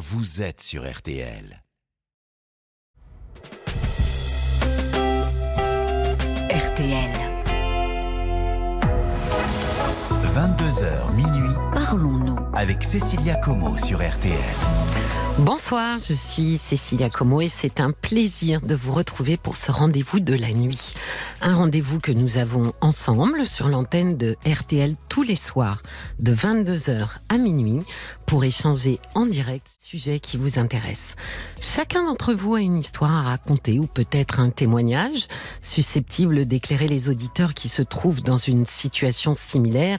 [0.00, 1.62] vous êtes sur RTL.
[6.48, 7.10] RTL.
[10.34, 12.38] 22h minuit Parlons-nous.
[12.54, 14.38] avec Cécilia Como sur RTL.
[15.38, 20.20] Bonsoir, je suis Cécilia Como et c'est un plaisir de vous retrouver pour ce rendez-vous
[20.20, 20.92] de la nuit.
[21.40, 25.82] Un rendez-vous que nous avons ensemble sur l'antenne de RTL tous les soirs
[26.18, 27.82] de 22h à minuit
[28.30, 31.16] pour échanger en direct sujet qui vous intéresse.
[31.60, 35.26] Chacun d'entre vous a une histoire à raconter ou peut-être un témoignage
[35.60, 39.98] susceptible d'éclairer les auditeurs qui se trouvent dans une situation similaire.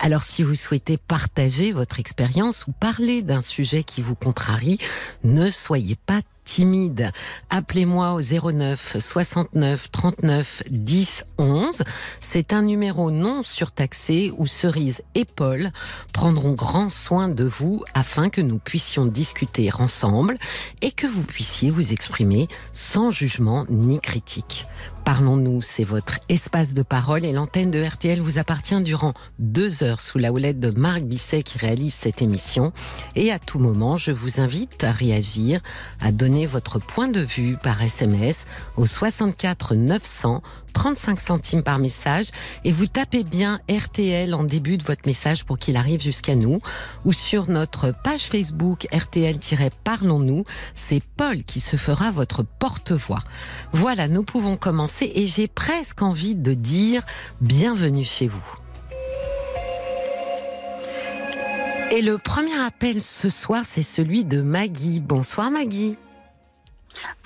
[0.00, 4.78] Alors si vous souhaitez partager votre expérience ou parler d'un sujet qui vous contrarie,
[5.24, 6.20] ne soyez pas
[6.52, 7.12] timide.
[7.48, 11.82] Appelez-moi au 09 69 39 10 11.
[12.20, 15.70] C'est un numéro non surtaxé où Cerise et Paul
[16.12, 20.36] prendront grand soin de vous afin que nous puissions discuter ensemble
[20.82, 24.66] et que vous puissiez vous exprimer sans jugement ni critique.
[25.04, 30.00] Parlons-nous, c'est votre espace de parole et l'antenne de RTL vous appartient durant deux heures
[30.00, 32.72] sous la houlette de Marc Bisset qui réalise cette émission.
[33.16, 35.60] Et à tout moment, je vous invite à réagir,
[36.00, 40.42] à donner votre point de vue par SMS au 64 900
[40.72, 42.28] 35 centimes par message
[42.64, 46.60] et vous tapez bien RTL en début de votre message pour qu'il arrive jusqu'à nous
[47.04, 53.22] ou sur notre page Facebook RTL-Parlons-nous, c'est Paul qui se fera votre porte-voix.
[53.72, 57.02] Voilà, nous pouvons commencer et j'ai presque envie de dire
[57.40, 58.56] bienvenue chez vous.
[61.90, 64.98] Et le premier appel ce soir, c'est celui de Maggie.
[64.98, 65.96] Bonsoir Maggie.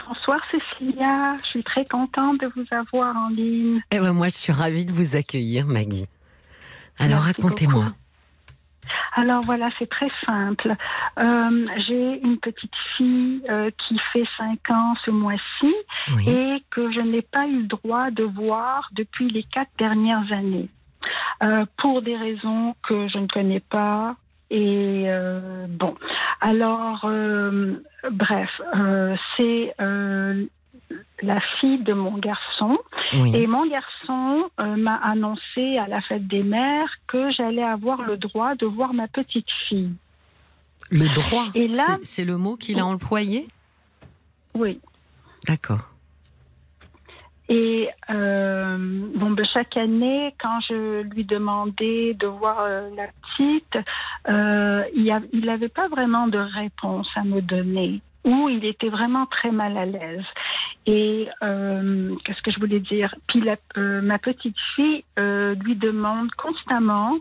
[0.09, 3.81] Bonsoir Cécilia, je suis très contente de vous avoir en ligne.
[3.91, 6.07] Eh ben moi, je suis ravie de vous accueillir, Maggie.
[6.99, 7.87] Alors racontez-moi.
[9.17, 10.75] Alors voilà, c'est très simple.
[11.19, 15.75] Euh, J'ai une petite fille euh, qui fait 5 ans ce mois-ci
[16.15, 16.29] Oui.
[16.29, 20.69] et que je n'ai pas eu le droit de voir depuis les quatre dernières années.
[21.43, 24.17] Euh, pour des raisons que je ne connais pas.
[24.51, 25.95] Et euh, bon,
[26.41, 27.75] alors, euh,
[28.11, 29.75] bref, euh, c'est
[31.23, 32.79] la fille de mon garçon.
[33.15, 33.35] Oui.
[33.35, 38.55] Et mon garçon m'a annoncé à la fête des mères que j'allais avoir le droit
[38.55, 39.93] de voir ma petite fille.
[40.91, 43.47] Le droit, Et là- c'est- c'est le mot qu'il a employé?
[44.55, 44.79] Oui.
[45.49, 45.89] D'accord.
[47.49, 48.77] Et euh,
[49.15, 53.79] bon, ben, chaque année, quand je lui demandais de voir euh, la petite,
[54.29, 58.01] euh, il n'avait pas vraiment de réponse à me donner.
[58.25, 60.25] Ou il était vraiment très mal à l'aise.
[60.87, 63.15] Et euh, qu'est-ce que je voulais dire?
[63.29, 67.17] Puis la- euh, ma petite fille euh, lui demande constamment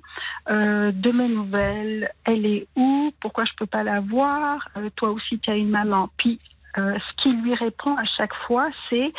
[0.49, 2.09] de mes nouvelles.
[2.25, 3.11] Elle est où?
[3.21, 4.67] Pourquoi je peux pas la voir?
[4.95, 6.09] Toi aussi, tu as une maman.
[6.17, 6.39] Puis
[6.77, 9.13] euh, ce qu'il lui répond à chaque fois, c'est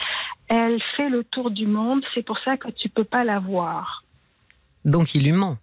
[0.49, 4.05] elle fait le tour du monde, c'est pour ça que tu peux pas la voir.
[4.85, 5.59] Donc il lui ment.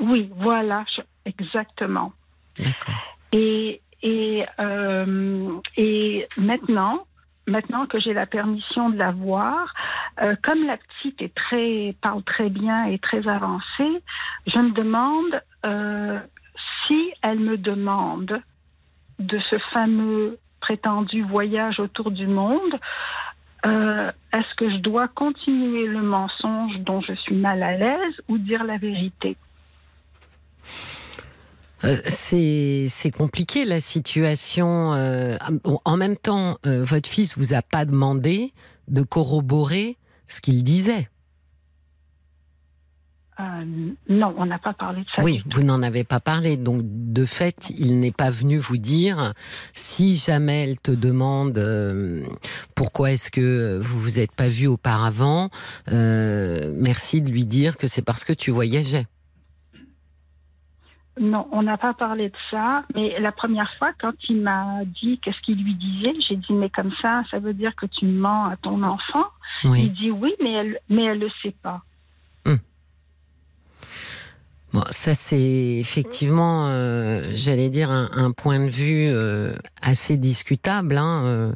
[0.00, 2.12] Oui, voilà, je- exactement.
[2.58, 2.94] D'accord.
[3.32, 7.04] Et, et, euh, et maintenant,
[7.46, 9.72] maintenant que j'ai la permission de la voir,
[10.22, 14.02] euh, comme la petite est très, parle très bien et très avancée,
[14.46, 16.20] je me demande euh,
[16.86, 18.40] si elle me demande
[19.18, 22.78] de ce fameux prétendu voyage autour du monde,
[23.64, 28.38] euh, est-ce que je dois continuer le mensonge dont je suis mal à l'aise ou
[28.38, 29.36] dire la vérité?
[31.84, 34.92] Euh, C'est compliqué la situation.
[34.94, 38.52] euh, bon, en même temps, votre fils vous a pas demandé
[38.88, 39.96] de corroborer
[40.28, 41.08] ce qu'il disait.
[43.38, 43.44] Euh,
[44.08, 45.22] Non, on n'a pas parlé de ça.
[45.22, 46.56] Oui, vous n'en avez pas parlé.
[46.56, 49.34] Donc, de fait, il n'est pas venu vous dire
[49.74, 52.24] si jamais elle te demande euh,
[52.74, 55.50] pourquoi est-ce que vous vous êtes pas vu auparavant.
[55.92, 59.06] euh, merci de lui dire que c'est parce que tu voyageais.
[61.18, 62.84] Non, on n'a pas parlé de ça.
[62.94, 66.68] Mais la première fois, quand il m'a dit qu'est-ce qu'il lui disait, j'ai dit mais
[66.70, 69.24] comme ça, ça veut dire que tu mens à ton enfant.
[69.64, 71.82] Il dit oui, mais elle, mais elle le sait pas.
[74.90, 80.96] Ça c'est effectivement, euh, j'allais dire, un, point de vue euh, assez discutable.
[80.96, 81.52] Hein,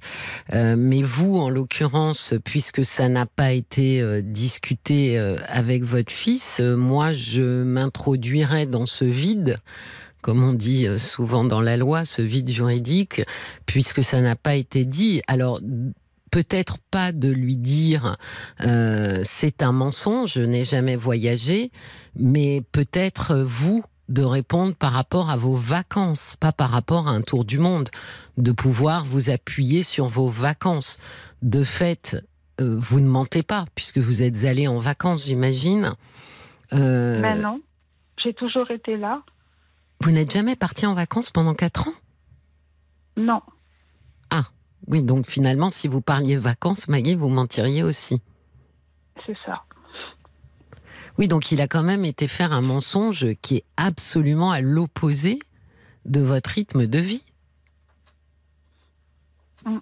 [0.53, 5.19] euh, mais vous, en l'occurrence, puisque ça n'a pas été discuté
[5.49, 9.59] avec votre fils, moi, je m'introduirais dans ce vide.
[10.23, 13.23] Comme on dit souvent dans la loi, ce vide juridique,
[13.65, 15.23] puisque ça n'a pas été dit.
[15.27, 15.61] Alors,
[16.31, 18.17] peut-être pas de lui dire
[18.65, 21.71] euh, c'est un mensonge, je n'ai jamais voyagé,
[22.17, 27.13] mais peut-être euh, vous de répondre par rapport à vos vacances, pas par rapport à
[27.13, 27.89] un tour du monde,
[28.37, 30.99] de pouvoir vous appuyer sur vos vacances.
[31.43, 32.17] De fait,
[32.61, 35.95] euh, vous ne mentez pas, puisque vous êtes allé en vacances, j'imagine.
[36.73, 37.61] Euh, ben non,
[38.23, 39.23] j'ai toujours été là.
[40.03, 41.95] Vous n'êtes jamais parti en vacances pendant quatre ans?
[43.17, 43.43] Non.
[44.31, 44.45] Ah,
[44.91, 48.21] oui, donc finalement, si vous parliez vacances, Maggie, vous mentiriez aussi.
[49.25, 49.63] C'est ça.
[51.17, 55.39] Oui, donc il a quand même été faire un mensonge qui est absolument à l'opposé
[56.07, 57.23] de votre rythme de vie.
[59.65, 59.79] Mm.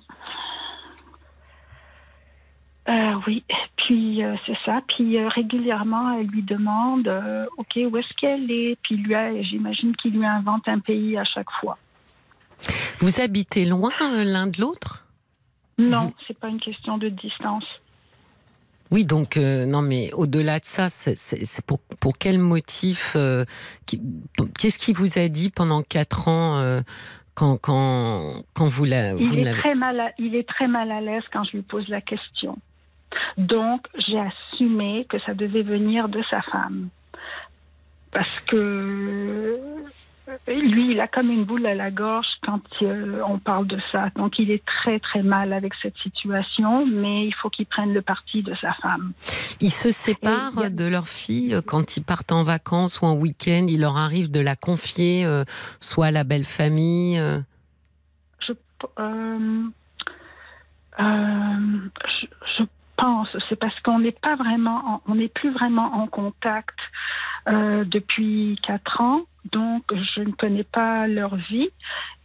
[2.91, 3.45] Euh, oui,
[3.77, 4.83] puis euh, c'est ça.
[4.89, 7.09] Puis euh, régulièrement, elle lui demande,
[7.57, 8.77] ok, où est-ce qu'elle est?
[8.83, 9.15] Puis lui,
[9.45, 11.79] j'imagine qu'il lui invente un pays à chaque fois.
[13.01, 15.07] Vous habitez loin l'un de l'autre?
[15.79, 17.65] Non, c'est pas une question de distance.
[18.91, 23.45] Oui, donc euh, non, mais au-delà de ça, c'est pour, pour quel motif euh,
[23.87, 26.81] Qu'est-ce qu'il vous a dit pendant quatre ans euh,
[27.35, 31.23] quand, quand, quand vous l'avez il, est très mal il est très mal à l'aise
[31.33, 32.57] quand je lui pose la question.
[33.37, 36.89] Donc, j'ai assumé que ça devait venir de sa femme.
[38.11, 39.61] Parce que
[40.47, 44.11] lui, il a comme une boule à la gorge quand euh, on parle de ça.
[44.17, 48.03] Donc, il est très, très mal avec cette situation, mais il faut qu'il prenne le
[48.03, 49.13] parti de sa femme.
[49.61, 53.67] Ils se séparent de leur fille euh, quand ils partent en vacances ou en week-end.
[53.69, 55.45] Il leur arrive de la confier euh,
[55.81, 57.21] soit à la belle famille.
[58.41, 58.53] Je,
[62.59, 62.65] je,
[62.99, 66.79] pense, c'est parce qu'on n'est pas vraiment, on n'est plus vraiment en contact
[67.47, 69.23] depuis quatre ans
[69.53, 71.69] donc je ne connais pas leur vie.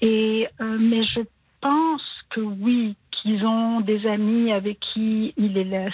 [0.01, 1.21] Et, euh, mais je
[1.61, 5.93] pense que oui, qu'ils ont des amis avec qui ils les laissent.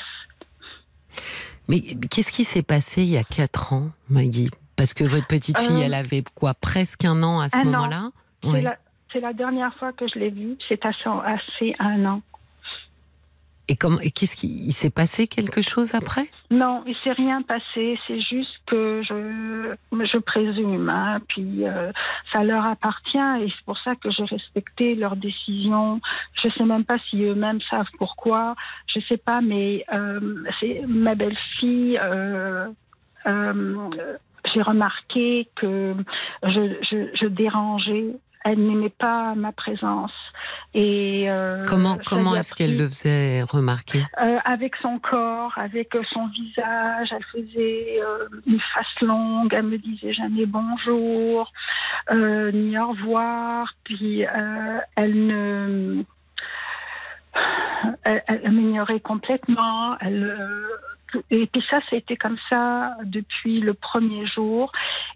[1.68, 4.50] Mais qu'est-ce qui s'est passé il y a quatre ans, Maggie?
[4.76, 8.10] Parce que votre petite fille, euh, elle avait quoi Presque un an à ce moment-là?
[9.12, 10.56] C'est la, dernière fois que je l'ai vue.
[10.68, 12.22] C'est assez, assez un an.
[13.70, 16.24] Et, qu'est-ce qui s'est passé quelque chose après?
[16.50, 18.00] Non, il s'est rien passé.
[18.08, 20.90] C'est juste que je, je présume.
[20.90, 21.92] Hein, puis euh,
[22.34, 26.02] ça leur appartient et c'est pour ça que j'ai respecté leurs décisions.
[26.42, 28.56] Je sais même pas si eux-mêmes savent pourquoi.
[28.88, 32.00] Je sais pas, mais euh, c'est ma belle-fille.
[32.02, 32.70] Euh,
[34.52, 35.94] j'ai remarqué que
[36.42, 38.16] je, je dérangeais
[38.46, 40.12] elle n'aimait pas ma présence.
[40.74, 44.06] Et euh, comment comment est-ce qu'elle le faisait remarquer?
[44.22, 47.12] Euh, Avec son corps, avec son visage.
[47.12, 49.54] Elle faisait euh, une face longue.
[49.54, 51.52] Elle me disait jamais bonjour
[52.12, 53.74] ni au revoir.
[53.84, 54.24] Puis
[54.96, 56.04] elle ne
[58.04, 59.98] elle, elle m'ignorait complètement.
[60.00, 60.36] Elle
[61.30, 64.72] et puis ça, c'était comme ça depuis le premier jour.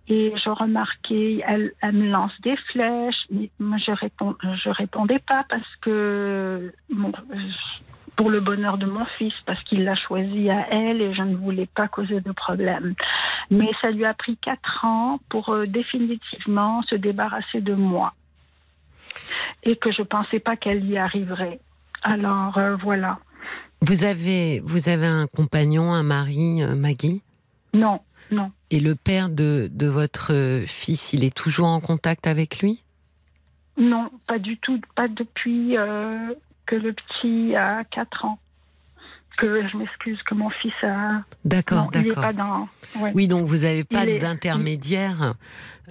[0.07, 5.19] Et je remarquais, elle, elle me lance des flèches, mais moi je réponds, je répondais
[5.19, 6.73] pas parce que
[8.15, 11.35] pour le bonheur de mon fils, parce qu'il l'a choisi à elle et je ne
[11.35, 12.93] voulais pas causer de problème.
[13.49, 18.13] Mais ça lui a pris quatre ans pour euh, définitivement se débarrasser de moi
[19.63, 21.59] et que je pensais pas qu'elle y arriverait.
[22.03, 23.19] Alors euh, voilà.
[23.85, 27.21] Vous avez, vous avez un compagnon, un mari, euh, Maggie?
[27.73, 27.99] Non,
[28.31, 28.49] non.
[28.69, 32.81] Et le père de, de votre fils, il est toujours en contact avec lui?
[33.75, 36.33] Non, pas du tout, pas depuis euh,
[36.65, 38.39] que le petit a 4 ans
[39.37, 41.23] que je m'excuse que mon fils a.
[41.45, 42.67] D'accord, d'accord.
[43.13, 45.35] Oui, donc vous n'avez pas d'intermédiaire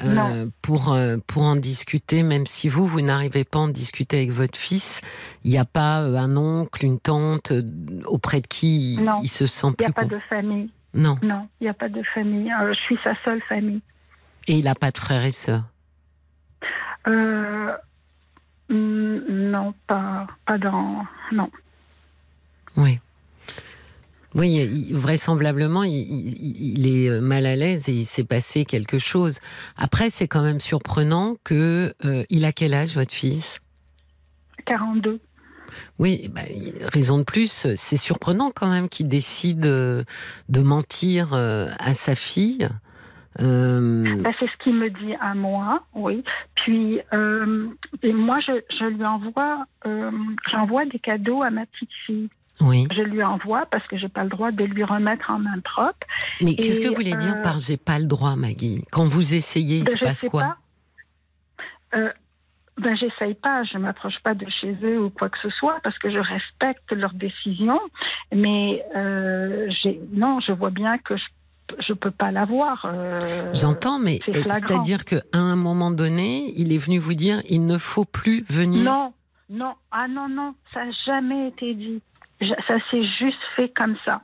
[0.00, 4.18] euh, pour euh, pour en discuter, même si vous vous n'arrivez pas à en discuter
[4.18, 5.00] avec votre fils.
[5.44, 7.52] Il n'y a pas euh, un oncle, une tante
[8.06, 9.84] auprès de qui il se sent plus.
[9.84, 10.70] Il n'y a pas de famille.
[10.94, 11.18] Non.
[11.22, 12.52] Non, il n'y a pas de famille.
[12.68, 13.80] je suis sa seule famille.
[14.48, 15.64] Et il n'a pas de frères et sœurs.
[18.68, 21.50] non, pas pas dans non.
[22.76, 22.98] Oui.
[24.34, 29.40] Oui, vraisemblablement, il, est euh, mal à l'aise et il s'est passé quelque chose.
[29.76, 33.60] Après, c'est quand même surprenant que euh, il a quel âge votre fils?
[34.64, 35.20] 42.
[35.98, 36.42] Oui, bah,
[36.92, 40.04] raison de plus, c'est surprenant quand même qu'il décide euh,
[40.48, 42.68] de mentir à sa fille.
[43.38, 46.22] Bah, c'est ce qu'il me dit à moi, oui.
[46.54, 47.00] Puis,
[48.02, 49.64] et moi, je, je lui envoie,
[50.50, 52.28] j'envoie des cadeaux à ma petite fille.
[52.70, 56.06] Je lui envoie parce que j'ai pas le droit de lui remettre en main propre.
[56.40, 58.82] Mais qu'est-ce que vous voulez dire par j'ai pas le droit, Maggie?
[58.92, 60.56] Quand vous essayez, il ben, se passe quoi?
[61.94, 62.10] euh,
[62.78, 65.98] ben, j'essaye pas, je m'approche pas de chez eux ou quoi que ce soit parce
[65.98, 67.80] que je respecte leurs décisions.
[68.34, 69.68] Mais euh,
[70.12, 71.24] non, je vois bien que je
[71.78, 72.84] je peux pas l'avoir.
[72.84, 73.18] Euh,
[73.54, 78.04] J'entends, mais c'est-à-dire qu'à un moment donné, il est venu vous dire il ne faut
[78.04, 78.84] plus venir.
[78.84, 79.12] Non,
[79.48, 82.02] non, ah non, non, ça n'a jamais été dit.
[82.66, 84.22] Ça s'est juste fait comme ça.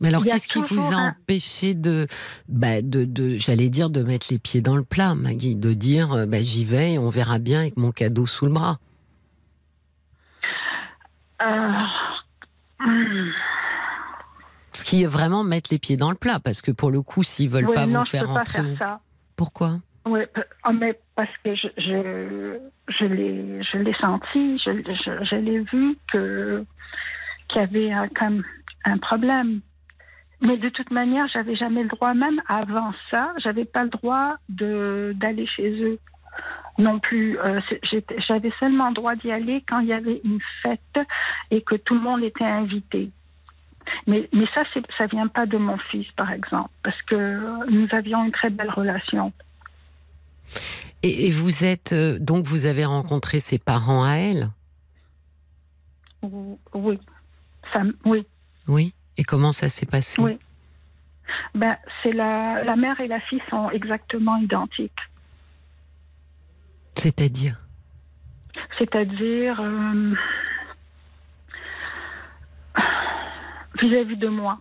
[0.00, 2.06] Mais alors, qu'est-ce qui vous a empêché de,
[2.48, 6.12] bah, de, de j'allais dire, de mettre les pieds dans le plat, Maggie, de dire,
[6.12, 8.78] euh, bah, j'y vais et on verra bien avec mon cadeau sous le bras?
[11.42, 11.68] Euh...
[14.72, 17.22] Ce qui est vraiment mettre les pieds dans le plat, parce que pour le coup,
[17.22, 18.74] s'ils veulent pas vous faire entrer,
[19.36, 19.80] pourquoi?
[20.06, 20.20] Oui,
[20.64, 26.64] oh, mais parce que je, l'ai, senti, je, l'ai vu qu'il
[27.56, 28.42] y avait un, comme
[28.86, 29.60] un problème.
[30.40, 34.36] Mais de toute manière, j'avais jamais le droit, même avant ça, j'avais pas le droit
[34.48, 35.98] d'aller chez eux
[36.78, 37.38] non plus.
[37.38, 37.60] Euh,
[38.26, 41.00] j'avais seulement le droit d'y aller quand il y avait une fête
[41.50, 43.10] et que tout le monde était invité.
[44.06, 44.62] Mais, mais ça,
[44.96, 48.70] ça vient pas de mon fils, par exemple, parce que nous avions une très belle
[48.70, 49.34] relation.
[51.02, 54.50] Et, vous êtes euh, donc vous avez rencontré ses parents à elle?
[56.74, 56.98] Oui,
[57.72, 58.26] ça, oui.
[58.68, 58.94] Oui.
[59.16, 60.20] Et comment ça s'est passé?
[60.20, 60.38] Oui.
[61.54, 64.92] Ben, c'est la, la mère et la fille sont exactement identiques.
[66.94, 67.58] C'est-à-dire?
[68.78, 70.14] C'est-à-dire euh,
[73.80, 74.60] vis-à-vis de moi.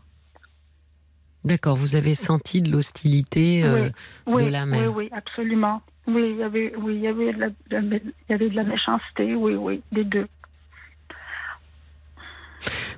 [1.43, 3.89] D'accord, vous avez senti de l'hostilité euh,
[4.27, 4.93] de la mère.
[4.93, 5.81] Oui, oui, absolument.
[6.09, 8.63] Oui, il y avait, oui, il y avait de la, il y avait de la
[8.63, 10.27] méchanceté, oui, oui, des deux.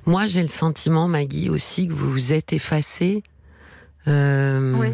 [0.06, 3.22] Moi, j'ai le sentiment, Maggie, aussi que vous vous êtes effacée.
[4.08, 4.88] Euh, oui.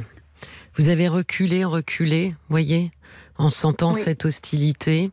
[0.76, 2.90] Vous avez reculé, reculé, voyez
[3.38, 5.10] en sentant cette hostilité,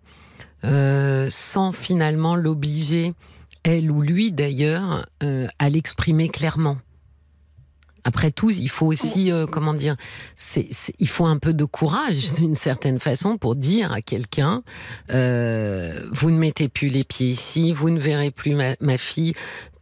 [0.63, 3.13] euh, sans finalement l'obliger,
[3.63, 6.77] elle ou lui d'ailleurs, euh, à l'exprimer clairement.
[8.05, 9.97] Après tout, il faut aussi, euh, comment dire,
[10.37, 10.69] c'est,
[10.99, 14.63] il faut un peu de courage, d'une certaine façon, pour dire à quelqu'un,
[15.09, 19.33] vous ne mettez plus les pieds ici, vous ne verrez plus ma fille.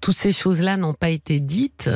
[0.01, 1.89] Toutes ces choses-là n'ont pas été dites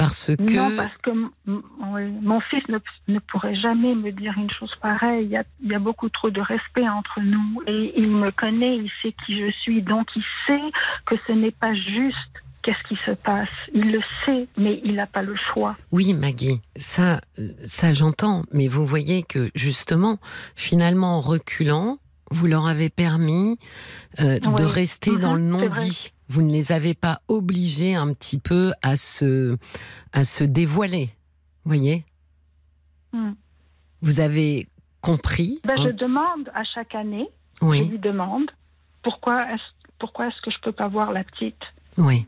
[0.00, 0.42] parce que...
[0.42, 1.10] Non, parce que
[1.44, 2.62] mon fils
[3.06, 5.26] ne, pourrait jamais me dire une chose pareille.
[5.26, 7.60] Il y, a, il y, a, beaucoup trop de respect entre nous.
[7.66, 9.82] Et il me connaît, il sait qui je suis.
[9.82, 10.72] Donc il sait
[11.04, 13.48] que ce n'est pas juste qu'est-ce qui se passe?
[13.74, 15.76] Il le sait, mais il n'a pas le choix.
[15.92, 17.20] Oui, Maggie, ça,
[17.64, 18.44] ça j'entends.
[18.52, 20.18] Mais vous voyez que justement,
[20.56, 21.98] finalement, en reculant,
[22.30, 23.58] vous leur avez permis
[24.20, 28.38] euh, de rester dans le mhm, non-dit vous ne les avez pas obligés un petit
[28.38, 29.58] peu à se,
[30.12, 31.10] à se dévoiler,
[31.64, 32.04] voyez?
[33.12, 33.32] Hmm.
[34.00, 34.68] Vous avez
[35.00, 37.28] compris ben, Je demande à chaque année,
[37.62, 37.84] oui.
[37.84, 38.48] je lui demande
[39.02, 39.62] pourquoi est-ce
[39.98, 41.60] pourquoi est que je peux pas voir la petite?
[41.98, 42.26] Oui.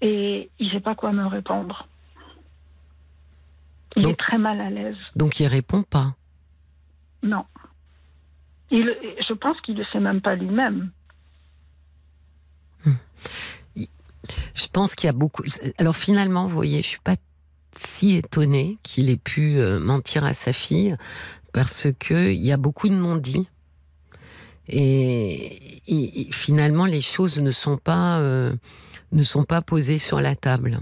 [0.00, 1.88] Et il ne sait pas quoi me répondre.
[3.96, 4.96] Il est très mal à l'aise.
[5.14, 6.16] Donc il répond pas
[7.22, 7.44] Non.
[8.70, 8.92] Il,
[9.26, 10.90] je pense qu'il ne sait même pas lui-même.
[14.54, 15.42] Je pense qu'il y a beaucoup.
[15.78, 17.16] Alors finalement, vous voyez, je suis pas
[17.76, 20.96] si étonnée qu'il ait pu euh, mentir à sa fille
[21.52, 23.48] parce que il y a beaucoup de non-dits.
[24.66, 28.54] Et, finalement, les choses ne sont pas euh,
[29.14, 30.80] ne sont pas posées sur la table.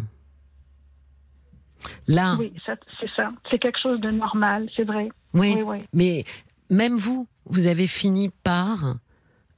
[2.08, 2.36] Là.
[2.38, 3.30] Oui, c'est ça.
[3.50, 5.08] C'est quelque chose de normal, c'est vrai.
[5.34, 5.56] Oui,
[5.92, 6.24] Mais
[6.70, 8.96] même vous, vous avez fini par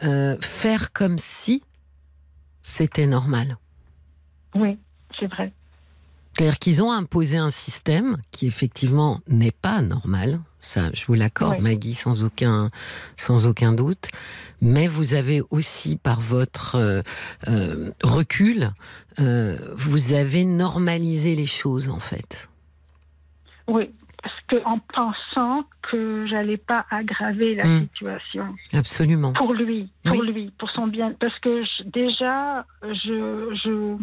[0.03, 1.63] euh, faire comme si
[2.63, 3.57] c'était normal.
[4.55, 4.79] Oui,
[5.19, 5.53] c'est vrai.
[6.33, 10.41] C'est-à-dire qu'ils ont imposé un système qui effectivement n'est pas normal.
[10.65, 12.71] Ça, je vous l'accorde, Maggie, sans aucun,
[13.19, 14.09] sans aucun doute.
[14.63, 17.03] Mais vous avez aussi, par votre euh,
[17.49, 18.71] euh, recul,
[19.21, 22.49] euh, vous avez normalisé les choses, en fait.
[23.69, 23.91] Oui,
[24.23, 27.81] parce que en pensant que j'allais pas aggraver la hmm.
[27.81, 28.55] situation.
[28.73, 29.35] Absolument.
[29.35, 33.97] Pour lui, pour lui, pour son bien, parce que déjà, je, je,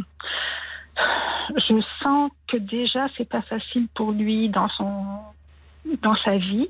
[1.58, 5.22] je sens que déjà c'est pas facile pour lui dans son,
[6.02, 6.70] dans sa vie.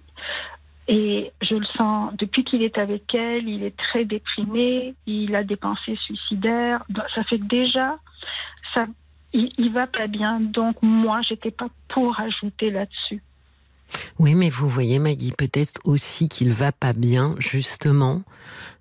[0.87, 5.43] Et je le sens, depuis qu'il est avec elle, il est très déprimé, il a
[5.43, 6.83] des pensées suicidaires.
[7.15, 7.97] Ça fait déjà,
[8.73, 8.87] ça,
[9.31, 10.39] il, il va pas bien.
[10.39, 13.21] Donc moi, j'étais pas pour ajouter là-dessus.
[14.19, 18.21] Oui, mais vous voyez, Maggie, peut-être aussi qu'il va pas bien, justement,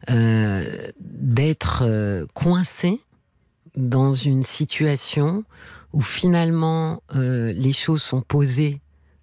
[0.09, 0.65] euh,
[0.99, 3.01] d'être euh, coincé
[3.77, 5.45] dans une situation
[5.93, 8.81] où finalement euh, les choses sont posées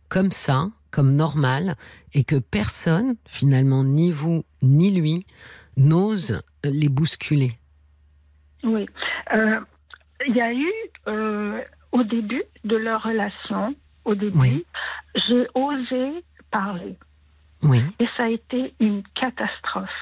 [0.10, 1.75] comme ça, comme normal,
[2.16, 5.27] et que personne, finalement, ni vous ni lui,
[5.77, 7.51] n'ose les bousculer.
[8.63, 8.88] Oui.
[9.32, 10.74] Il y a eu
[11.92, 13.75] au début de leur relation,
[14.06, 14.66] au début, Oui.
[15.27, 16.96] j'ai osé parler.
[17.62, 17.80] Oui.
[18.00, 20.01] Et ça a été une catastrophe.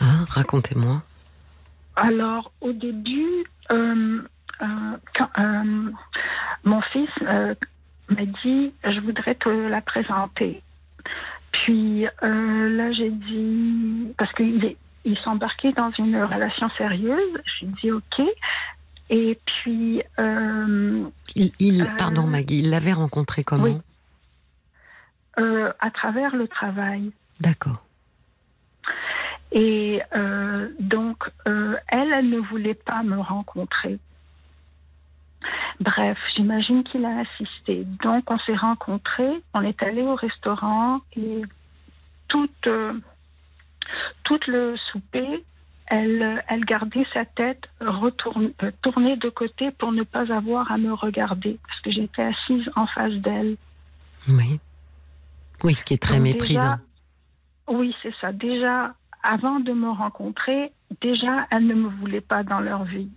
[0.00, 1.02] Ah, racontez-moi.
[1.96, 4.22] Alors, au début, euh,
[4.62, 5.90] euh, quand, euh,
[6.62, 7.56] mon fils euh,
[8.08, 10.62] m'a dit Je voudrais te la présenter.
[11.52, 17.38] Puis euh, là, j'ai dit Parce qu'il est- il s'embarquait dans une relation sérieuse.
[17.60, 18.20] J'ai dit Ok.
[19.10, 23.76] Et puis, euh, Il, il- Euh, pardon Maggie, il l'avait rencontré comment oui.
[25.80, 27.84] à travers le travail, D'accord.
[29.52, 33.98] Et euh, donc, euh, elle, elle ne voulait pas me rencontrer.
[35.80, 37.84] Bref, j'imagine qu'il a assisté.
[38.02, 41.42] Donc, on s'est rencontrés, on est allé au restaurant et
[42.26, 42.94] tout, euh,
[44.24, 45.44] tout le souper,
[45.86, 50.76] elle, elle gardait sa tête retourne- euh, tournée de côté pour ne pas avoir à
[50.76, 53.56] me regarder parce que j'étais assise en face d'elle.
[54.28, 54.60] Oui.
[55.64, 56.60] Oui, ce qui est très Donc méprisant.
[56.60, 56.78] déjà-
[57.68, 58.32] oui, c'est ça.
[58.32, 63.08] Déjà, avant de me rencontrer, déjà, elles ne me voulaient pas dans leur vie.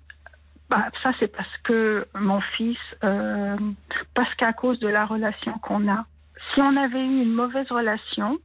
[0.71, 3.57] Bah, ça, c'est parce que mon fils, euh,
[4.15, 6.05] parce qu'à cause de la relation qu'on a.
[6.53, 8.39] Si on avait eu une mauvaise relation,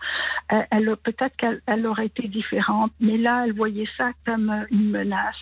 [0.52, 2.90] euh, elle, peut-être qu'elle elle aurait été différente.
[2.98, 5.36] Mais là, elle voyait ça comme une menace.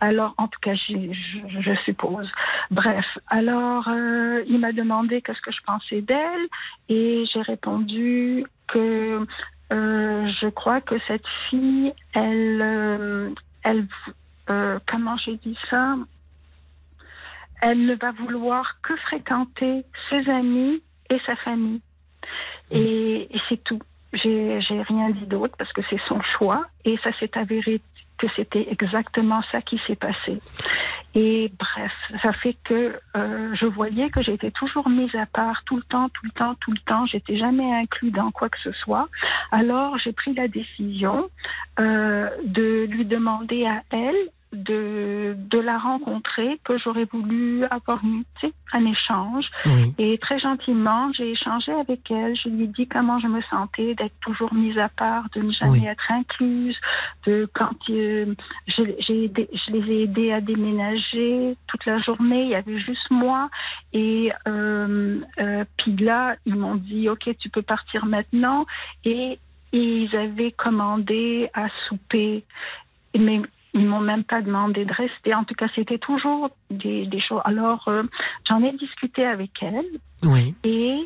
[0.00, 2.28] Alors, en tout cas, je, suppose.
[2.72, 6.46] Bref, alors, euh, il m'a demandé qu'est-ce que je pensais d'elle
[6.88, 9.24] et j'ai répondu que
[9.70, 13.86] je crois que cette fille, elle,
[14.50, 15.96] euh, comment j'ai dit ça?
[17.62, 21.82] Elle ne va vouloir que fréquenter ses amis et sa famille.
[22.70, 23.80] Et, et c'est tout.
[24.12, 27.80] J'ai j'ai rien dit d'autre parce que c'est son choix et ça s'est avéré
[28.18, 30.38] que c'était exactement ça qui s'est passé.
[31.14, 31.92] Et bref,
[32.22, 36.08] ça fait que euh, je voyais que j'étais toujours mise à part tout le temps,
[36.10, 37.06] tout le temps, tout le temps.
[37.06, 39.08] J'étais jamais inclus dans quoi que ce soit.
[39.50, 41.28] Alors j'ai pris la décision
[41.80, 48.24] euh, de lui demander à elle de, de la rencontrer, que j'aurais voulu avoir une,
[48.40, 49.46] tu sais, un échange.
[49.64, 49.94] Oui.
[49.98, 52.36] Et très gentiment, j'ai échangé avec elle.
[52.36, 55.52] Je lui ai dit comment je me sentais d'être toujours mise à part, de ne
[55.52, 55.86] jamais Oui.
[55.86, 56.76] être incluse,
[57.26, 58.34] de quand euh,
[58.66, 62.42] je, j'ai aidé- je les ai aidés à déménager toute la journée.
[62.42, 63.50] Il y avait juste moi.
[63.92, 68.66] Et euh, euh, puis là, ils m'ont dit ok, tu peux partir maintenant.
[69.04, 69.38] Et,
[69.72, 72.44] et ils avaient commandé à souper.
[73.16, 73.40] Mais
[73.74, 75.34] ils m'ont même pas demandé de rester.
[75.34, 77.40] En tout cas, c'était toujours des, des choses.
[77.44, 78.02] Alors, euh,
[78.48, 79.86] j'en ai discuté avec elle
[80.24, 80.54] Oui.
[80.64, 80.98] et,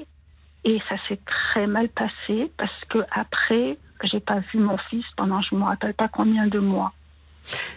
[0.65, 5.41] et ça s'est très mal passé parce que après, j'ai pas vu mon fils pendant
[5.43, 6.93] je me rappelle pas combien de mois.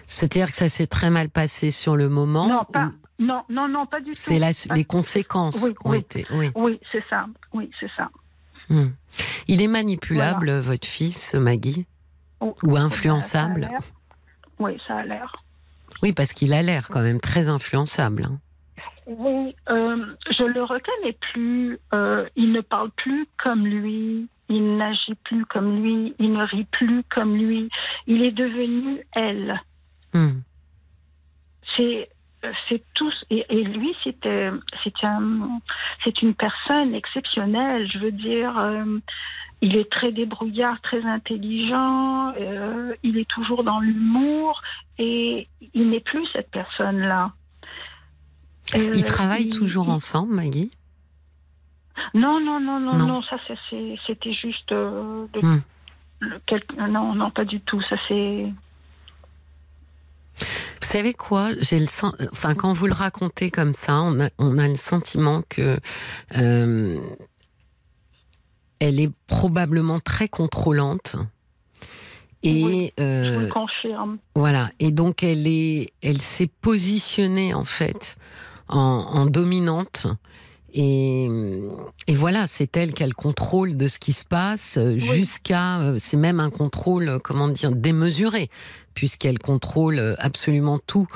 [0.07, 2.47] C'est-à-dire que ça s'est très mal passé sur le moment.
[2.47, 4.15] non, ou pas, non, non, non, pas du tout.
[4.15, 4.39] C'est
[4.73, 5.97] les conséquences Oui, qui ont oui.
[5.97, 6.25] été.
[6.31, 6.49] Oui.
[6.55, 7.25] Oui, c'est ça.
[7.53, 8.09] Oui, c'est ça.
[8.69, 8.87] Hmm.
[9.47, 11.85] Il est manipulable, votre fils, Maggie
[12.39, 13.67] Oh, Ou influençable.
[14.59, 15.35] Oui, ça a l'air.
[16.03, 18.23] Oui, parce qu'il a l'air quand même très influençable.
[18.25, 18.39] hein.
[19.07, 20.05] Oui, euh,
[20.37, 21.79] je le reconnais plus.
[21.93, 24.27] Euh, il ne parle plus comme lui.
[24.49, 26.13] Il n'agit plus comme lui.
[26.19, 27.69] Il ne rit plus comme lui.
[28.05, 29.61] Il est devenu elle.
[30.13, 30.41] Hmm.
[31.75, 32.09] C'est
[32.69, 34.51] c'est tous et, et lui c'était
[34.83, 35.59] c'est un
[36.03, 37.89] c'est une personne exceptionnelle.
[37.91, 38.57] Je veux dire.
[38.57, 38.99] euh,
[39.59, 44.61] il est très débrouillard, très intelligent, euh, il est toujours dans l'humour
[44.99, 47.31] et il n'est plus cette personne-là.
[48.75, 50.69] Euh, Ils travaillent il- toujours il- ensemble, Maggie?
[52.13, 53.07] Non, non, non, non, Non.
[53.07, 54.71] non, ça c'était juste.
[54.71, 55.61] euh, de- Hmm.
[56.45, 57.81] quel- Non, non, pas du tout.
[57.89, 58.45] Ça c'est.
[60.87, 64.29] Vous savez quoi J'ai le sen- enfin quand vous le racontez comme ça, on a,
[64.37, 65.77] on a le sentiment que
[66.37, 66.97] euh,
[68.79, 71.17] elle est probablement très contrôlante.
[72.41, 74.17] Et Oui, Je vous euh, le confirme.
[74.33, 74.69] voilà.
[74.79, 78.15] Et donc elle est, elle s'est positionnée en fait
[78.69, 80.07] en, en dominante.
[80.79, 81.27] Et,
[82.05, 85.79] et voilà, c'est elle qui a le contrôle de ce qui se passe euh, jusqu'à,
[85.79, 88.51] euh, c'est même un contrôle, euh, comment dire, démesuré,
[88.93, 91.07] puisqu'elle contrôle absolument tout,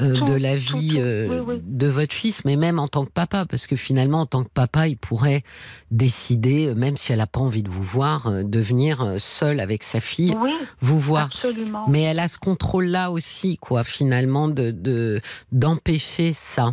[0.00, 0.98] euh, Tout, de la vie tout.
[1.00, 1.62] euh, Oui, oui.
[1.64, 4.50] de votre fils, mais même en tant que papa, parce que finalement, en tant que
[4.54, 5.42] papa, il pourrait
[5.90, 9.82] décider, même si elle n'a pas envie de vous voir, de venir euh, seul avec
[9.82, 10.36] sa fille,
[10.80, 11.28] vous voir.
[11.34, 11.86] absolument.
[11.88, 16.72] Mais elle a ce contrôle-là aussi, quoi, finalement, de de- d'empêcher ça.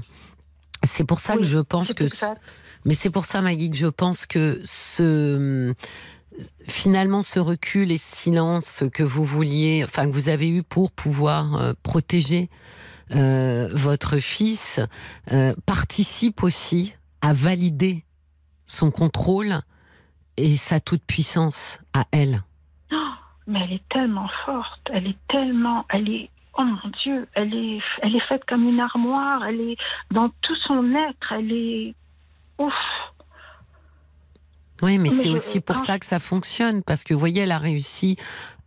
[0.85, 2.03] C'est pour ça Oui, que je pense que.
[2.05, 2.41] exact.
[2.85, 5.73] Mais c'est pour ça, Maggie, que je pense que ce
[6.67, 10.91] finalement ce recul et ce silence que vous vouliez, enfin que vous avez eu pour
[10.91, 12.49] pouvoir euh, protéger
[13.11, 14.79] euh, votre fils
[15.31, 18.03] euh, participe aussi à valider
[18.65, 19.59] son contrôle
[20.37, 22.43] et sa toute-puissance à elle.
[22.91, 22.95] Oh,
[23.47, 27.79] mais elle est tellement forte, elle est tellement, elle est, oh mon Dieu, elle est,
[28.01, 29.77] elle est faite comme une armoire, elle est
[30.11, 31.95] dans tout son être, elle est,
[32.57, 32.73] ouf.
[34.81, 37.51] Oui, mais, Mais c'est aussi pour ça que ça fonctionne, parce que vous voyez, elle
[37.51, 38.17] a réussi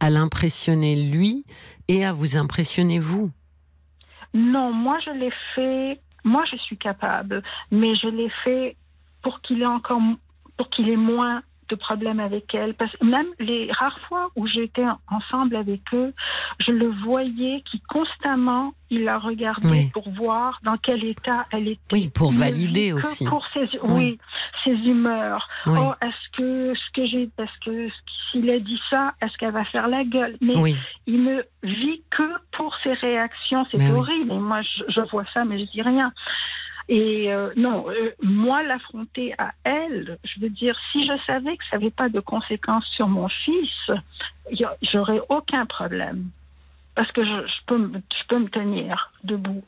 [0.00, 1.44] à l'impressionner lui
[1.88, 3.30] et à vous impressionner vous.
[4.34, 8.76] Non, moi je l'ai fait, moi je suis capable, mais je l'ai fait
[9.22, 10.00] pour qu'il ait encore,
[10.56, 12.74] pour qu'il ait moins de problèmes avec elle.
[12.74, 16.12] Parce que même les rares fois où j'étais ensemble avec eux,
[16.60, 19.90] je le voyais qui constamment, il la regardait Oui.
[19.92, 21.80] pour voir dans quel état elle était.
[21.92, 23.24] Oui, pour valider aussi.
[23.26, 23.90] Pour ses, Oui.
[23.90, 24.18] oui,
[24.64, 25.46] ses humeurs.
[25.66, 27.88] Oui, Oh, est-ce que ce que j'ai, est-ce que
[28.30, 30.36] s'il a dit ça, est-ce qu'elle va faire la gueule?
[30.40, 30.54] Mais
[31.06, 33.66] il ne vit que pour ses réactions.
[33.70, 34.32] C'est horrible.
[34.32, 36.12] Et moi, je, je vois ça, mais je dis rien.
[36.88, 41.64] Et euh, non, euh, moi, l'affronter à elle, je veux dire, si je savais que
[41.70, 43.90] ça n'avait pas de conséquences sur mon fils,
[44.92, 46.30] j'aurais aucun problème.
[46.94, 49.62] Parce que je, je peux, me- je peux me tenir debout.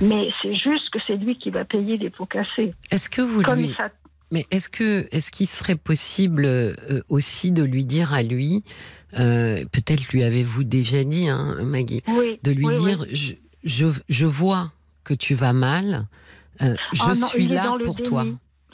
[0.00, 2.74] Mais c'est juste que c'est lui qui va payer les pots cassés.
[2.90, 3.72] Est-ce que vous Comme lui...
[3.74, 3.88] ça.
[4.30, 6.74] Mais est-ce que est-ce qu'il serait possible euh,
[7.08, 8.64] aussi de lui dire à lui,
[9.18, 12.38] euh, peut-être lui avez-vous déjà dit, hein, Maggie, Oui.
[12.42, 12.84] de lui oui, oui.
[12.84, 14.72] dire je, je, je vois
[15.04, 16.06] que tu vas mal,
[16.62, 18.08] euh, je Ah non, suis là pour déni.
[18.08, 18.24] toi.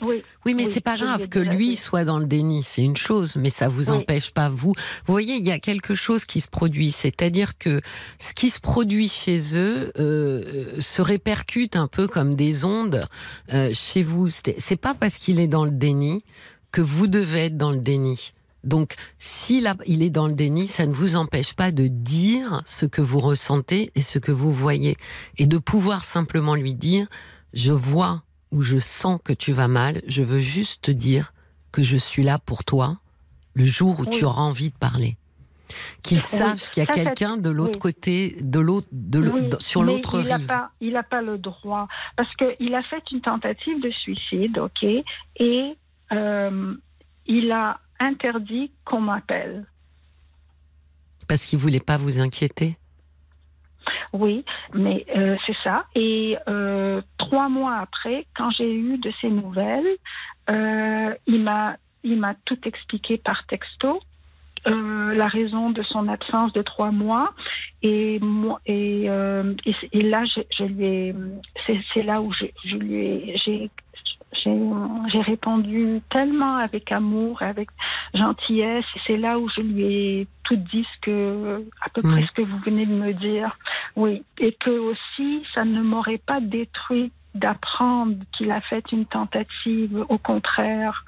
[0.03, 0.23] Oui.
[0.47, 3.35] Oui, mais Oui, c'est pas grave que lui soit dans le déni, c'est une chose,
[3.35, 3.97] mais ça vous Oui.
[3.97, 4.73] empêche pas vous.
[5.05, 7.81] Vous voyez, il y a quelque chose qui se produit, c'est-à-dire que
[8.17, 13.07] ce qui se produit chez eux euh, se répercute un peu comme des ondes
[13.53, 14.29] euh, chez vous.
[14.31, 16.23] C'est pas parce qu'il est dans le déni
[16.71, 18.33] que vous devez être dans le déni.
[18.63, 22.87] Donc, s'il il est dans le déni, ça ne vous empêche pas de dire ce
[22.87, 24.97] que vous ressentez et ce que vous voyez.
[25.37, 27.07] Et de pouvoir simplement lui dire,
[27.53, 31.33] je vois ou je sens que tu vas mal, je veux juste te dire
[31.71, 32.97] que je suis là pour toi
[33.53, 35.17] le jour où tu auras envie de parler.
[36.03, 36.23] Qu'il Oui.
[36.23, 37.79] sache qu'il y a quelqu'un de l'autre oui.
[37.79, 40.47] côté, de l'autre, de sur l'autre il n'a rive.
[40.47, 41.87] pas, il n'a pas le droit
[42.17, 45.77] parce qu'il a fait une tentative de suicide, ok, et
[46.11, 46.75] euh,
[47.25, 49.65] il a interdit qu'on m'appelle.
[51.29, 52.77] Parce qu'il voulait pas vous inquiéter.
[54.13, 55.85] Oui, mais euh, c'est ça.
[55.95, 59.97] Et euh, trois mois après, quand j'ai eu de ses nouvelles,
[60.49, 64.01] euh, il m'a il m'a tout expliqué par texto.
[64.65, 67.33] la raison de son absence de trois mois
[67.81, 71.13] et moi et, là je, lui
[71.93, 73.69] c'est là où je, je lui ai j'ai
[74.43, 77.69] j'ai répondu tellement avec amour et avec
[78.13, 82.21] gentillesse et c'est là où je lui ai tout dit ce que à peu près
[82.23, 83.57] ce que vous venez de me dire
[83.95, 90.05] oui et que aussi ça ne m'aurait pas détruit d'apprendre qu'il a fait une tentative
[90.09, 91.05] au contraire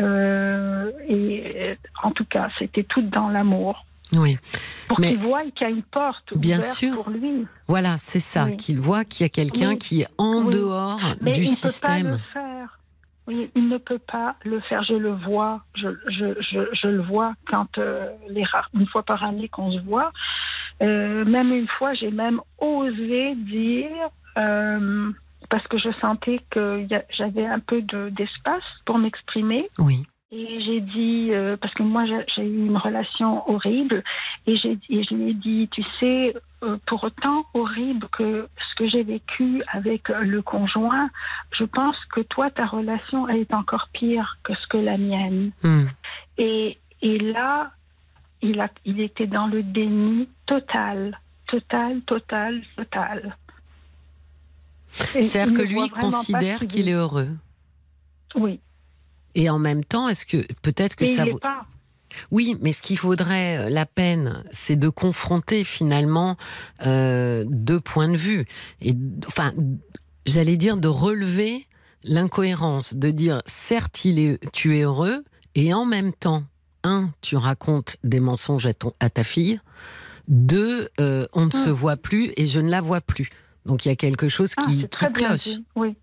[0.00, 3.84] euh, et euh, en tout cas, c'était tout dans l'amour.
[4.12, 4.38] Oui.
[4.86, 6.94] Pour qu'il voie qu'il y a une porte Bien sûr.
[6.94, 7.46] pour lui.
[7.66, 8.56] Voilà, c'est ça, Oui.
[8.56, 9.78] qu'il voit qu'il y a quelqu'un Oui.
[9.78, 10.54] qui est en Oui.
[10.54, 12.20] dehors Mais du il ne peut pas le système.
[12.32, 12.47] faire.
[13.28, 14.82] Oui, il ne peut pas le faire.
[14.84, 15.60] Je le vois.
[15.74, 19.70] Je, je, je, je le vois quand euh, les rares, une fois par année qu'on
[19.70, 20.10] se voit.
[20.82, 23.90] Euh, même une fois, j'ai même osé dire
[24.38, 25.10] euh,
[25.50, 29.68] parce que je sentais que j'avais un peu de- d'espace pour m'exprimer.
[29.78, 30.06] Oui.
[30.30, 34.04] Et j'ai dit, euh, parce que moi j'ai eu une relation horrible,
[34.46, 38.74] et, j'ai et je lui ai dit, tu sais, euh, pour autant horrible que ce
[38.76, 41.08] que j'ai vécu avec le conjoint,
[41.52, 45.50] je pense que toi, ta relation, elle est encore pire que ce que la mienne.
[45.62, 45.86] Hmm.
[46.36, 47.70] Et, et là,
[48.42, 53.36] il, a, il était dans le déni total, total, total, total.
[54.90, 57.30] C'est-à-dire que lui considère qu'il est heureux.
[58.34, 58.60] Oui.
[59.38, 61.38] Et en même temps, est-ce que peut-être que ça il vaut...
[61.38, 61.60] pas.
[62.32, 66.36] Oui, mais ce qui vaudrait euh, la peine, c'est de confronter finalement
[66.84, 68.46] euh, deux points de vue.
[68.80, 68.94] Et
[69.26, 69.52] enfin,
[70.26, 71.66] j'allais dire de relever
[72.02, 75.22] l'incohérence, de dire certes, il est, tu es heureux,
[75.54, 76.44] et en même temps,
[76.82, 79.60] un, tu racontes des mensonges à, ton, à ta fille.
[80.26, 81.72] Deux, euh, on ne se Mm.
[81.72, 83.30] voit plus et je ne la vois plus.
[83.66, 85.48] Donc il y a quelque chose Ah, qui, qui cloche.
[85.76, 85.96] Oui.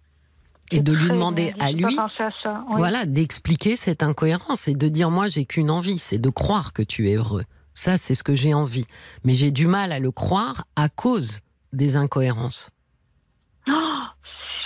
[0.72, 2.78] Et de lui demander bien à lui, pensé à ça, oui.
[2.78, 6.82] voilà, d'expliquer cette incohérence et de dire moi j'ai qu'une envie, c'est de croire que
[6.82, 7.44] tu es heureux.
[7.76, 8.88] Ça, c'est ce que j'ai envie.
[9.24, 11.42] Mais j'ai du mal à le croire à cause
[11.74, 12.72] des incohérences.
[13.68, 13.72] Oh,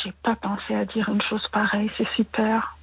[0.03, 2.77] j'ai pas pensé à dire une chose pareille, c'est super.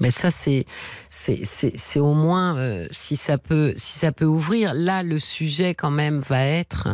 [0.00, 0.64] Mais ça, c'est
[1.08, 4.72] c'est au moins euh, si ça peut si ça peut ouvrir.
[4.74, 6.88] Là, le sujet quand même va être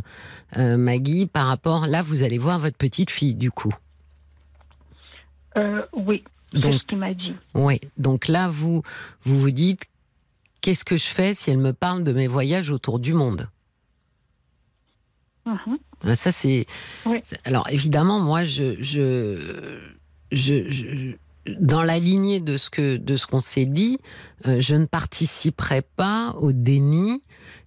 [0.57, 1.87] euh, Maggie par rapport.
[1.87, 3.75] Là, vous allez voir votre petite fille du coup.
[5.57, 7.35] Euh, oui, c'est ce qu'il m'a dit.
[7.55, 8.83] Oui, donc là, vous
[9.25, 9.83] vous vous dites
[10.63, 13.49] qu'est-ce que je fais si elle me parle de mes voyages autour du monde?
[15.47, 15.79] Mhm.
[16.15, 16.67] Ça, c'est.
[17.07, 17.23] Oui.
[17.45, 19.79] Alors, évidemment, moi, je, je,
[20.33, 21.17] je, je-
[21.61, 23.99] dans la lignée de ce que de ce qu'on s'est dit,
[24.47, 27.23] euh, je ne participerai pas au déni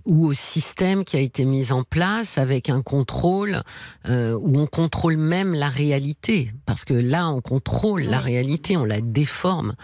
[0.06, 3.62] ou au système qui a été mis en place avec un contrôle
[4.08, 8.86] euh, où on contrôle même la réalité, parce que là, on contrôle la réalité, on
[8.86, 9.76] la déforme.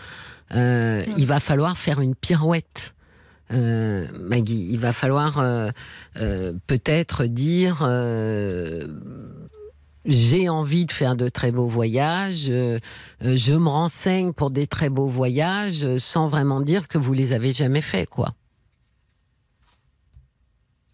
[0.56, 2.94] Euh, Il va falloir faire une pirouette.
[3.52, 5.70] Euh, Maggie, il va falloir euh,
[6.18, 7.80] euh, peut-être dire
[10.06, 12.80] j'ai envie de faire de très beaux voyages, euh,
[13.24, 17.14] euh, je me renseigne pour des très beaux voyages, euh, sans vraiment dire que vous
[17.14, 18.34] les avez jamais faits, quoi.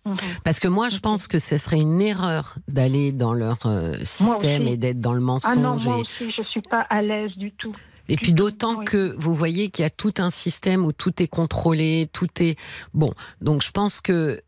[0.05, 0.15] Mhm.
[0.43, 4.67] Parce que moi, je pense que ce serait une erreur d'aller dans leur euh, système
[4.67, 5.85] et d'être dans le Ah non, mensonge.
[5.85, 7.73] moi et- aussi, je suis pas à l'aise du tout.
[8.11, 8.85] Et puis d'autant oui.
[8.85, 12.57] que vous voyez qu'il y a tout un système où tout est contrôlé, tout est
[12.95, 13.13] bon.
[13.39, 14.41] Donc je pense que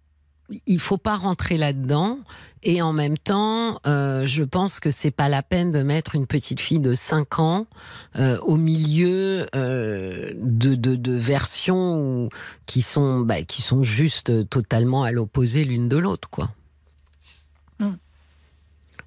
[0.66, 2.20] il faut pas rentrer là-dedans.
[2.64, 6.28] Et en même temps, euh, je pense que c'est pas la peine de mettre une
[6.28, 7.66] petite fille de 5 ans
[8.18, 12.30] euh, au milieu euh, de, de, de versions où-
[12.68, 16.52] qui sont bah, qui sont juste totalement à l'opposé l'une de l'autre, quoi.
[17.80, 17.94] Mm.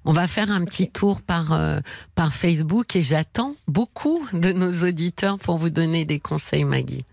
[0.07, 1.79] On va faire un petit tour par, euh,
[2.13, 7.05] par Facebook et j'attends beaucoup de nos auditeurs pour vous donner des conseils, Maggie.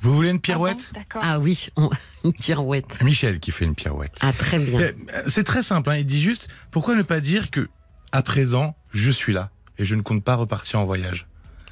[0.00, 1.22] Vous voulez une Ah pirouette bon, D'accord.
[1.24, 1.90] Ah oui, on-
[2.24, 3.02] une pirouette.
[3.02, 4.14] Michel qui fait une pirouette.
[4.20, 4.80] Ah très bien.
[4.80, 4.94] Eh,
[5.28, 7.68] C'est très simple, hein, il dit juste, pourquoi ne pas dire que,
[8.12, 11.26] à présent, je suis là et je ne compte pas repartir en voyage?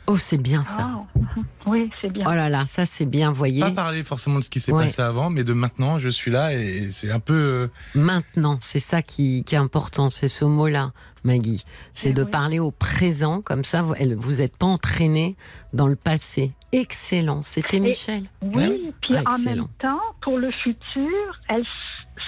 [0.09, 0.89] Oh, c'est bien ça.
[0.93, 1.03] Ah.
[1.67, 2.23] Oui, c'est bien.
[2.29, 3.61] Oh là là, ça c'est bien, voyez.
[3.61, 4.85] Pas parler forcément de ce qui s'est Ouais.
[4.85, 7.35] passé avant, mais de maintenant, je suis là et c'est un peu...
[7.35, 7.69] euh,
[8.01, 10.93] Maintenant, c'est ça qui, qui est important, c'est ce mot-là,
[11.27, 11.65] Maggie.
[11.93, 12.31] C'est Eh de oui.
[12.31, 13.95] parler au présent, comme ça vous
[14.37, 15.37] n'êtes pas entraîné
[15.75, 16.53] dans le passé.
[16.73, 18.23] Excellent, c'était Michel.
[18.43, 21.11] Oui, puis Ah, en même temps, pour le futur,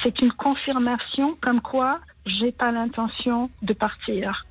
[0.03, 4.45] c'est une confirmation comme quoi j'ai pas l'intention de partir.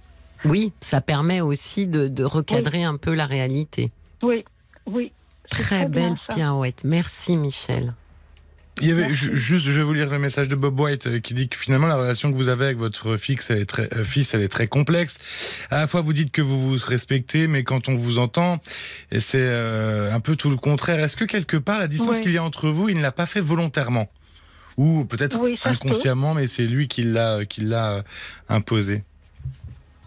[0.45, 3.91] Oui, ça permet aussi de, de recadrer un peu la réalité.
[4.23, 4.45] Oui,
[4.85, 5.11] oui.
[5.49, 6.83] Très bien, belle pirouette.
[6.83, 7.93] Merci Michel.
[8.81, 11.33] Il y avait juste, je vais vous lire le message de Bob White euh, qui
[11.33, 14.03] dit que finalement la relation que vous avez avec votre fixe, elle est très, euh,
[14.03, 15.17] fils, elle est très complexe.
[15.71, 18.61] À la fois, vous dites que vous vous respectez, mais quand on vous entend,
[19.17, 20.99] c'est euh, un peu tout le contraire.
[20.99, 23.25] Est-ce que quelque part, la distance qu'il y a entre vous, il ne l'a pas
[23.25, 24.09] fait volontairement?
[24.77, 25.69] Ou peut-être Oui, peut.
[25.69, 28.01] inconsciemment, mais c'est lui qui l'a, qui l'a euh,
[28.47, 29.03] imposé?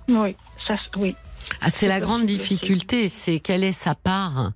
[0.09, 1.17] Oui, ça, oui.
[1.61, 4.53] Ah, c'est la grande difficulté, c'est quelle est sa part.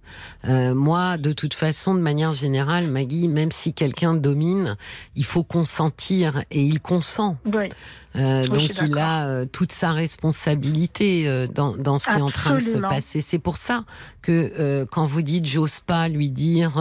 [0.49, 4.77] Euh, moi, de toute façon, de manière générale, Maggie, même si quelqu'un domine,
[5.16, 7.37] il faut consentir et il consent.
[7.47, 7.68] Oui,
[8.16, 12.31] Euh, Oui, donc il a euh, toute sa responsabilité dans, dans ce qui est en
[12.31, 13.20] train de se passer.
[13.20, 13.85] C'est pour ça
[14.23, 16.81] que quand vous dites j'ose pas lui dire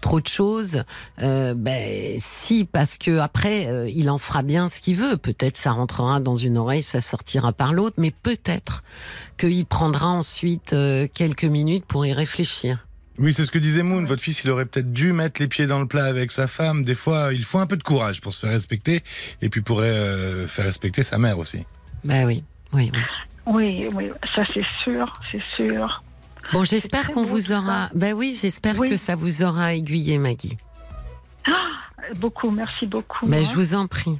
[0.00, 0.82] trop de choses,
[1.18, 5.16] ben si parce que après il en fera bien ce qu'il veut.
[5.16, 8.82] Peut-être ça rentrera dans une oreille, ça sortira par l'autre, mais peut-être
[9.36, 12.86] qu'il prendra ensuite euh, quelques minutes pour y réfléchir.
[13.18, 14.02] Oui, c'est ce que disait Moon.
[14.04, 16.82] Votre fils, il aurait peut-être dû mettre les pieds dans le plat avec sa femme.
[16.82, 19.02] Des fois, il faut un peu de courage pour se faire respecter,
[19.40, 21.64] et puis pourrait euh, faire respecter sa mère aussi.
[22.02, 22.42] Ben oui,
[22.72, 23.00] oui, oui.
[23.46, 26.02] oui, oui, ça c'est sûr, c'est sûr.
[26.52, 27.88] Bon, j'espère qu'on vous aura.
[27.94, 28.90] Ben oui, j'espère Oui.
[28.90, 30.56] que ça vous aura aiguillé, Maggie.
[32.18, 33.26] Beaucoup, merci beaucoup.
[33.26, 33.48] Ben hein.
[33.48, 34.18] je vous en prie.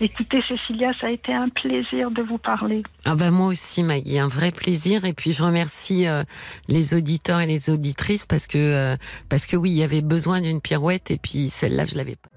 [0.00, 2.82] Écoutez, Cécilia, ça a été un plaisir de vous parler.
[3.04, 6.22] Ah bah moi aussi Maggie, un vrai plaisir et puis je remercie euh,
[6.68, 8.96] les auditeurs et les auditrices parce que euh,
[9.28, 12.28] parce que oui, il y avait besoin d'une pirouette et puis celle-là je l'avais pas.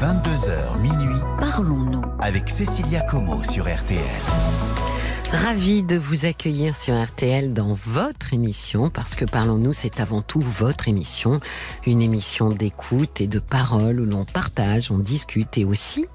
[0.00, 2.02] 22h minuit Parlons-nous.
[2.20, 4.00] avec Cécilia Como sur RTL.
[5.42, 10.40] Ravi de vous accueillir sur RTL dans votre émission, parce que Parlons-nous, c'est avant tout
[10.40, 11.40] votre émission,
[11.86, 16.06] une émission d'écoute et de parole où l'on partage, on discute et aussi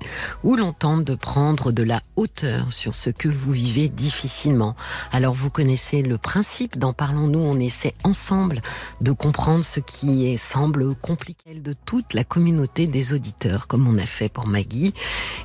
[0.43, 4.75] où l'on tente de prendre de la hauteur sur ce que vous vivez difficilement.
[5.11, 8.61] Alors vous connaissez le principe, dans Parlons-nous, on essaie ensemble
[9.01, 14.07] de comprendre ce qui semble compliqué de toute la communauté des auditeurs, comme on a
[14.07, 14.95] fait pour Maggie,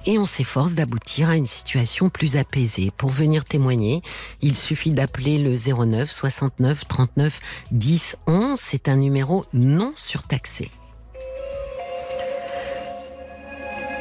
[0.07, 2.91] et on s'efforce d'aboutir à une situation plus apaisée.
[2.97, 7.40] Pour venir témoigner, il suffit d'appeler le 09 69 39
[7.72, 8.59] 10 11.
[8.61, 10.70] C'est un numéro non surtaxé.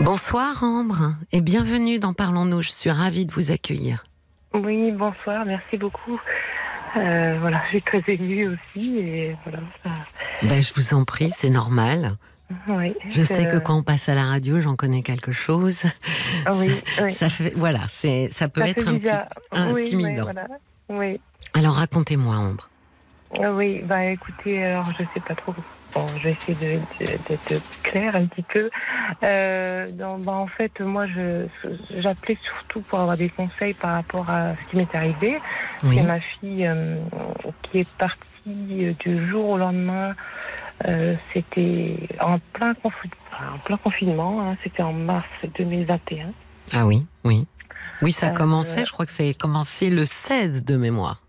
[0.02, 2.62] Bonsoir Ambre et bienvenue dans Parlons-nous.
[2.62, 4.06] Je suis ravie de vous accueillir.
[4.54, 6.20] Oui, bonsoir, merci beaucoup.
[6.98, 8.98] Euh, voilà, je suis très émue aussi.
[9.00, 9.60] Et voilà,
[10.44, 12.18] Ben, je vous en prie, c'est normal.
[12.68, 15.82] Oui, Je sais que quand on passe à la radio, j'en connais quelque chose.
[16.56, 17.12] oui, oui.
[17.12, 19.10] Ça fait, voilà, c'est, ça peut Ça être un petit.
[19.52, 20.28] intimidant.
[20.88, 21.18] voilà.
[21.54, 22.70] Alors racontez-moi, Ambre.
[23.42, 25.54] Ah oui, bah écoutez, alors je sais pas trop.
[25.94, 26.80] Bon, je vais essayer
[27.30, 28.70] d'être claire un petit peu.
[29.24, 31.46] Euh, donc, bah, en fait, moi, je
[31.98, 35.40] j'appelais surtout pour avoir des conseils par rapport à ce qui m'est arrivé.
[35.82, 36.98] C'est ma fille euh,
[37.64, 40.14] qui est partie euh, du jour au lendemain.
[40.88, 44.42] Euh, C'était en plein, confi- enfin, en plein confinement.
[44.42, 44.58] hein.
[44.64, 45.26] C'était en mars
[45.58, 46.28] 2021.
[46.74, 47.46] Ah oui, oui.
[48.02, 51.22] Oui, ça Euh, commençait, je crois que ça a commencé le 16 de mémoire.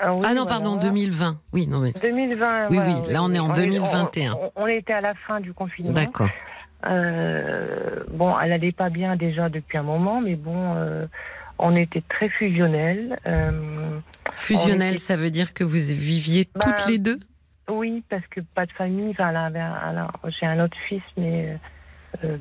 [0.00, 0.46] Ah, oui, ah non, voilà.
[0.50, 1.38] pardon, 2020.
[1.52, 1.92] Oui, non, mais.
[1.92, 2.68] 2020.
[2.70, 4.32] Oui, voilà, oui, là, on est en on 2021.
[4.34, 5.92] On, on était à la fin du confinement.
[5.92, 6.28] D'accord.
[6.86, 11.06] Euh, bon, elle allait pas bien déjà depuis un moment, mais bon, euh,
[11.58, 13.18] on était très fusionnels.
[13.26, 13.98] Euh,
[14.34, 17.18] Fusionnel, était- ça veut dire que vous viviez Bah, toutes les deux?
[17.68, 19.10] oui, parce que pas de famille.
[19.10, 19.32] Enfin,
[20.38, 21.56] j'ai un autre fils, mais
[22.24, 22.36] euh,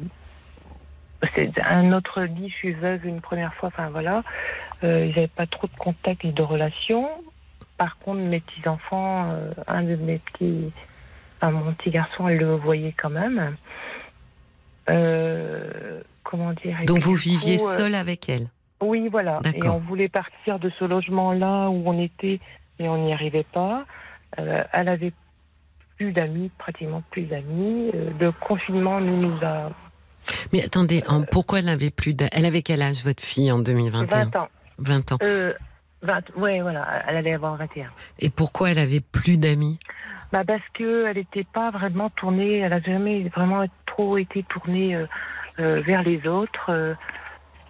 [1.33, 3.69] c'est un autre dit, je suis veuve une première fois.
[3.69, 4.23] Enfin voilà,
[4.83, 7.07] euh, n'avaient pas trop de contact et de relations.
[7.77, 10.71] Par contre, mes petits enfants, euh, un de mes petits,
[11.41, 13.55] enfin, mon petit garçon, elle le voyait quand même.
[14.89, 18.47] Euh, comment dire Donc vous viviez euh, seul avec elle?
[18.81, 19.39] Oui, voilà.
[19.53, 22.39] Et on voulait partir de ce logement-là où on était,
[22.79, 23.85] mais on n'y arrivait pas.
[24.39, 25.13] Euh, elle avait
[25.97, 27.89] plus d'amis, pratiquement plus d'amis.
[27.93, 29.69] Euh, le confinement nous, nous a
[30.51, 33.59] Mais attendez, en- pourquoi elle avait plus d'a- Elle avait quel âge, votre fille, en
[33.59, 34.47] 2021 20 ans.
[34.79, 35.17] 20 ans.
[35.23, 35.53] Euh,
[36.01, 37.89] 20, ouais, voilà, elle allait avoir 21.
[38.19, 39.79] Et pourquoi elle avait plus d'amis?
[40.33, 44.95] Bah parce que elle n'était pas vraiment tournée, elle a jamais vraiment trop été tournée
[44.95, 45.05] euh,
[45.59, 46.69] euh, vers les autres.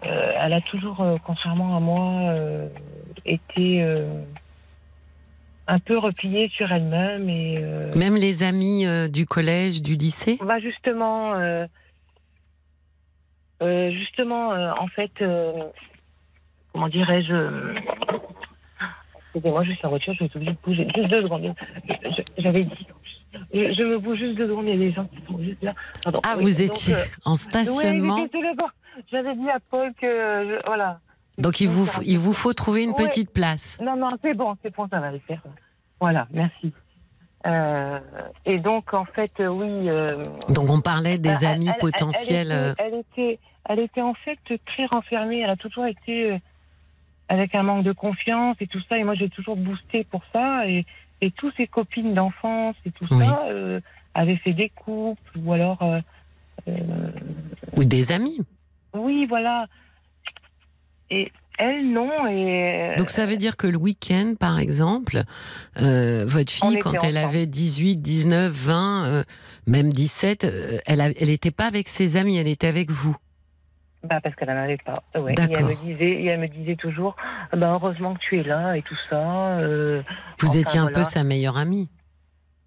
[0.06, 2.68] Euh, elle a toujours, euh, contrairement à moi, euh,
[3.26, 3.84] été
[5.68, 7.60] un peu repliée sur elle-même et
[7.96, 10.38] Même les amis du collège, du lycée?
[10.46, 11.34] Bah justement,
[13.62, 15.12] justement, en fait,
[16.72, 17.34] comment dirais-je
[19.36, 20.88] Excusez-moi, suis en voiture, je vais être obligée de bouger.
[20.96, 21.54] Juste deux secondes.
[22.38, 22.88] J'avais dit.
[23.54, 25.62] Je, je me bouge juste deux secondes, il y a des gens qui sont juste
[25.62, 25.74] là.
[26.04, 26.22] Pardon.
[26.24, 28.72] Ah, Oui, vous étiez euh, en stationnement le bord.
[29.12, 30.06] J'avais dit à Paul que.
[30.08, 31.00] je- voilà.
[31.38, 33.78] Donc il vous, il vous faut trouver une petite place.
[33.82, 35.42] Non, non, c'est bon, c'est bon, ça va le faire.
[36.00, 36.72] Voilà, merci.
[37.46, 38.00] Euh,
[38.46, 39.68] et donc, en fait, euh, oui.
[39.90, 42.52] euh, Donc on parlait des elle- amis elle- potentiels.
[42.52, 45.42] Elle, était, elle, était, elle était en fait très renfermée.
[45.42, 46.42] Elle a toujours été
[47.30, 48.98] avec un manque de confiance et tout ça.
[48.98, 50.68] Et moi, j'ai toujours boosté pour ça.
[50.68, 50.86] Et,
[51.22, 53.28] et tous ses copines d'enfance et tout Oui.
[53.28, 53.80] ça euh,
[54.14, 55.84] avaient fait des couples ou alors.
[57.78, 58.40] Ou des amis.
[58.96, 59.66] Oui, voilà.
[61.10, 62.28] Et elle, non.
[62.28, 65.22] Et, Donc ça veut dire que le week-end, par exemple,
[65.82, 67.36] euh, votre fille, quand elle ensemble.
[67.36, 69.24] avait 18, 19, 20, euh,
[69.68, 73.16] même 17, euh, elle n'était pas avec ses amis, elle était avec vous.
[74.04, 75.02] Bah parce qu'elle n'en avait pas.
[75.20, 75.34] Ouais.
[75.34, 77.16] Et elle me disait, et elle me disait toujours,
[77.52, 79.58] Ah bah heureusement que tu es là et tout ça.
[79.60, 80.04] euh,
[80.40, 81.90] Vous Enfin, étiez un peu sa meilleure amie.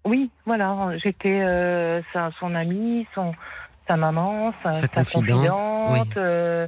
[0.05, 2.01] Oui, voilà, j'étais euh,
[2.39, 3.33] son amie, son,
[3.89, 5.99] sa maman, sa, Sa sa confidente, oui.
[6.17, 6.67] euh,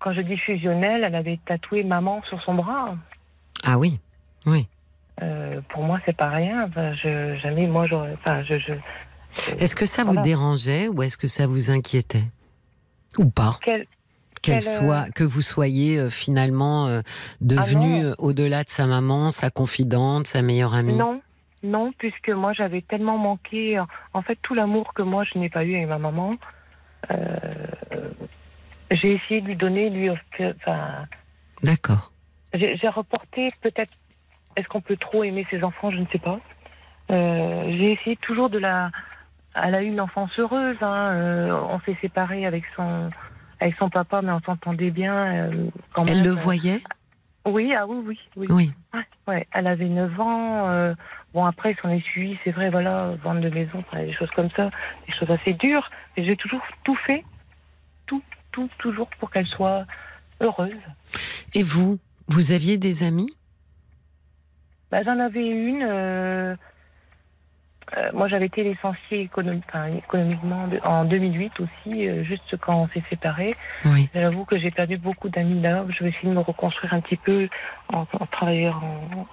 [0.00, 2.96] quand je dis fusionnelle, elle avait tatoué maman sur son bras.
[3.64, 4.00] Ah oui,
[4.46, 4.66] oui.
[5.22, 6.64] Euh, pour moi, c'est pas rien.
[6.68, 8.14] Enfin, je, jamais, moi, j'aurais.
[8.14, 8.72] Enfin, je, je,
[9.58, 12.24] Est-ce que ça vous dérangeait ou est-ce que ça vous inquiétait?
[13.18, 13.58] Ou pas?
[13.62, 13.86] Quel-
[14.40, 17.02] Qu'elle euh, soit, que vous soyez euh, finalement euh,
[17.40, 18.10] devenue non.
[18.10, 20.94] euh, au-delà de sa maman, sa confidente, sa meilleure amie?
[20.94, 21.20] Non,
[21.62, 23.80] non, puisque moi, j'avais tellement manqué.
[24.14, 26.36] En fait, tout l'amour que moi, je n'ai pas eu avec ma maman.
[27.10, 27.26] euh,
[28.90, 31.06] j'ai essayé de lui donner, lui, offrir- enfin,
[31.62, 32.12] D'accord.
[32.54, 33.92] J'ai reporté peut-être.
[34.56, 36.40] Est-ce qu'on peut trop aimer ses enfants Je ne sais pas.
[37.10, 38.90] Euh, J'ai essayé toujours de la.
[39.54, 40.76] Elle a eu une enfance heureuse.
[40.80, 41.10] Hein.
[41.12, 43.10] euh, on s'est séparés avec son
[43.60, 45.14] avec son papa, mais on s'entendait bien.
[45.50, 46.24] euh, quand Elle même.
[46.24, 46.80] le voyait?
[47.44, 48.46] Oui, ah oui, oui, oui.
[48.50, 48.72] Oui.
[48.94, 49.46] Ouais, ouais.
[49.52, 50.68] Elle avait 9 ans.
[51.34, 54.70] Bon, après, s'en est suivi, c'est vrai, voilà, vente de maison, des choses comme ça,
[55.06, 55.90] des choses assez dures.
[56.16, 57.24] Mais j'ai toujours tout fait,
[58.06, 59.84] tout, tout, toujours pour qu'elle soit
[60.40, 60.72] heureuse.
[61.54, 61.98] Et vous
[62.28, 63.34] Vous aviez des amis?
[64.90, 65.82] Bah, J'en avais une.
[65.82, 66.56] euh,
[67.96, 72.88] euh, moi, j'avais été licenciée enfin, économiquement de- en 2008 aussi, euh, juste quand on
[72.88, 73.54] s'est séparés.
[73.86, 74.10] Oui.
[74.14, 75.86] J'avoue que j'ai perdu beaucoup d'amis là.
[75.88, 77.48] Je vais essayer de me reconstruire un petit peu
[77.92, 78.76] en, en travaillant
[79.16, 79.26] en.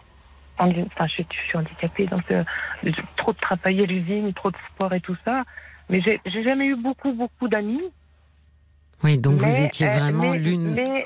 [0.58, 2.44] En- enfin, je, je suis handicapée, donc euh,
[3.18, 5.44] trop de travail à l'usine, trop de sport et tout ça.
[5.90, 7.82] Mais j'ai jamais eu beaucoup, beaucoup d'amis.
[9.04, 10.74] Oui, donc vous étiez euh, vraiment l'une.
[10.74, 11.06] Mais,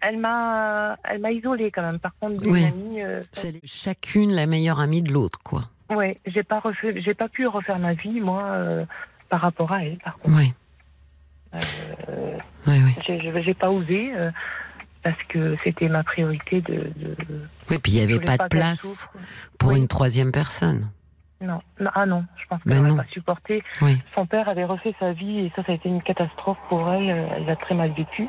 [0.00, 1.98] elle m'a, elle m'a isolée quand même.
[1.98, 2.64] Par contre, des Oui.
[2.64, 3.22] amis, euh,
[3.64, 5.68] chacune la meilleure amie de l'autre, quoi.
[5.90, 8.84] ouais, j'ai pas refait, j'ai pas pu refaire ma vie moi euh,
[9.28, 9.98] par rapport à elle.
[9.98, 10.52] Par contre, Oui.
[12.66, 12.94] Oui, oui.
[13.44, 14.12] j'ai, pas osé
[15.02, 16.90] parce que c'était ma priorité de.
[16.96, 17.16] de
[17.70, 19.08] Oui, puis il n'y avait pas de place
[19.58, 19.78] pour Oui.
[19.78, 20.90] une troisième personne.
[21.40, 21.60] Non,
[21.94, 23.64] ah non, je pense qu'elle Ben pas supporté.
[23.80, 24.00] Oui.
[24.14, 27.08] Son père avait refait sa vie et ça, ça a été une catastrophe pour elle.
[27.36, 28.28] Elle l'a très mal vécu.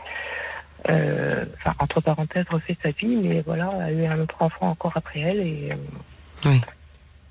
[0.90, 4.70] Euh, enfin, entre parenthèses, refait sa vie, mais voilà, elle a eu un autre enfant
[4.70, 6.60] encore après elle et euh, Oui.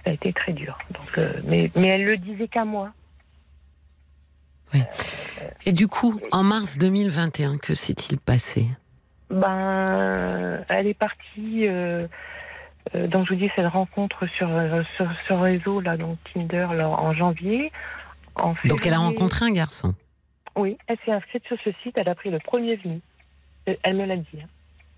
[0.05, 0.79] ça a été très dur.
[0.93, 2.93] Donc, euh, mais, mais elle le disait qu'à moi.
[5.67, 8.69] Et du coup, en mars 2021, que s'est-il passé?
[9.33, 11.67] Ben, elle est partie.
[11.67, 12.07] Euh,
[12.95, 16.69] euh, donc, je vous dis, cette rencontre sur euh, sur ce réseau là, donc Tinder,
[16.75, 17.73] là, en janvier.
[18.35, 19.95] En Donc elle a rencontré un garçon.
[20.57, 21.97] Oui, elle s'est inscrite sur ce site.
[21.97, 23.01] Elle a pris le premier venu.
[23.69, 24.27] Euh, Elle me l'a dit.
[24.43, 24.47] hein.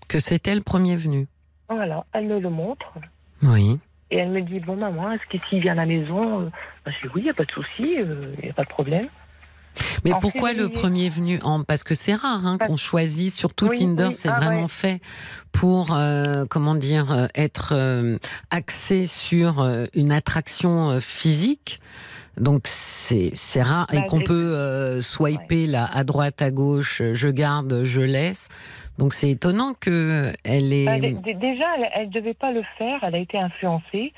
[0.07, 1.27] Que c'était le premier venu.
[1.69, 2.93] Voilà, elle me le montre.
[3.41, 3.79] Oui.
[4.11, 6.49] Et elle me dit Bon, maman, est-ce que s'il vient à la maison euh,
[6.85, 8.69] ben, Je dis Oui, il n'y a pas de souci, il n'y a pas de
[8.69, 9.07] problème.
[10.03, 11.63] Mais En pourquoi le premier venu en...
[11.63, 14.67] Parce que c'est rare hein, qu'on choisit, surtout Oui, Tinder, oui, c'est ah vraiment ouais.
[14.67, 15.01] fait
[15.51, 18.17] pour, euh, comment dire, euh, être euh,
[18.51, 21.79] axé sur euh, une attraction euh, physique.
[22.37, 27.01] Donc c'est c'est rare et Bah, qu'on peut euh, swiper là à droite à gauche,
[27.13, 28.49] je garde, je laisse.
[28.97, 30.99] Donc c'est étonnant que elle est.
[31.21, 32.99] Dé- déjà, elle ne devait pas le faire.
[33.03, 34.11] Elle a été influencée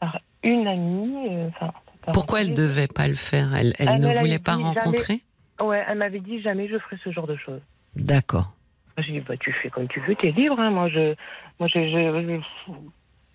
[0.00, 1.46] par une amie.
[1.48, 1.72] enfin,
[2.12, 3.54] Pourquoi elle devait pas le faire?
[3.54, 4.64] Elle, elle Elle ne voulait pas jamais.
[4.64, 5.20] rencontrer?
[5.60, 7.60] Ouais, elle m'avait dit Jamais je ferai ce genre de choses.
[7.96, 8.52] D'accord.
[8.98, 10.58] J'ai dit, bah, tu fais comme tu veux, t'es libre.
[10.58, 10.70] hein.
[10.70, 11.14] Moi, je,
[11.60, 12.40] moi, je, je-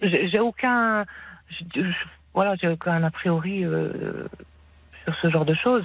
[0.07, 1.05] je- j'ai aucun,
[1.49, 4.27] je- je- voilà, j'ai aucun a priori euh,
[5.05, 5.83] sur ce genre de choses.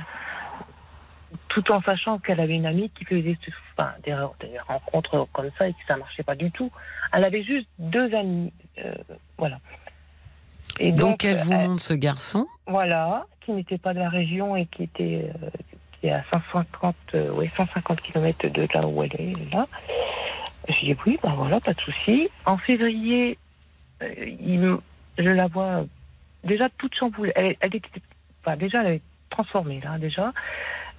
[1.49, 3.37] Tout en sachant qu'elle avait une amie qui faisait
[3.77, 6.71] enfin, des, des rencontres comme ça et que ça marchait pas du tout.
[7.13, 8.53] Elle avait juste deux amis,
[8.85, 8.95] euh,
[9.37, 9.59] voilà.
[10.79, 12.47] Et Donc, elle vous euh, montre ce garçon?
[12.67, 15.49] voilà, qui n'était pas de la région et qui était, euh,
[15.93, 19.67] qui est à 150, euh, ouais, 150 km de là où elle est, là.
[20.69, 22.29] J'ai dit oui, ben voilà, pas de souci.
[22.45, 23.39] En février,
[24.03, 24.77] il
[25.17, 25.87] je la vois
[26.45, 27.33] déjà toute chamboulée.
[27.35, 27.89] Elle, elle était,
[28.45, 30.33] enfin, déjà, elle est transformée, là, déjà.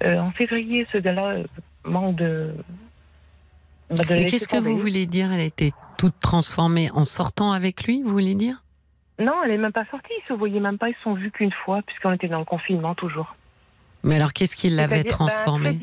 [0.03, 1.43] En février, ce gars-là
[1.83, 2.55] manque de.
[3.91, 5.31] bah, de Mais qu'est-ce que vous voulez dire?
[5.31, 8.63] Elle a été toute transformée en sortant avec lui, vous voulez dire?
[9.19, 10.11] Non, elle est même pas sortie.
[10.23, 10.89] Ils se voyaient même pas.
[10.89, 13.35] Ils se sont vus qu'une fois, puisqu'on était dans le confinement, toujours.
[14.03, 15.77] Mais alors, qu'est-ce qui l'avait ben, transformée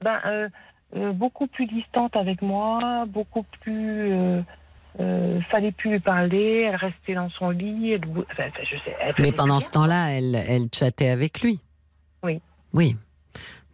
[0.00, 0.48] ben, euh,
[0.96, 4.12] euh, beaucoup plus distante avec moi, beaucoup plus.
[4.12, 4.40] Euh,
[5.00, 7.92] euh, fallait plus lui parler, elle restait dans son lit.
[7.92, 8.00] Elle,
[8.32, 9.60] enfin, je sais, elle Mais pendant rien.
[9.60, 11.60] ce temps-là, elle, elle chattait avec lui.
[12.24, 12.40] Oui.
[12.72, 12.96] Oui.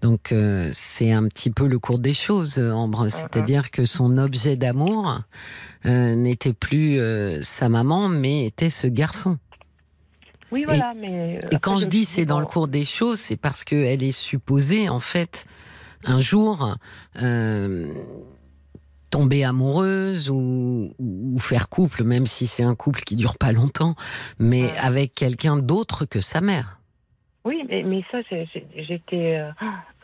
[0.03, 3.09] Donc, euh, c'est un petit peu le cours des choses, euh, Ambre.
[3.09, 5.21] C'est-à-dire que son objet d'amour
[5.87, 9.39] euh, n'était plus euh, sa maman, mais était ce garçon.
[10.53, 11.41] Oui, voilà, mais.
[11.43, 14.13] euh, Et quand je dis c'est dans le cours des choses, c'est parce qu'elle est
[14.13, 15.47] supposée, en fait,
[16.05, 16.77] un jour,
[19.11, 23.95] tomber amoureuse ou, ou faire couple, même si c'est un couple qui dure pas longtemps,
[24.39, 24.77] mais Ouais.
[24.79, 26.79] avec quelqu'un d'autre que sa mère.
[27.45, 28.19] Oui, mais, mais ça,
[28.75, 29.51] j'étais euh,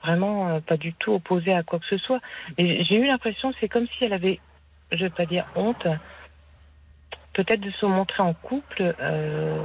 [0.03, 2.21] vraiment euh, pas du tout opposée à quoi que ce soit.
[2.59, 4.41] J'ai eu l'impression, c'est comme si elle avait,
[4.93, 5.87] je vais pas dire honte,
[7.33, 8.95] peut-être de se montrer en couple.
[9.01, 9.59] euh,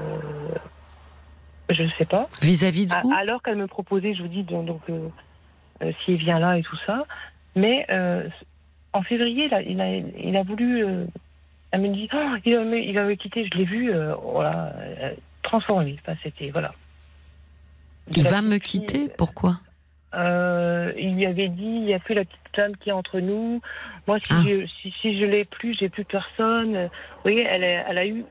[1.69, 2.29] je ne sais pas.
[2.41, 3.11] Vis-à-vis de vous?
[3.13, 4.81] Alors qu'elle me proposait, je vous dis, donc, donc,
[6.05, 7.05] s'il vient là et tout ça.
[7.55, 7.85] Mais
[8.93, 10.85] en février, il a, il a, il a voulu.
[11.71, 14.73] elle me dit, Oh, il, il avait quitté, je l'ai vu, voilà,
[15.41, 15.97] transformé.
[16.01, 16.71] Enfin, c'était, voilà.
[18.15, 19.59] Il va me quitter Pourquoi
[20.13, 23.19] euh, il lui avait dit, il n'y a plus la petite femme qui est entre
[23.19, 23.59] nous.
[24.07, 24.43] Moi, si Ah.
[24.45, 26.85] je, si, si je l'ai plus, j'ai plus personne.
[26.85, 28.23] Vous voyez, elle, a- elle a eu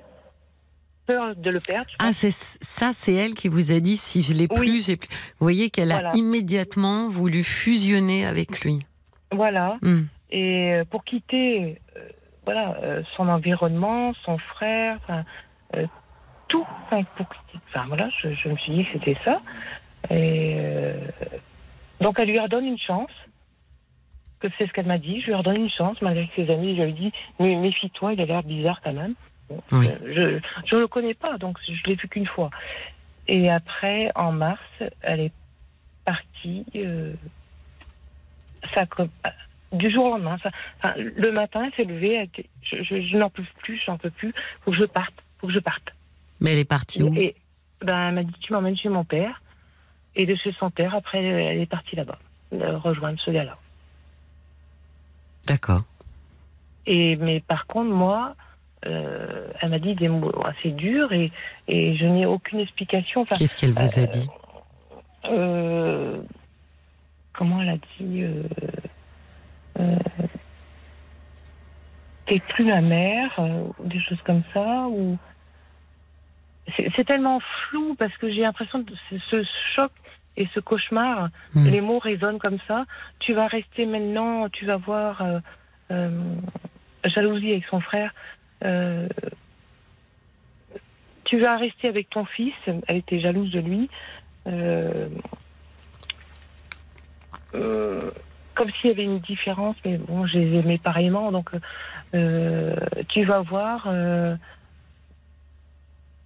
[1.07, 1.91] peur de le perdre.
[1.99, 4.57] Ah, c'est ça, c'est elle qui vous a dit si je l'ai Oui.
[4.57, 5.09] plus, j'ai plus.
[5.11, 8.79] Vous voyez qu'elle a immédiatement voulu fusionner avec lui.
[9.31, 9.77] Voilà.
[9.83, 10.05] Hmm.
[10.31, 12.01] Et euh, pour quitter euh,
[12.47, 14.99] voilà, euh, son environnement, son frère,
[15.77, 15.87] euh,
[16.49, 16.66] tout.
[17.16, 17.26] Pour
[17.68, 19.40] enfin, voilà, je, je me suis dit que c'était ça.
[20.11, 20.95] Et euh,
[22.01, 23.11] donc, elle lui redonne une chance.
[24.40, 25.20] Que c'est ce qu'elle m'a dit.
[25.22, 28.12] Je lui redonne une chance, malgré que ses amis, je lui ai dit Mais méfie-toi,
[28.12, 29.14] il a l'air bizarre quand même.
[29.49, 29.88] Bon, Oui.
[30.03, 32.51] euh, je ne le connais pas, donc je l'ai vu qu'une fois.
[33.28, 34.61] Et après, en mars,
[35.01, 35.32] elle est
[36.05, 36.64] partie.
[36.76, 37.14] euh,
[38.74, 38.84] ça,
[39.72, 40.38] du jour au lendemain.
[40.42, 42.14] Ça, enfin, le matin, elle s'est levée.
[42.14, 42.28] elle
[42.62, 44.32] je, je- je n'en peux plus, j'en peux plus.
[44.64, 45.14] Faut que je parte.
[45.38, 45.92] Faut que je parte.
[46.45, 47.34] Mais elle est partie où Et
[47.80, 49.40] ben, elle m'a dit tu m'emmènes chez mon père.
[50.14, 52.18] Et de chez son père, après, elle est partie là-bas,
[52.53, 53.57] rejoindre ce gars-là.
[55.47, 55.82] D'accord.
[56.86, 58.36] Et mais par contre, moi,
[58.86, 61.32] euh, elle m'a dit des mots assez durs et,
[61.66, 63.22] et je n'ai aucune explication.
[63.22, 64.28] Enfin, Qu'est-ce qu'elle vous a euh, dit
[65.24, 66.18] euh,
[67.32, 68.22] comment elle a dit
[69.80, 69.97] euh,
[72.26, 74.86] T'es plus ma mère, ou des choses comme ça.
[74.88, 75.18] Ou
[76.77, 78.93] c'est tellement flou parce que j'ai l'impression que
[79.31, 79.45] ce-
[79.75, 79.93] choc
[80.37, 81.66] et ce cauchemar, Hmm.
[81.68, 82.85] les mots résonnent comme ça.
[83.20, 85.39] Tu vas rester maintenant, tu vas voir euh,
[85.93, 86.11] euh,
[87.05, 88.12] jalousie avec son frère.
[88.64, 89.09] euh,
[91.25, 92.55] tu vas rester avec ton fils.
[92.87, 93.89] Elle était jalouse de lui.
[97.53, 101.51] Comme s'il y avait une différence, mais bon, je les aimais pareillement, donc
[103.09, 103.89] tu vas voir.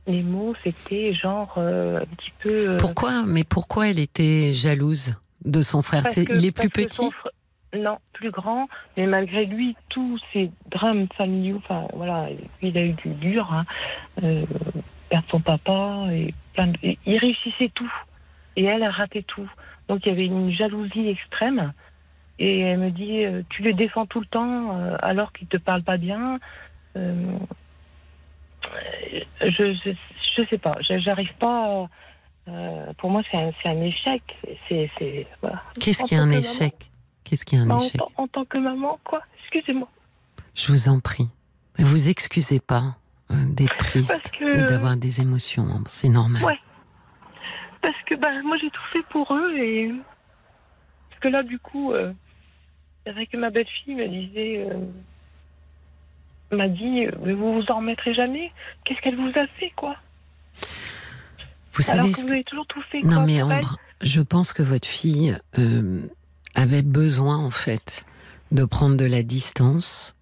[0.08, 2.70] Les mots, c'était genre euh, un petit peu.
[2.70, 6.02] euh, Pourquoi Mais pourquoi elle était jalouse de son frère?
[6.02, 7.08] Parce que- Il est plus que petit?
[7.10, 7.30] fr-
[7.78, 12.82] Non, plus grand, mais malgré lui, tous ces drames familiaux, enfin voilà, lui, il a
[12.86, 13.66] eu du dur, hein,
[14.22, 14.42] euh,
[15.10, 17.92] perdre son papa, et plein de- et il réussissait tout,
[18.56, 19.48] et elle a raté tout.
[19.88, 21.74] Donc il y avait une jalousie extrême,
[22.38, 25.98] et elle me dit, tu le défends tout le temps alors qu'il te parle pas
[25.98, 26.38] bien.
[26.96, 27.12] Euh,
[29.40, 29.90] je, je
[30.36, 31.64] je sais pas, j'arrive pas.
[31.84, 31.88] à-
[32.50, 34.22] euh, pour moi, c'est un, échec.
[34.68, 35.62] C'est c'est voilà.
[35.80, 36.74] Qu'est-ce qui est un échec
[37.24, 39.20] Qu'est-ce qui est un en, échec tant- en tant que maman, quoi.
[39.42, 39.88] Excusez-moi.
[40.54, 41.28] Je vous en prie.
[41.78, 42.96] Vous excusez pas
[43.30, 45.64] euh, d'être triste que- ou d'avoir des émotions.
[45.64, 45.88] Ambre.
[45.90, 46.42] C'est normal.
[46.42, 46.58] Ouais.
[47.82, 49.92] Parce que bah, moi, j'ai tout fait pour eux et.
[51.10, 52.12] Parce que là, du coup, euh,
[53.04, 54.66] c'est vrai que ma belle-fille me disait.
[54.70, 54.80] euh,
[56.52, 58.52] m'a dit, euh, mais vous vous en remettrez jamais
[58.84, 59.96] Qu'est-ce qu'elle vous a fait, quoi
[61.74, 63.42] Vous Alors savez que vous avez toujours tout fait, Non quoi, mais.
[63.42, 66.02] Ambre, je pense que votre fille euh,
[66.54, 68.04] avait besoin en fait
[68.52, 70.14] de prendre de la distance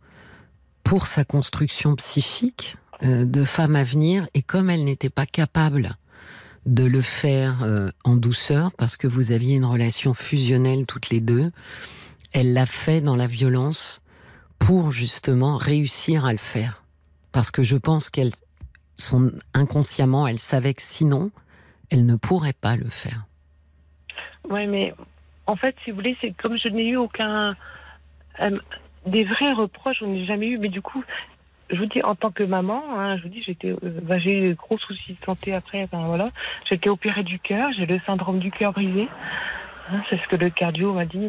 [0.83, 5.97] pour sa construction psychique euh, de femme à venir et comme elle n'était pas capable
[6.65, 11.21] de le faire euh, en douceur parce que vous aviez une relation fusionnelle toutes les
[11.21, 11.51] deux,
[12.33, 14.03] elle l'a fait dans la violence
[14.59, 16.83] pour justement réussir à le faire.
[17.33, 18.33] Parce que je pense qu'elle,
[18.97, 21.31] son inconsciemment, elle savait que sinon,
[21.91, 23.27] elle ne pourrait pas le faire.
[24.49, 24.95] Oui, mais
[25.47, 27.57] en fait, si vous voulez, c'est comme je n'ai eu aucun.
[28.41, 28.59] euh,
[29.07, 30.59] des vrais reproches, je n'ai jamais eu.
[30.59, 31.05] Mais du coup,
[31.71, 34.39] je vous dis, en tant que maman, hein, je vous dis, j'étais, euh, bah, j'ai
[34.39, 35.83] eu de gros soucis de santé après.
[35.85, 36.31] Enfin, voilà.
[36.69, 39.09] J'étais opérée du cœur, j'ai le syndrome du cœur brisé.
[39.91, 41.29] Hein, c'est ce que le cardio m'a dit.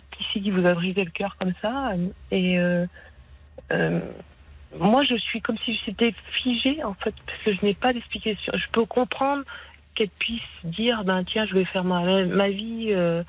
[0.00, 1.92] Qu'est-ce qui qui vous a brisé le cœur comme ça
[2.30, 2.58] Et.
[2.58, 2.86] euh,
[3.72, 4.00] euh,
[4.78, 8.52] moi, je suis comme si j'étais figée, en fait, parce que je n'ai pas d'explication.
[8.56, 9.44] Je peux comprendre
[9.94, 13.22] qu'elle puisse dire ben tiens je vais faire ma, ma vie euh,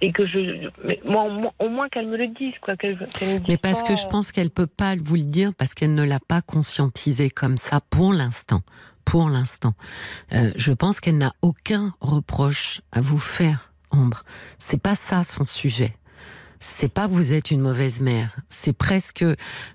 [0.00, 1.24] et que je mais moi
[1.58, 2.96] au moins, qu'elle me le dise quoi dise
[3.48, 6.04] Mais parce pas, que je pense qu'elle peut pas vous le dire parce qu'elle ne
[6.04, 8.62] l'a pas conscientisé comme ça pour l'instant.
[9.04, 9.74] Pour l'instant,
[10.32, 14.22] Euh, je pense qu'elle n'a aucun reproche à vous faire, Ambre.
[14.58, 15.96] C'est pas ça son sujet.
[16.60, 18.36] C'est pas vous êtes une mauvaise mère.
[18.48, 19.24] C'est presque,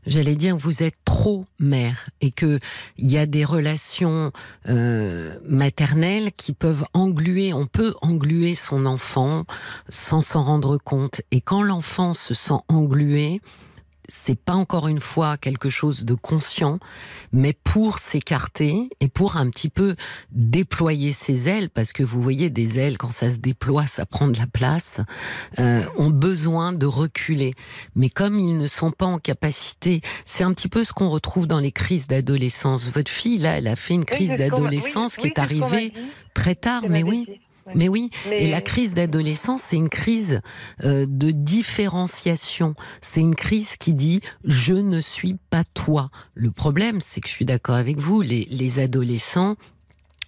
[0.05, 2.59] j'allais dire, vous êtes trop mère et que
[2.97, 4.31] il y a des relations
[4.69, 7.53] euh, maternelles qui peuvent engluer.
[7.53, 9.43] On peut engluer son enfant
[9.89, 11.21] sans s'en rendre compte.
[11.31, 13.41] Et quand l'enfant se sent englué,
[14.07, 16.79] c'est pas encore une fois quelque chose de conscient,
[17.31, 19.95] mais pour s'écarter et pour un petit peu
[20.31, 24.27] déployer ses ailes, parce que vous voyez des ailes quand ça se déploie, ça prend
[24.27, 24.97] de la place,
[25.59, 27.53] euh, ont besoin de reculer.
[27.95, 31.47] Mais comme ils ne sont pas en capacité, c'est un petit peu ce qu'on retrouve
[31.47, 32.89] dans les crises d'adolescence.
[32.91, 35.93] Votre fille là, elle a fait une crise d'adolescence oui, qui oui, est arrivée
[36.33, 37.39] très tard, mais ma oui.
[37.75, 40.41] Mais oui, Mais- et la crise d'adolescence, c'est une crise
[40.83, 42.73] euh, de différenciation.
[43.01, 46.09] C'est une crise qui dit je ne suis pas toi.
[46.33, 49.55] Le problème, c'est que je suis d'accord avec vous, les, les adolescents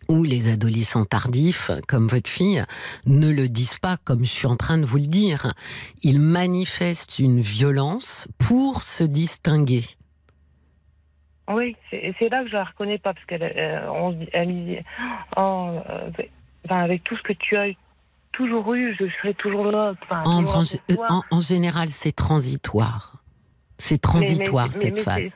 [0.09, 2.65] ou les adolescents tardifs, comme votre fille,
[3.05, 5.53] ne le disent pas comme je suis en train de vous le dire.
[6.01, 9.83] Ils manifestent une violence pour se distinguer.
[11.47, 14.83] oui c'est là que je la reconnais pas parce qu'elle euh, on elle
[15.37, 16.09] oh, euh,
[16.69, 17.67] ben, avec tout ce que tu as
[18.31, 23.15] toujours eu je serai toujours là enfin, toujours euh, en- en général, c'est transitoire.
[23.77, 25.35] C'est transitoire mais- cette mais phase.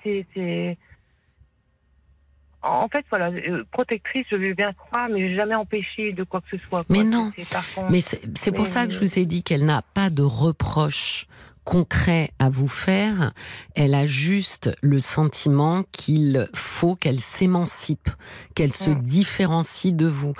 [2.65, 6.39] En fait, voilà, euh, protectrice, je veux bien croire, mais j'ai jamais empêché de quoi
[6.39, 6.83] que ce soit.
[6.85, 6.85] quoi.
[6.89, 7.29] Mais non.
[7.75, 11.27] Contre- Mais c'est pour ça que je vous ai dit qu'elle n'a pas de reproche
[11.63, 13.33] concret à vous faire.
[13.75, 18.09] Elle a juste le sentiment qu'il faut qu'elle s'émancipe,
[18.55, 20.33] qu'elle se différencie de vous.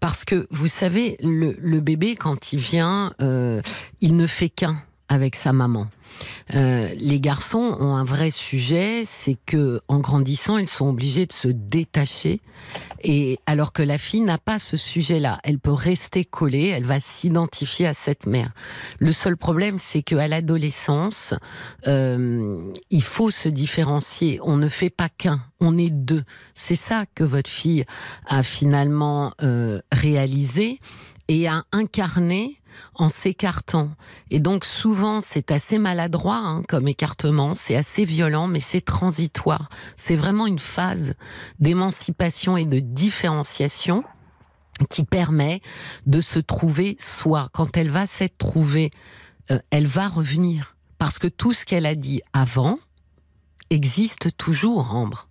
[0.00, 3.62] Parce que vous savez, le, bébé, quand il vient, euh,
[4.00, 5.88] il ne fait qu'un avec sa maman.
[6.54, 11.32] Euh, les garçons ont un vrai sujet, c'est que en grandissant, ils sont obligés de
[11.32, 12.40] se détacher,
[13.02, 17.00] et alors que la fille n'a pas ce sujet-là, elle peut rester collée, elle va
[17.00, 18.52] s'identifier à cette mère.
[18.98, 21.34] Le seul problème, c'est qu'à l'adolescence,
[21.86, 24.40] euh, il faut se différencier.
[24.42, 26.24] On ne fait pas qu'un, on est deux.
[26.54, 27.84] C'est ça que votre fille
[28.26, 30.80] a finalement euh, réalisé
[31.28, 32.58] et a incarné
[32.94, 33.90] en s'écartant.
[34.30, 39.68] Et donc souvent c'est assez maladroit hein, comme écartement, c'est assez violent, mais c'est transitoire.
[39.96, 41.14] C'est vraiment une phase
[41.58, 44.04] d'émancipation et de différenciation
[44.90, 45.60] qui permet
[46.06, 47.50] de se trouver soi.
[47.52, 48.90] Quand elle va s'être trouvée,
[49.50, 50.76] euh, elle va revenir.
[50.98, 52.78] Parce que tout ce qu'elle a dit avant
[53.70, 55.28] existe toujours, Ambre.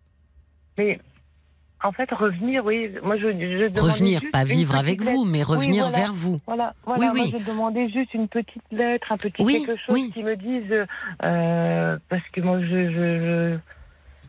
[1.83, 2.89] En fait, revenir, oui.
[3.03, 6.39] Moi, je, je revenir, pas vivre avec vous, mais revenir vers vous.
[6.47, 7.11] Voilà, voilà.
[7.13, 7.31] Oui, oui.
[7.31, 10.85] Moi, je demandais juste une petite lettre, un petit quelque chose qui me dise,
[11.23, 13.57] euh, parce que moi, je, je,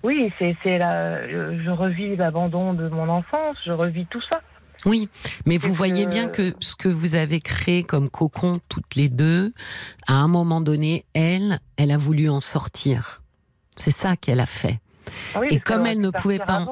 [0.02, 4.40] oui, c'est, c'est la, je revis l'abandon de mon enfance, je revis tout ça.
[4.86, 5.08] Oui,
[5.44, 9.52] mais vous voyez bien que ce que vous avez créé comme cocon toutes les deux,
[10.06, 13.22] à un moment donné, elle, elle a voulu en sortir.
[13.74, 14.78] C'est ça qu'elle a fait.
[15.34, 16.66] Ah et comme elle ne pouvait pas,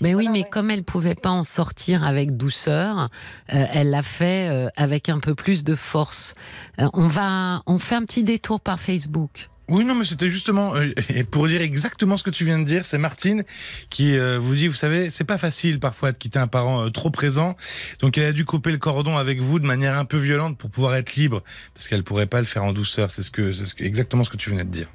[0.00, 3.08] mais oui, mais comme elle pouvait pas en sortir avec douceur,
[3.52, 6.34] euh, elle l'a fait euh, avec un peu plus de force.
[6.80, 9.48] Euh, on va, on fait un petit détour par Facebook.
[9.68, 10.74] Oui, non, mais c'était justement
[11.30, 12.84] pour dire exactement ce que tu viens de dire.
[12.84, 13.44] C'est Martine
[13.88, 17.56] qui vous dit, vous savez, c'est pas facile parfois de quitter un parent trop présent.
[18.00, 20.68] Donc, elle a dû couper le cordon avec vous de manière un peu violente pour
[20.68, 23.10] pouvoir être libre, parce qu'elle pourrait pas le faire en douceur.
[23.10, 24.88] C'est ce que, c'est exactement ce que tu venais de dire.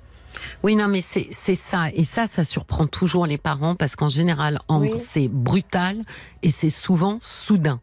[0.64, 1.90] Oui, non, mais c'est ça.
[1.94, 4.60] Et ça, ça surprend toujours les parents parce qu'en général,
[4.98, 6.04] c'est brutal
[6.44, 7.80] et c'est souvent soudain.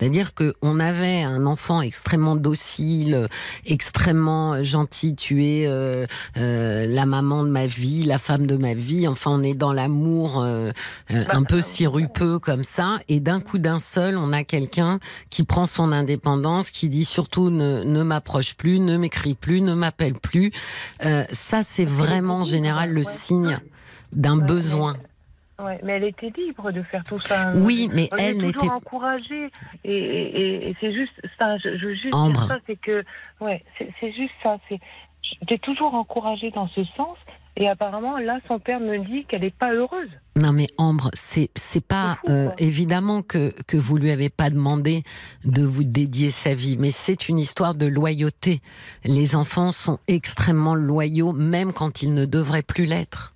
[0.00, 3.28] C'est-à-dire qu'on avait un enfant extrêmement docile,
[3.66, 6.06] extrêmement gentil, tu es euh,
[6.38, 9.06] euh, la maman de ma vie, la femme de ma vie.
[9.06, 10.72] Enfin, on est dans l'amour euh,
[11.10, 12.98] bah, un peu sirupeux comme ça.
[13.08, 17.50] Et d'un coup d'un seul, on a quelqu'un qui prend son indépendance, qui dit surtout
[17.50, 20.50] ne, ne m'approche plus, ne m'écrit plus, ne m'appelle plus.
[21.30, 23.60] ça, c'est vraiment en général le signe
[24.12, 24.96] d'un besoin.
[25.64, 27.52] Ouais, mais elle était libre de faire tout ça.
[27.54, 29.50] Oui, mais elle n'était pas encouragée.
[29.84, 31.58] Et, c'est juste ça.
[31.58, 32.46] Je, je juste Ambre.
[32.46, 33.04] ça, c'est que,
[33.40, 34.58] ouais, c'est juste ça.
[34.68, 34.78] C'est,
[35.40, 37.16] j'étais toujours encouragée dans ce sens.
[37.56, 40.08] Et apparemment, là, son père me dit qu'elle n'est pas heureuse.
[40.36, 45.02] Non, mais Ambre, c'est c'est pas euh, évidemment que que vous lui avez pas demandé
[45.44, 48.62] de vous dédier sa vie, mais c'est une histoire de loyauté.
[49.04, 53.34] Les enfants sont extrêmement loyaux, même quand ils ne devraient plus l'être.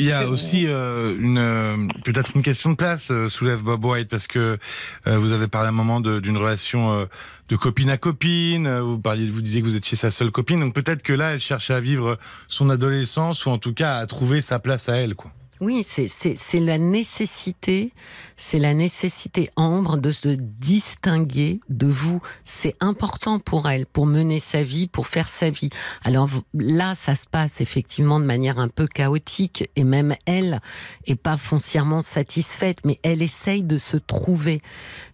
[0.00, 3.84] Il y a aussi euh, une euh, peut-être une question de place euh, soulève Bob
[3.84, 4.58] White parce que
[5.04, 7.06] vous avez parlé à un moment d'une relation
[7.48, 8.78] de copine à copine.
[8.78, 11.40] Vous parliez, vous disiez que vous étiez sa seule copine, donc peut-être que là elle
[11.40, 15.14] cherchait à vivre son adolescence ou en tout cas à trouver sa place à elle,
[15.14, 15.32] quoi.
[15.60, 17.92] Oui, c'est la nécessité,
[18.38, 22.22] c'est la nécessité Ambre de se distinguer de vous.
[22.46, 25.68] C'est important pour elle, pour mener sa vie, pour faire sa vie.
[26.02, 30.62] Alors là, ça se passe effectivement de manière un peu chaotique et même elle
[31.06, 34.62] est pas foncièrement satisfaite, mais elle essaye de se trouver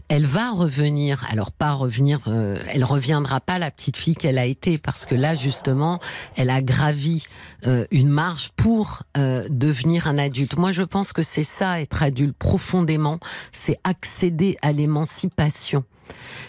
[0.08, 1.24] elle va revenir.
[1.30, 5.14] Alors pas revenir, euh, elle reviendra pas la petite fille qu'elle a été parce que
[5.14, 6.00] là justement,
[6.36, 7.26] elle a gravi
[7.66, 10.56] euh, une marche pour euh, devenir un adulte.
[10.56, 13.18] Moi, je pense que c'est ça être adulte profondément,
[13.52, 15.84] c'est accéder à l'émancipation.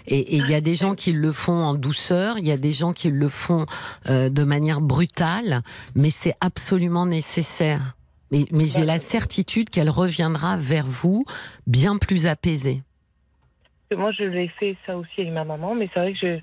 [0.05, 2.71] Et il y a des gens qui le font en douceur, il y a des
[2.71, 3.65] gens qui le font
[4.05, 5.63] de manière brutale,
[5.95, 7.95] mais c'est absolument nécessaire.
[8.31, 11.25] Mais, mais j'ai la certitude qu'elle reviendra vers vous
[11.65, 12.83] bien plus apaisée.
[13.95, 16.39] Moi, je l'ai fait ça aussi avec ma maman, mais c'est vrai que je,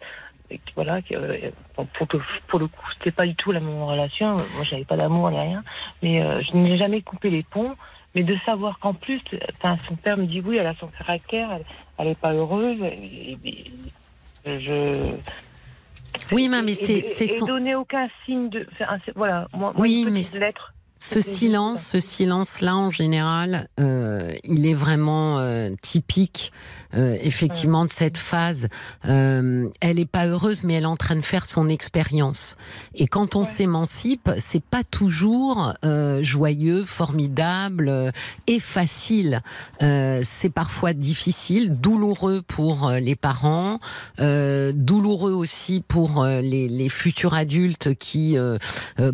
[0.74, 2.06] voilà, euh, pour,
[2.48, 4.34] pour le coup, c'était pas du tout la même relation.
[4.34, 5.62] Moi, j'avais pas d'amour ni rien,
[6.02, 7.74] mais euh, je n'ai jamais coupé les ponts.
[8.14, 9.20] Mais de savoir qu'en plus,
[9.88, 11.50] son père me dit oui, elle a son caractère,
[11.98, 12.78] elle, n'est pas heureuse.
[14.46, 15.10] je.
[16.30, 17.44] Oui, mais c'est son.
[17.44, 18.68] Et donner aucun signe de.
[19.16, 20.72] voilà, moi, oui, mais lettre
[21.04, 26.50] ce silence, ce silence-là, en général, euh, il est vraiment euh, typique,
[26.94, 28.68] euh, effectivement, de cette phase.
[29.02, 32.56] Elle est pas heureuse, mais elle est en train de faire son expérience.
[32.94, 33.44] Et quand on Ouais.
[33.44, 35.74] s'émancipe, c'est pas toujours
[36.22, 38.12] joyeux, formidable
[38.46, 39.42] et facile.
[39.80, 43.80] C'est parfois difficile, douloureux pour les parents,
[44.18, 48.36] douloureux aussi pour les, les futurs adultes qui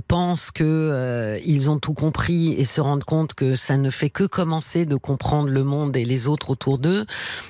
[0.07, 4.25] pensent que ils ont tout compris et se rendent compte que ça ne fait que
[4.25, 7.07] commencer de comprendre le monde et les autres autour d'eux.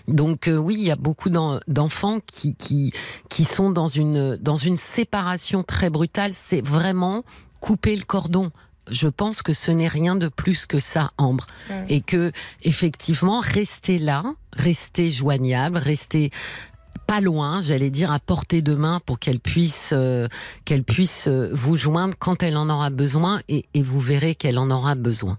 [0.09, 2.93] Donc euh, oui, il y a beaucoup d'en- d'enfants qui, qui
[3.29, 6.33] qui sont dans une dans une séparation très brutale.
[6.35, 7.25] C'est vraiment
[7.61, 8.51] couper le cordon.
[8.91, 11.47] Je pense que ce n'est rien de plus que ça, Ambre,
[11.89, 14.25] et que effectivement rester là,
[14.55, 16.31] rester joignable, rester
[17.11, 20.29] pas loin, j'allais dire à portée de main pour qu'elle puisse euh,
[20.65, 24.61] qu'elle puisse euh, vous joindre quand elle en aura besoin et, et vous verrez qu'elle
[24.61, 25.37] en aura besoin.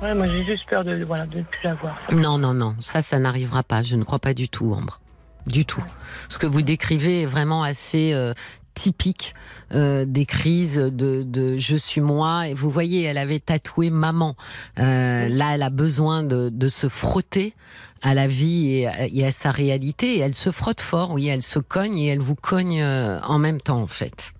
[0.00, 1.98] Ouais, moi j'ai juste peur de, voilà, de ne plus la voir.
[2.12, 3.82] Non, non, non, ça, ça n'arrivera pas.
[3.82, 5.00] Je ne crois pas du tout, Ambre.
[5.48, 5.82] Du tout.
[6.28, 8.34] Ce que vous décrivez est vraiment assez euh,
[8.74, 9.34] typique
[9.72, 12.46] euh, des crises de, de je suis moi.
[12.46, 14.36] Et vous voyez, elle avait tatoué maman.
[14.78, 17.54] Euh, là, elle a besoin de, de se frotter
[18.04, 20.16] à la vie et à, et à sa réalité.
[20.16, 23.38] Et elle se frotte fort, oui, elle se cogne et elle vous cogne euh, en
[23.38, 24.32] même temps, en fait.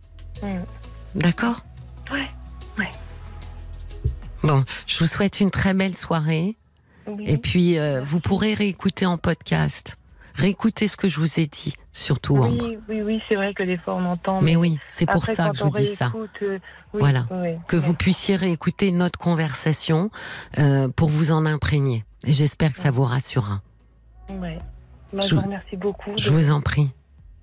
[0.43, 0.47] Mm.
[1.17, 1.61] D'accord?
[2.13, 2.27] Ouais,
[2.79, 2.91] ouais.
[4.43, 6.55] Bon, je vous souhaite une très belle soirée.
[7.07, 7.25] Oui.
[7.27, 9.97] Et puis, euh, vous pourrez réécouter en podcast.
[10.35, 12.67] Réécoutez ce que je vous ai dit, surtout Ambre.
[12.67, 14.43] oui, oui, oui, c'est vrai que des fois on entend.
[14.43, 16.13] Mais oui, c'est pour ça que je vous dis ça.
[16.43, 16.59] euh,
[16.93, 17.27] oui, Voilà.
[17.69, 20.11] Que vous puissiez réécouter notre conversation
[20.59, 22.05] euh, pour vous en imprégner.
[22.27, 23.61] Et j'espère que ça vous rassurera.
[24.31, 24.59] Ouais.
[25.13, 26.91] Bah, Je je vous remercie beaucoup Je vous en prie.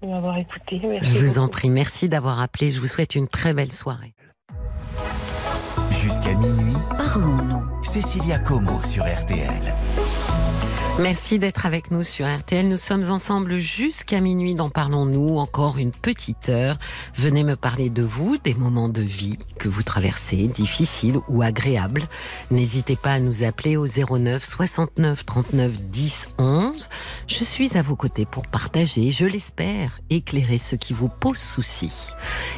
[0.02, 0.82] de m'avoir écouté.
[0.84, 1.70] Merci Je vous en prie.
[1.70, 2.72] Merci d'avoir appelé.
[2.72, 4.14] Je vous souhaite une très belle soirée.
[5.92, 7.84] Jusqu'à minuit, Parlons-nous.
[7.84, 9.74] Cécilia Como sur RTL.
[11.00, 12.68] Merci d'être avec nous sur RTL.
[12.68, 16.78] Nous sommes ensemble jusqu'à minuit dans Parlons-nous, encore une petite heure.
[17.16, 22.04] Venez me parler de vous, des moments de vie que vous traversez, difficiles ou agréables.
[22.52, 26.90] N'hésitez pas à nous appeler au 09 69 39 10 11.
[27.28, 31.92] Je suis à vos côtés pour partager, je l'espère, éclairer ce qui vous pose souci.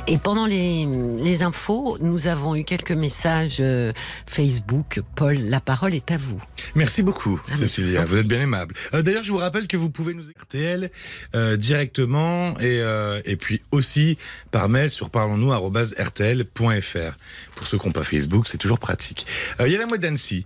[0.08, 0.86] Et pendant les,
[1.20, 3.94] les infos, nous avons eu quelques messages euh,
[4.26, 5.02] Facebook.
[5.16, 6.42] Paul, la parole est à vous.
[6.76, 8.04] Merci beaucoup, Ah, Cécilia.
[8.06, 8.76] Vous bien aimable.
[8.94, 10.92] Euh, D'ailleurs, je vous rappelle que vous pouvez nous RTL
[11.36, 14.18] euh, directement et, euh, et puis aussi
[14.52, 17.18] par mail sur parlons-nous@rtl.fr.
[17.56, 19.26] Pour ceux qui n'ont pas Facebook, c'est toujours pratique.
[19.60, 20.46] Il y a la moi d'Annecy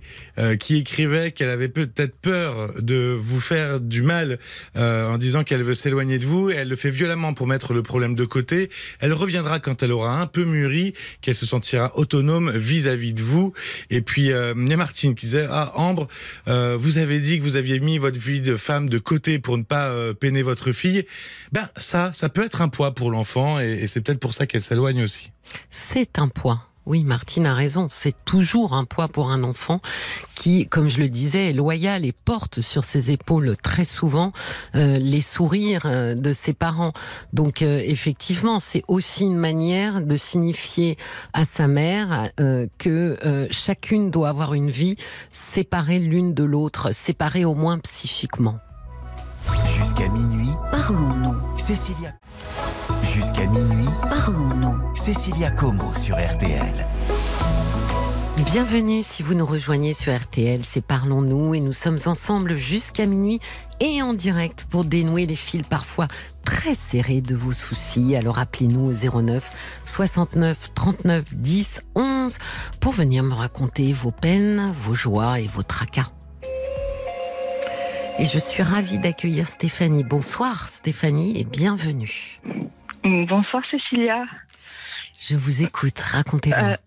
[0.60, 4.38] qui écrivait qu'elle avait peut-être peur de vous faire du mal
[4.76, 6.52] en disant qu'elle veut s'éloigner de vous.
[6.52, 8.70] Et elle le fait violemment pour mettre le problème de côté.
[9.00, 13.54] Elle reviendra quand elle aura un peu mûri, qu'elle se sentira autonome vis-à-vis de vous.
[13.90, 16.08] Et puis il y a Martine qui disait ah Ambre,
[16.46, 19.64] vous avez dit que vous aviez mis votre vie de femme de côté pour ne
[19.64, 21.06] pas euh, peiner votre fille.
[21.52, 24.48] Ben ça, ça peut être un poids pour l'enfant et, et c'est peut-être pour ça
[24.48, 25.32] qu'elle s'éloigne aussi.
[25.70, 26.68] C'est un poids.
[26.88, 27.88] Oui, Martine a raison.
[27.90, 29.82] C'est toujours un poids pour un enfant
[30.36, 34.32] qui, comme je le disais, est loyal et porte sur ses épaules très souvent
[34.76, 36.94] euh, les sourires euh, de ses parents.
[37.34, 40.98] Donc, euh, effectivement, c'est aussi une manière de signifier
[41.34, 42.32] à sa mère
[42.78, 44.96] que chacune doit avoir une vie
[45.30, 48.60] séparée l'une de l'autre, séparée au moins psychiquement.
[49.78, 51.36] Jusqu'à minuit, Parlons-nous.
[51.58, 52.14] Cécilia.
[53.14, 54.97] Jusqu'à minuit, Parlons-nous.
[55.08, 56.86] Cécilia Como sur RTL.
[58.52, 63.40] Bienvenue si vous nous rejoignez sur RTL, c'est Parlons-nous et nous sommes ensemble jusqu'à minuit
[63.80, 66.10] et en direct pour dénouer les fils parfois
[66.44, 68.18] très serrés de vos soucis.
[68.18, 72.38] Alors appelez-nous au 09 69 39 10 11
[72.82, 76.12] pour venir me raconter vos peines, vos joies et vos tracas.
[78.20, 80.04] Et je suis ravie d'accueillir Stéphanie.
[80.04, 82.42] Bonsoir Stéphanie et bienvenue.
[83.06, 84.26] Bonsoir Cécilia.
[85.20, 86.60] Je vous écoute, racontez-moi.
[86.60, 86.78] Euh,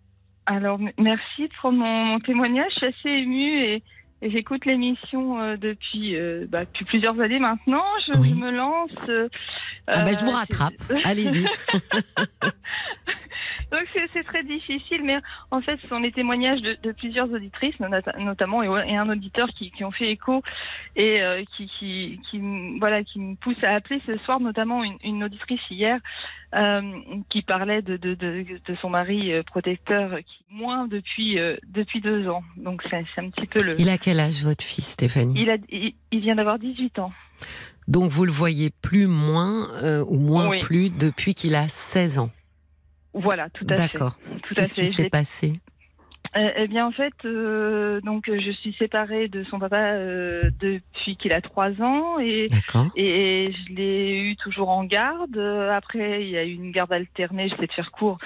[0.47, 2.71] Alors merci de prendre mon, mon témoignage.
[2.75, 3.83] Je suis assez émue et,
[4.23, 7.83] et j'écoute l'émission euh, depuis, euh, bah, depuis plusieurs années maintenant.
[8.07, 8.35] Je, Oui.
[8.35, 8.91] me lance.
[9.87, 10.75] ah bah je vous rattrape,
[11.05, 11.45] allez-y.
[13.71, 15.19] Donc c'est très difficile, mais
[15.53, 19.05] en fait, ce sont les témoignages de, de plusieurs auditrices, nota- notamment, et, et un
[19.07, 20.43] auditeur qui, qui ont fait écho
[20.97, 24.83] et euh, qui, qui, qui, me- voilà, qui me pousse à appeler ce soir, notamment
[24.83, 25.99] une, une auditrice hier
[26.55, 26.83] euh,
[27.29, 32.01] qui parlait de, de, de, de son mari euh, protecteur qui moins depuis euh, depuis
[32.01, 32.43] deux ans.
[32.57, 33.81] Donc c'est c'est un petit peu le.
[33.81, 35.35] Il a quel âge votre fils Stéphanie?
[35.41, 37.13] Il, a, il, il vient d'avoir 18 ans.
[37.87, 40.59] Donc vous le voyez plus moins euh, ou moins Oui.
[40.59, 42.31] plus depuis qu'il a 16 ans?
[43.15, 43.83] Voilà, tout à fait.
[43.99, 44.19] D'accord.
[44.55, 45.61] Qu'est-ce qui s'est passé
[46.37, 51.17] Euh, eh bien, en fait, euh, donc je suis séparée de son papa euh, depuis
[51.17, 52.47] qu'il a trois ans et.
[52.97, 55.37] Et je l'ai eu toujours en garde.
[55.37, 58.19] Euh, Après, il y a eu une garde alternée, j'essaie de faire court,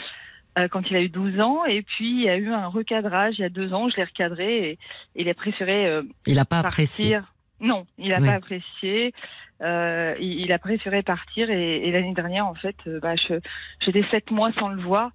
[0.58, 1.64] euh, quand il a eu 12 ans.
[1.64, 3.88] Et puis, il y a eu un recadrage il y a deux ans.
[3.88, 4.78] Je l'ai recadré et, et
[5.22, 6.68] il a préféré euh, Il n'a pas partir.
[6.68, 7.18] apprécié.
[7.60, 9.14] Non, il n'a pas apprécié.
[9.62, 11.50] Euh, il, il a préféré partir.
[11.50, 15.10] Et, et l'année dernière, en fait, euh, bah, j'étais sept mois sans le voir.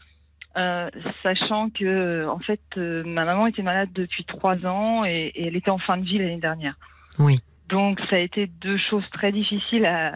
[0.57, 0.89] euh,
[1.21, 5.55] sachant que en fait euh, ma maman était malade depuis trois ans et, et elle
[5.55, 6.73] était en fin de vie l'année dernière.
[7.19, 7.39] Oui.
[7.67, 10.15] Donc ça a été deux choses très difficiles à,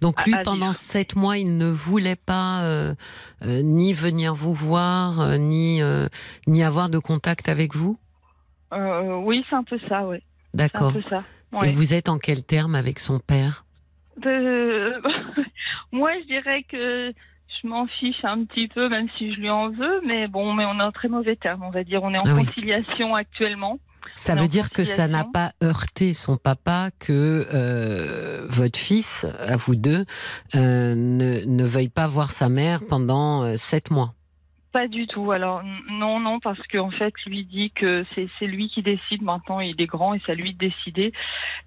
[0.00, 2.94] Donc lui, à- pendant sept mois, il ne voulait pas euh,
[3.42, 5.80] euh, ni venir vous voir, euh, ni
[6.48, 7.96] ni avoir de contact avec vous?
[8.72, 10.18] Oui, c'est un peu ça, oui.
[10.18, 10.92] C'est un D'accord.
[10.92, 11.22] peu ça.
[11.64, 13.64] Et vous êtes en quel terme avec son père?
[14.26, 14.92] Euh,
[15.92, 17.12] moi, je dirais que
[17.62, 20.64] je m'en fiche un petit peu, même si je lui en veux, mais bon, mais
[20.66, 22.02] on est en très mauvais terme, on va dire.
[22.02, 22.44] On est en Ah oui.
[22.44, 23.78] conciliation actuellement.
[24.14, 29.26] Ça On veut dire que ça n'a pas heurté son papa que euh, votre fils,
[29.40, 30.04] à vous deux,
[30.54, 34.14] euh, ne, ne veuille pas voir sa mère pendant sept mois.
[34.72, 35.32] Pas du tout.
[35.32, 39.60] Alors non, non, parce qu'en fait, lui dit que c'est lui qui décide maintenant.
[39.60, 41.12] Il est grand et c'est à lui de décider.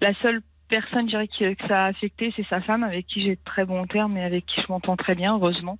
[0.00, 3.34] La seule personne, je dirais, que, ça a affecté, c'est sa femme, avec qui j'ai
[3.34, 5.76] de très bons termes et avec qui je m'entends très bien, heureusement.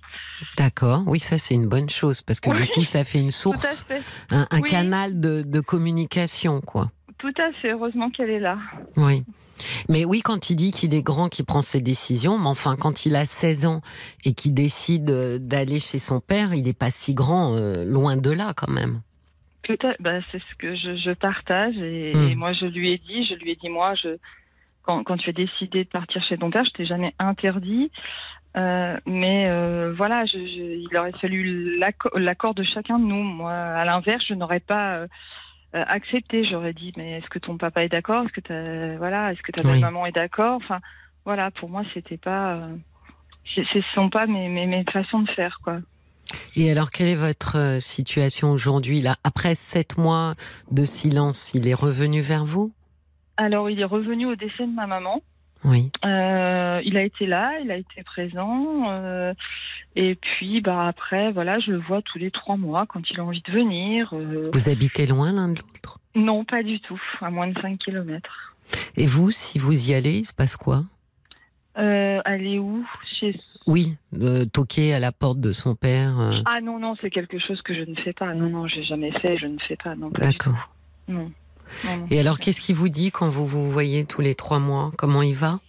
[0.57, 1.01] D'accord.
[1.07, 4.03] Oui, ça c'est une bonne chose parce que du coup, ça fait une source, fait.
[4.29, 4.69] un, un Oui.
[4.69, 6.91] canal de, de communication, quoi.
[7.23, 7.71] Tout à fait.
[7.71, 8.57] Heureusement qu'elle est là.
[8.97, 9.23] Oui.
[9.87, 13.05] Mais oui, quand il dit qu'il est grand, qu'il prend ses décisions, mais enfin, quand
[13.05, 13.79] il a 16 ans
[14.25, 18.17] et qu'il décide euh, d'aller chez son père, il n'est pas si grand, euh, loin
[18.17, 18.99] de là quand même.
[19.63, 22.31] Tout à- bah, c'est ce que je, je partage et, Hmm.
[22.31, 24.17] et moi je lui ai dit, je lui ai dit moi, je,
[24.81, 27.89] quand, quand tu as décidé de partir chez ton père, je t'ai jamais interdit,
[28.55, 33.23] Euh, mais euh, voilà, je, je- il aurait fallu l'acco- l'accord de chacun de nous.
[33.23, 35.07] Moi, à l'inverse, je n'aurais pas
[35.75, 36.45] euh, accepté.
[36.45, 38.25] J'aurais dit, mais est-ce que ton papa est d'accord?
[38.25, 39.79] Est-ce que ta voilà, est-ce que ta Oui.
[39.79, 40.57] maman est d'accord?
[40.57, 40.79] Enfin,
[41.25, 42.75] voilà, pour moi, c'était pas, euh,
[43.55, 45.79] ce sont pas mes, mes, mes façons de faire quoi.
[46.55, 50.35] Et alors, quelle est votre euh, situation aujourd'hui là Après sept mois
[50.71, 52.71] de silence, il est revenu vers vous?
[53.37, 55.21] Alors, il est revenu au décès de ma maman.
[55.65, 55.91] Oui.
[56.03, 58.93] Euh, il a été là, il a été présent.
[58.99, 59.33] euh,
[59.95, 63.23] et puis, bah après, voilà, je le vois tous les trois mois quand il a
[63.23, 64.09] envie de venir.
[64.13, 65.99] euh, Vous habitez loin l'un de l'autre?
[66.15, 68.55] Non, pas du tout, à moins de 5 kilomètres.
[68.97, 70.83] Et vous, si vous y allez, il se passe quoi?
[71.75, 72.85] Aller où?
[73.19, 73.39] Chez...
[73.65, 73.95] Oui,
[74.51, 76.15] toquer à la porte de son père.
[76.45, 78.33] Ah non, non, c'est quelque chose que je ne fais pas.
[78.33, 79.95] Non, non, j'ai jamais fait, je ne fais pas.
[79.95, 80.21] Non, pas.
[80.21, 80.69] D'accord.
[81.07, 81.31] Non.
[82.09, 84.91] Et alors, qu'est-ce qu'il vous dit quand vous vous voyez tous les trois mois?
[84.97, 85.59] Comment il va?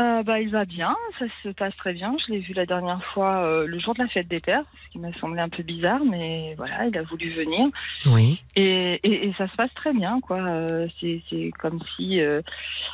[0.00, 2.14] Euh, bah, il va bien, ça se passe très bien.
[2.26, 4.90] Je l'ai vu la dernière fois euh, le jour de la fête des pères, ce
[4.92, 7.68] qui m'a semblé un peu bizarre, mais voilà, il a voulu venir.
[8.06, 8.40] Oui.
[8.56, 10.40] Et, et, et ça se passe très bien, quoi.
[10.40, 12.20] Euh, c'est, comme si,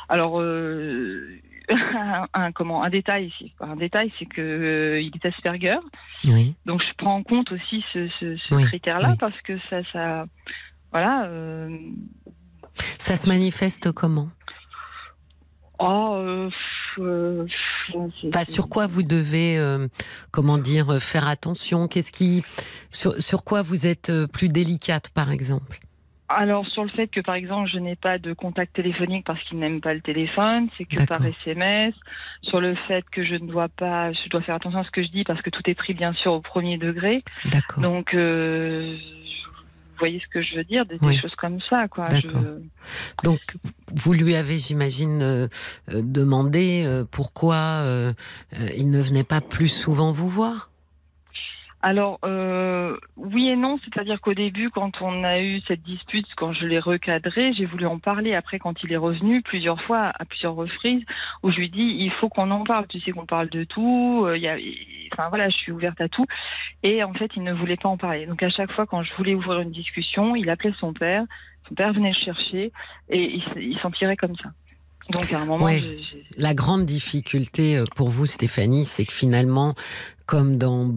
[0.09, 0.41] alors,
[1.69, 3.53] un, un- comment, un détail ici.
[3.61, 5.77] Un détail, c'est que euh, il est Asperger,
[6.25, 6.55] Oui.
[6.65, 9.17] donc je prends en compte aussi ce, ce, ce Oui, critère-là oui.
[9.19, 10.25] parce que ça, ça,
[10.91, 11.25] voilà.
[11.25, 11.75] euh,
[12.99, 14.29] Ça se manifeste comment?
[15.79, 16.49] Oh, euh,
[16.99, 17.45] euh,
[18.27, 19.87] Enfin, sur quoi vous devez, euh,
[20.31, 21.87] comment dire, faire attention?
[21.87, 22.43] Qu'est-ce qui,
[22.91, 25.79] sur, sur quoi vous êtes plus délicate, par exemple?
[26.31, 29.57] Alors sur le fait que par exemple je n'ai pas de contact téléphonique parce qu'il
[29.57, 31.25] n'aime pas le téléphone, c'est que par.
[31.25, 31.95] SMS.
[32.43, 35.01] Sur le fait que je ne dois pas, je dois faire attention à ce que
[35.01, 37.23] je dis parce que tout est pris bien sûr au premier degré.
[37.45, 37.81] D'accord.
[37.81, 38.13] Donc
[39.99, 42.07] voyez ce que je veux dire, des, choses comme ça quoi.
[42.09, 42.31] D'accord.
[42.41, 43.39] Je- Donc,
[43.93, 45.47] vous lui avez, j'imagine, euh,
[45.89, 47.83] euh, demandé euh, pourquoi
[48.75, 50.69] il ne venait pas plus souvent vous voir?
[51.81, 56.51] Alors euh, oui et non, c'est-à-dire qu'au début, quand on a eu cette dispute, quand
[56.51, 58.35] je l'ai recadré, j'ai voulu en parler.
[58.35, 61.03] Après, quand il est revenu plusieurs fois, à plusieurs reprises,
[61.41, 62.85] où je lui dis il faut qu'on en parle.
[62.87, 64.23] Tu sais qu'on parle de tout.
[64.25, 64.57] euh, il y a,
[65.13, 66.25] enfin voilà, je suis ouverte à tout.
[66.83, 68.25] Et en fait, il ne voulait pas en parler.
[68.25, 71.23] Donc à chaque fois, quand je voulais ouvrir une discussion, il appelait son père.
[71.69, 72.73] Son père venait le chercher
[73.09, 74.49] et il, s'en tirait comme ça.
[75.11, 75.79] Donc à un moment, Ouais.
[75.79, 79.73] j'ai- La grande difficulté euh, pour vous, Stéphanie, c'est que finalement,
[80.29, 80.93] comme dans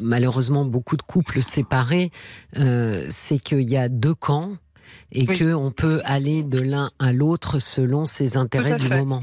[0.00, 2.10] malheureusement beaucoup de couples séparés,
[2.56, 4.52] euh, c'est qu'il y a deux camps
[5.12, 5.36] et Oui.
[5.38, 9.22] que on peut aller de l'un à l'autre selon ses intérêts du moment.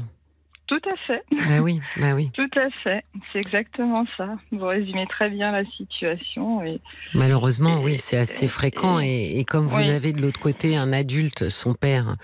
[0.68, 1.22] Tout à fait.
[1.48, 2.30] Bah oui, bah oui.
[2.34, 3.02] Tout à fait.
[3.32, 4.36] C'est exactement ça.
[4.52, 6.62] Vous résumez très bien la situation.
[6.62, 6.78] Et...
[7.14, 8.98] Malheureusement, Et- oui, c'est assez et- fréquent.
[9.00, 9.90] Et, comme vous Oui.
[9.90, 12.16] avez de l'autre côté un adulte, son père,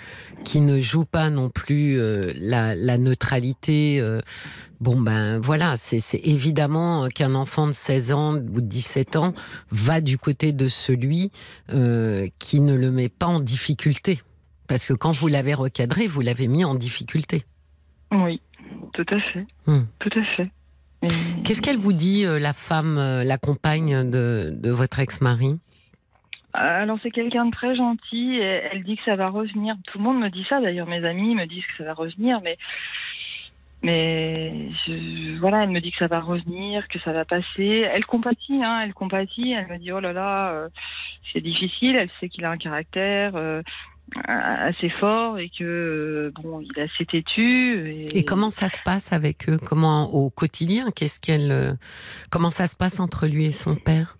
[0.45, 4.20] qui ne joue pas non plus euh, la, la neutralité, euh,
[4.78, 9.32] bon ben voilà, c'est c'est évidemment qu'un enfant de 16 ans ou de 17 ans
[9.70, 11.32] va du côté de celui
[11.72, 14.20] euh, qui ne le met pas en difficulté.
[14.68, 17.45] Parce que quand vous l'avez recadré, vous l'avez mis en difficulté.
[18.14, 18.40] Oui,
[18.94, 19.46] tout à fait.
[19.66, 19.82] Hmm.
[19.98, 20.50] Tout à fait.
[21.02, 25.58] Et- Qu'est-ce qu'elle vous dit, euh, la femme, euh, la compagne de, de votre ex-mari?
[26.56, 28.36] Alors c'est quelqu'un de très gentil.
[28.36, 29.74] Et elle dit que ça va revenir.
[29.86, 30.60] Tout le monde me dit ça.
[30.60, 32.56] D'ailleurs, mes amis me disent que ça va revenir, mais
[33.82, 37.86] mais je- voilà, elle me dit que ça va revenir, que ça va passer.
[37.92, 39.52] Elle compatit, hein, elle compatit.
[39.52, 40.68] Elle me dit oh là là, euh,
[41.32, 41.96] c'est difficile.
[41.96, 43.32] Elle sait qu'il a un caractère.
[43.36, 43.62] euh,
[44.26, 48.78] assez fort et que euh, bon il est assez têtu et, Et comment ça se
[48.84, 49.59] passe avec eux?
[49.59, 51.72] Comment au quotidien Qu'est-ce qu'elle euh,
[52.30, 54.16] Comment ça se passe entre lui et son père?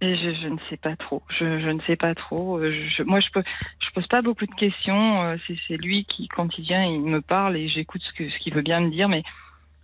[0.00, 1.22] Et je, je ne sais pas trop.
[1.28, 2.58] Je, je ne sais pas trop.
[2.58, 3.44] Euh, Je, moi, je peux,
[3.78, 5.22] je pose pas beaucoup de questions.
[5.22, 8.28] Euh, C'est, c'est lui qui, quand il vient, il me parle et j'écoute ce que,
[8.28, 9.22] ce qu'il veut bien me dire, mais,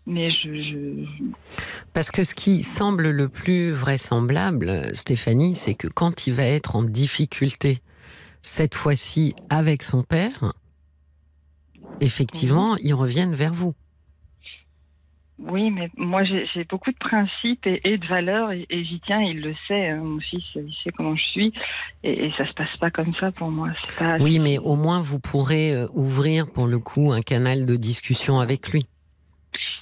[0.07, 1.05] mais je, je,
[1.95, 6.75] Parce que ce qui semble le plus vraisemblable, Stéphanie, c'est que quand il va être
[6.75, 7.79] en difficulté,
[8.49, 10.53] cette fois-ci avec son père,
[12.01, 13.75] effectivement, ils reviennent vers vous.
[15.39, 19.21] oui, mais moi, j'ai, beaucoup de principes et, et de valeurs et, et j'y tiens.
[19.21, 19.91] Il le sait.
[19.91, 21.53] hein, mon fils, il sait comment je suis
[22.03, 23.69] et, et ça se passe pas comme ça pour moi.
[23.99, 24.19] Pas.
[24.19, 28.41] Oui, mais au moins vous pourrez euh, ouvrir pour le coup un canal de discussion
[28.41, 28.83] avec lui.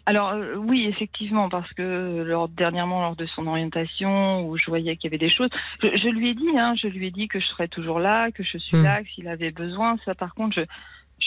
[0.08, 4.96] Alors euh, oui, effectivement, parce que lors, dernièrement, lors de son orientation, où je voyais
[4.96, 5.50] qu'il y avait des choses,
[5.82, 8.30] je, je lui ai dit, hein, je lui ai dit que je serais toujours là,
[8.30, 8.82] que je suis Mm.
[8.84, 9.96] là, que s'il avait besoin.
[10.04, 10.62] Ça, par contre, je,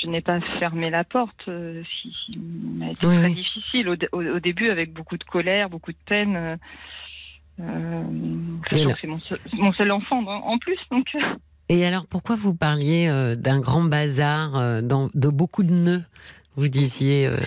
[0.02, 1.44] je n'ai pas fermé la porte.
[1.50, 3.36] euh, si, si, m'a été Oui, très oui.
[3.36, 6.36] difficile au, dé- au, au début, avec beaucoup de colère, beaucoup de peine.
[6.38, 6.56] Euh,
[7.60, 8.04] euh,
[8.72, 11.08] c'est mon seul, mon seul enfant en en plus, donc.
[11.16, 11.36] euh,
[11.68, 16.04] Et alors, pourquoi vous parliez euh, d'un grand bazar, euh, dans, de beaucoup de nœuds,
[16.56, 17.38] vous disiez euh,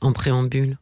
[0.00, 0.76] en préambule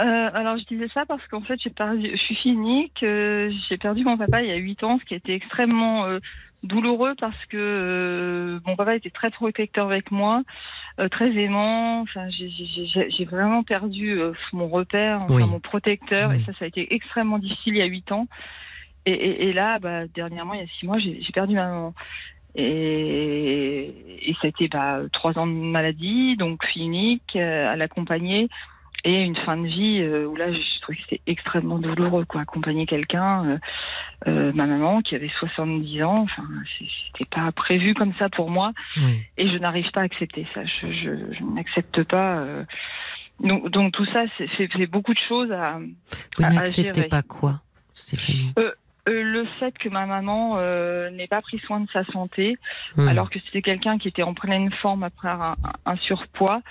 [0.00, 3.76] Euh, alors je disais ça parce qu'en fait j'ai perdu, je suis cynique, euh, j'ai
[3.78, 6.18] perdu mon papa il y a 8 ans, ce qui était extrêmement euh,
[6.64, 10.42] douloureux parce que euh, mon papa était très protecteur avec moi,
[11.12, 12.00] très aimant.
[12.02, 14.18] Enfin j'ai- vraiment perdu
[14.52, 15.44] mon repère, enfin, Oui.
[15.48, 16.36] mon protecteur Oui.
[16.40, 18.26] et ça ça a été extrêmement difficile il y a 8 ans.
[19.06, 21.68] Et, et, et là bah, dernièrement il y a 6 mois j'ai j'ai perdu ma
[21.68, 21.94] maman.
[22.56, 28.48] Et, et été bah, trois ans de maladie, donc clinique, euh, à l'accompagner
[29.04, 32.40] et une fin de vie euh, où là je trouvais que c'était extrêmement douloureux quoi
[32.40, 33.58] accompagner quelqu'un euh,
[34.28, 36.42] euh, ma maman qui avait 70 ans enfin
[36.78, 39.22] c'était pas prévu comme ça pour moi Oui.
[39.36, 42.64] et je n'arrive pas à accepter ça je, je, je n'accepte pas euh.
[43.40, 44.24] donc, donc tout ça
[44.56, 45.78] c'est beaucoup de choses à
[46.36, 47.60] Vous n'acceptez pas quoi,
[47.92, 48.54] Stéphanie?
[48.58, 48.70] Euh,
[49.06, 52.56] le fait que ma maman euh, n'ait pas pris soin de sa santé
[52.96, 53.08] Hmm.
[53.08, 56.62] alors que c'était quelqu'un qui était en pleine forme après un, un surpoids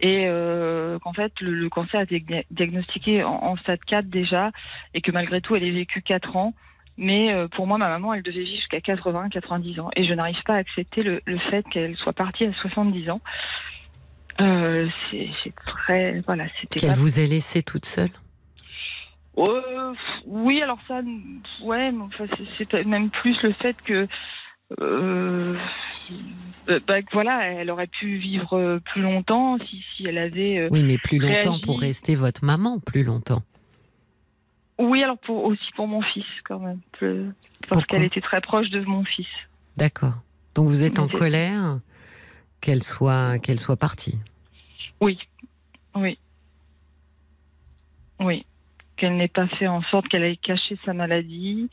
[0.00, 4.06] et euh, qu'en fait le, le cancer a été dia- diagnostiqué en, en stade 4
[4.08, 4.50] déjà
[4.94, 6.54] et que malgré tout elle ait vécu 4 ans.
[6.98, 9.88] Mais euh, pour moi ma maman elle devait vivre jusqu'à 80 90 ans.
[9.96, 13.20] Et je n'arrive pas à accepter le, le fait qu'elle soit partie à 70 ans.
[14.40, 18.08] Euh, c'est c'est très voilà c'était Qu'elle pas vous ait laissé toute seule
[19.38, 19.94] euh,
[20.26, 21.00] oui, alors ça,
[21.62, 22.26] ouais, enfin,
[22.58, 24.06] c'est- même plus le fait que,
[24.80, 25.58] euh,
[26.68, 30.64] euh, bah, voilà, elle aurait pu vivre plus longtemps si, si elle avait.
[30.64, 31.60] euh, Oui, mais plus longtemps réagi.
[31.62, 33.42] pour rester votre maman, plus longtemps.
[34.78, 37.30] Oui, alors pour, aussi pour mon fils quand même, plus-
[37.68, 39.26] parce qu'elle était très proche de mon fils.
[39.76, 40.14] D'accord.
[40.54, 41.78] Donc vous êtes en colère
[42.60, 44.18] qu'elle soit, qu'elle soit partie?
[45.00, 45.18] Oui,
[45.94, 46.18] oui,
[48.20, 48.44] oui,
[49.02, 51.68] qu'elle n'ait pas fait en sorte qu'elle ait caché sa maladie.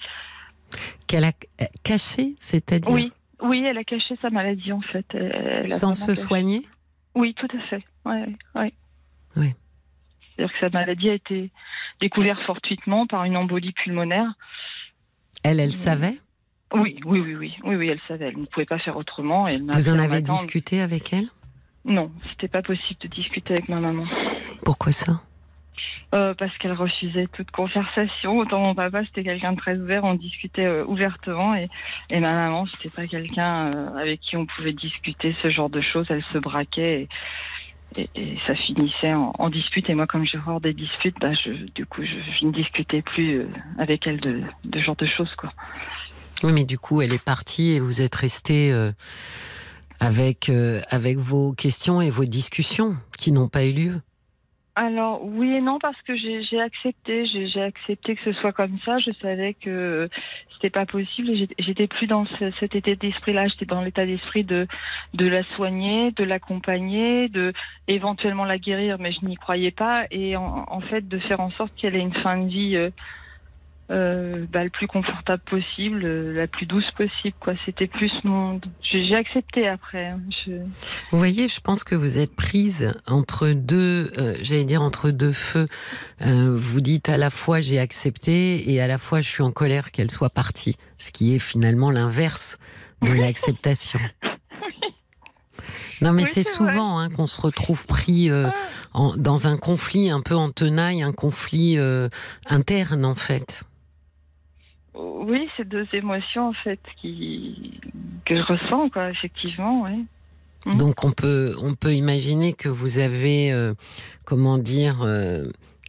[1.05, 2.91] Qu'elle a euh, caché, c'est-à-dire?
[2.91, 5.05] Oui, oui, elle a caché sa maladie en fait.
[5.13, 6.21] Elle- sans se caché.
[6.21, 6.61] soigner?
[7.13, 7.83] Oui, tout à fait.
[8.03, 8.25] Ouais,
[8.55, 8.73] ouais.
[9.35, 9.53] Oui.
[10.35, 11.51] C'est-à-dire que sa maladie a été
[12.01, 14.33] découverte fortuitement par une embolie pulmonaire.
[15.43, 16.17] Elle, elle savait?
[16.73, 18.29] Oui, oui, oui, oui, oui, oui, elle savait.
[18.29, 19.47] Elle ne pouvait pas faire autrement.
[19.47, 21.27] et Elle Vous en avez discuté avec elle?
[21.85, 24.05] Non, c'était pas possible de discuter avec ma maman.
[24.63, 25.21] Pourquoi ça?
[26.11, 28.39] Euh, parce qu'elle refusait toute conversation.
[28.39, 31.53] Autant mon papa, c'était quelqu'un de très ouvert, on discutait euh, ouvertement.
[31.53, 31.69] Et,
[32.09, 36.07] ma maman, c'était pas quelqu'un euh, avec qui on pouvait discuter ce genre de choses.
[36.09, 37.07] Elle se braquait
[37.95, 39.87] et, ça finissait en, dispute.
[39.89, 43.45] Et moi, comme j'ai horreur des disputes, bah, je, du coup, je, ne discutais plus
[43.77, 44.41] avec elle de,
[44.73, 45.33] ce genre de choses.
[45.35, 45.51] Quoi.
[46.43, 48.71] Oui, mais du coup, elle est partie et vous êtes resté
[49.99, 50.51] avec,
[50.91, 54.01] avec vos questions et vos discussions qui n'ont pas eu lieu.
[54.81, 58.97] Alors oui et non parce que j'ai accepté, j'ai accepté que ce soit comme ça.
[58.99, 60.07] Je savais que
[60.53, 63.47] c'était pas possible j'étais plus dans ce- cet état d'esprit-là.
[63.49, 64.67] J'étais dans l'état d'esprit de
[65.13, 67.51] de la soigner, de l'accompagner, de
[67.89, 71.49] éventuellement la guérir, mais je n'y croyais pas et en, en fait de faire en
[71.51, 72.89] sorte qu'elle ait une fin de vie euh,
[73.91, 77.35] euh, bah, le plus confortable possible, euh, la plus douce possible.
[77.39, 78.59] Quoi, c'était plus mon.
[78.83, 80.07] J'ai accepté après.
[80.09, 80.19] hein.
[80.45, 80.51] Je...
[81.11, 85.31] Vous voyez, je pense que vous êtes prise entre deux, euh, j'allais dire entre deux
[85.33, 85.67] feux.
[86.21, 89.51] Euh, vous dites à la fois j'ai accepté et à la fois je suis en
[89.51, 92.57] colère qu'elle soit partie, ce qui est finalement l'inverse
[93.01, 93.99] de l'acceptation.
[96.01, 98.49] Non, mais Oui, c'est souvent hein, qu'on se retrouve pris euh,
[98.93, 102.07] en- dans un conflit un peu en tenaille, un conflit euh,
[102.49, 103.63] interne en fait.
[105.01, 106.51] Oui, c'est deux émotions
[107.01, 107.79] qui
[108.25, 110.05] que je ressens quoi, effectivement, oui.
[110.65, 110.73] Mhm.
[110.75, 113.73] Donc on peut on peut imaginer que vous avez euh,
[114.25, 115.45] comment dire euh,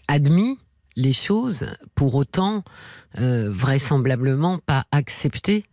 [0.09, 0.59] admis
[0.97, 2.63] les choses, pour autant
[3.19, 5.65] euh, vraisemblablement pas accepté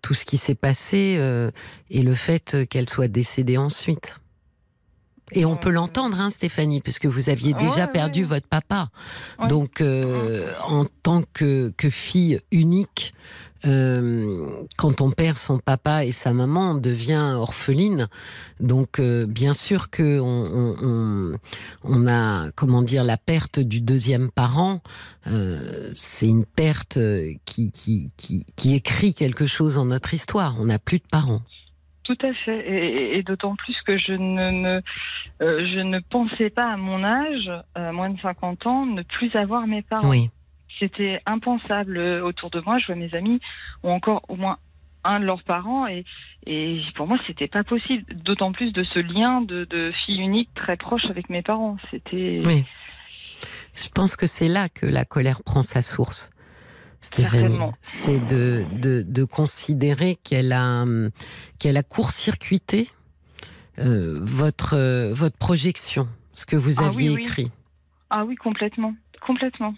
[0.00, 1.20] tout ce qui s'est passé
[1.90, 4.19] et le fait qu'elle soit décédée ensuite.
[5.32, 7.92] Et on Euh, peut l'entendre, hein, Stéphanie, puisque vous aviez Ouais, déjà ouais.
[7.92, 8.88] perdu votre papa.
[9.38, 9.48] Ouais.
[9.48, 13.14] Donc, euh, en tant que, que fille unique,
[13.66, 14.46] euh,
[14.78, 18.08] quand on perd son papa et sa maman, on devient orpheline.
[18.58, 21.36] Donc, euh, bien sûr que on, on, on-
[21.84, 24.80] on a, comment dire, la perte du deuxième parent.
[25.26, 30.56] euh, c'est une perte euh, qui, qui, qui, qui écrit quelque chose en notre histoire.
[30.58, 31.42] On n'a plus de parents.
[32.02, 34.82] Tout à fait, et, d'autant plus que je ne me,
[35.42, 39.66] euh, je ne pensais pas à mon âge, moins de 50 ans, ne plus avoir
[39.66, 40.08] mes parents.
[40.08, 40.30] Oui.
[40.78, 42.78] C'était impensable autour de moi.
[42.78, 43.38] Je vois mes amis
[43.82, 44.56] ont encore au moins
[45.04, 46.04] un de leurs parents et,
[46.46, 48.04] et pour moi c'était pas possible.
[48.14, 51.76] D'autant plus de ce lien de, de fille unique très proche avec mes parents.
[51.90, 52.64] C'était Oui.
[53.74, 56.30] Je pense que c'est là que la colère prend sa source,
[57.00, 57.58] Stéphanie.
[57.82, 60.84] C'est de, de, de considérer qu'elle a,
[61.58, 62.88] qu'elle a court-circuité
[63.78, 67.22] euh, votre, euh, votre projection, ce que vous Ah aviez oui.
[67.22, 67.50] écrit.
[68.10, 68.94] ah oui complètement,
[69.26, 69.74] complètement.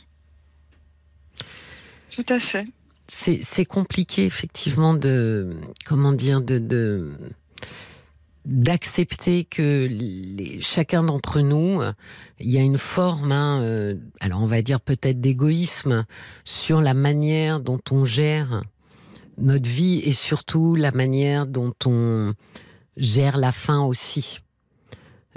[2.14, 2.66] Tout à fait.
[3.08, 5.56] C'est c'est compliqué, effectivement, de.
[5.86, 7.12] Comment dire de, de
[8.44, 9.88] d'accepter que
[10.60, 11.92] chacun d'entre nous, euh,
[12.40, 16.04] il y a une forme, hein, euh, alors on va dire peut-être d'égoïsme
[16.44, 18.62] sur la manière dont on gère
[19.38, 22.34] notre vie et surtout la manière dont on
[22.96, 24.40] gère la fin aussi.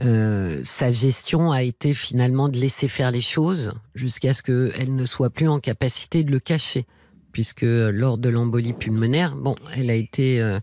[0.02, 5.06] Euh, sa gestion a été finalement de laisser faire les choses jusqu'à ce qu'elle ne
[5.06, 6.86] soit plus en capacité de le cacher,
[7.32, 10.60] puisque lors de l'embolie pulmonaire, bon, elle a été euh,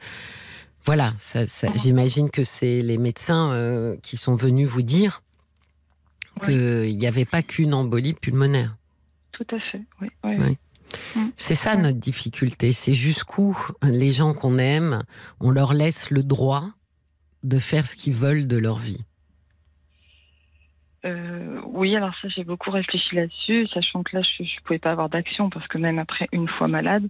[0.85, 5.23] voilà, ça, ça- j'imagine que c'est les médecins euh, qui sont venus vous dire
[6.45, 8.77] qu'il n'y avait pas qu'une embolie pulmonaire.
[9.33, 9.83] Tout à fait.
[10.01, 10.59] Oui, oui, Oui.
[11.17, 11.31] Mm.
[11.37, 15.03] C'est ça notre difficulté, c'est jusqu'où les gens qu'on aime,
[15.41, 16.67] on leur laisse le droit
[17.45, 19.03] de faire ce qu'ils veulent de leur vie.
[21.05, 24.93] Euh, oui, alors ça, j'ai beaucoup réfléchi là-dessus, sachant que là, je ne pouvais pas
[24.93, 27.09] avoir d'action parce que même après une fois malade,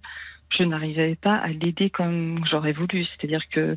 [0.57, 3.05] je n'arrivais pas à l'aider comme j'aurais voulu.
[3.05, 3.75] C'est-à-dire que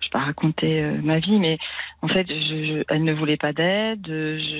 [0.00, 1.58] je vais pas raconter euh, ma vie, mais
[2.02, 4.06] en fait, je, je- elle ne voulait pas d'aide.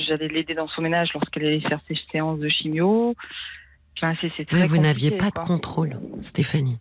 [0.07, 3.14] J'allais l'aider dans son ménage lorsqu'elle allait faire ses séances de chimio.
[3.99, 6.78] Enfin, très Mais vous n'aviez pas de contrôle, Stéphanie.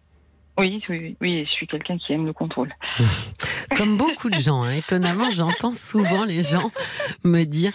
[0.57, 2.73] Oui, oui, oui, je suis quelqu'un qui aime le contrôle.
[3.75, 4.71] Comme beaucoup de gens, hein.
[4.71, 6.71] étonnamment, j'entends souvent les gens
[7.23, 7.73] me dire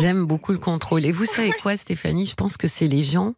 [0.00, 1.04] j'aime beaucoup le contrôle.
[1.04, 2.26] Et vous savez quoi, Stéphanie?
[2.26, 3.34] Je pense que c'est les gens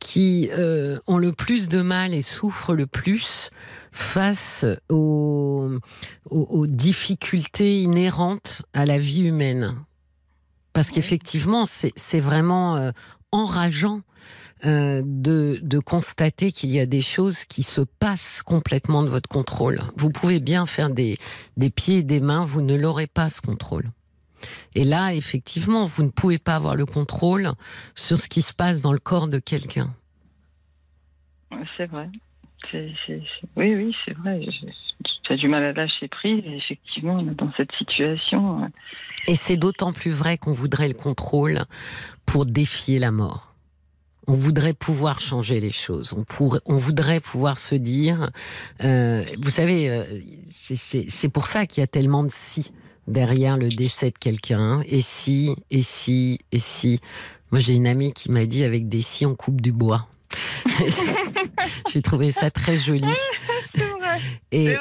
[0.00, 3.50] qui euh, ont le plus de mal et souffrent le plus
[3.90, 5.70] face aux,
[6.28, 9.76] aux, aux difficultés inhérentes à la vie humaine.
[10.74, 12.90] Parce qu'effectivement, c'est c'est vraiment euh,
[13.32, 14.02] enrageant
[14.64, 19.28] euh, de, de constater qu'il y a des choses qui se passent complètement de votre
[19.28, 19.80] contrôle.
[19.96, 21.18] Vous pouvez bien faire des,
[21.56, 23.90] des pieds et des mains, vous ne l'aurez pas ce contrôle.
[24.74, 27.52] Et là, effectivement, vous ne pouvez pas avoir le contrôle
[27.94, 29.94] sur ce qui se passe dans le corps de quelqu'un.
[31.76, 32.08] C'est vrai.
[32.70, 32.92] C'est-
[33.56, 34.40] Oui, oui, c'est vrai.
[35.28, 36.42] As du mal à lâcher prise.
[36.46, 38.70] Effectivement, on est dans cette situation.
[39.26, 41.64] Et c'est d'autant plus vrai qu'on voudrait le contrôle
[42.26, 43.54] pour défier la mort.
[44.28, 46.12] On voudrait pouvoir changer les choses.
[46.16, 48.30] On, pourrait, on voudrait pouvoir se dire,
[48.82, 50.04] euh, vous savez, euh,
[50.50, 52.72] c'est- pour ça qu'il y a tellement de si
[53.06, 54.80] derrière le décès de quelqu'un.
[54.86, 57.00] Et si, et si, et si.
[57.52, 60.08] Moi, j'ai une amie qui m'a dit avec des si on coupe du bois.
[61.92, 63.02] j'ai trouvé ça très joli.
[63.76, 64.20] Vrai.
[64.50, 64.74] et-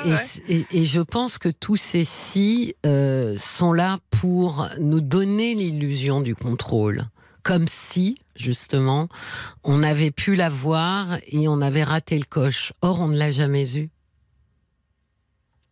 [0.49, 6.21] et- et je pense que tous ces si euh, sont là pour nous donner l'illusion
[6.21, 7.05] du contrôle.
[7.45, 9.07] Comme si, justement,
[9.63, 12.73] on avait pu l'avoir et on avait raté le coche.
[12.81, 13.91] Or, on ne l'a jamais eu.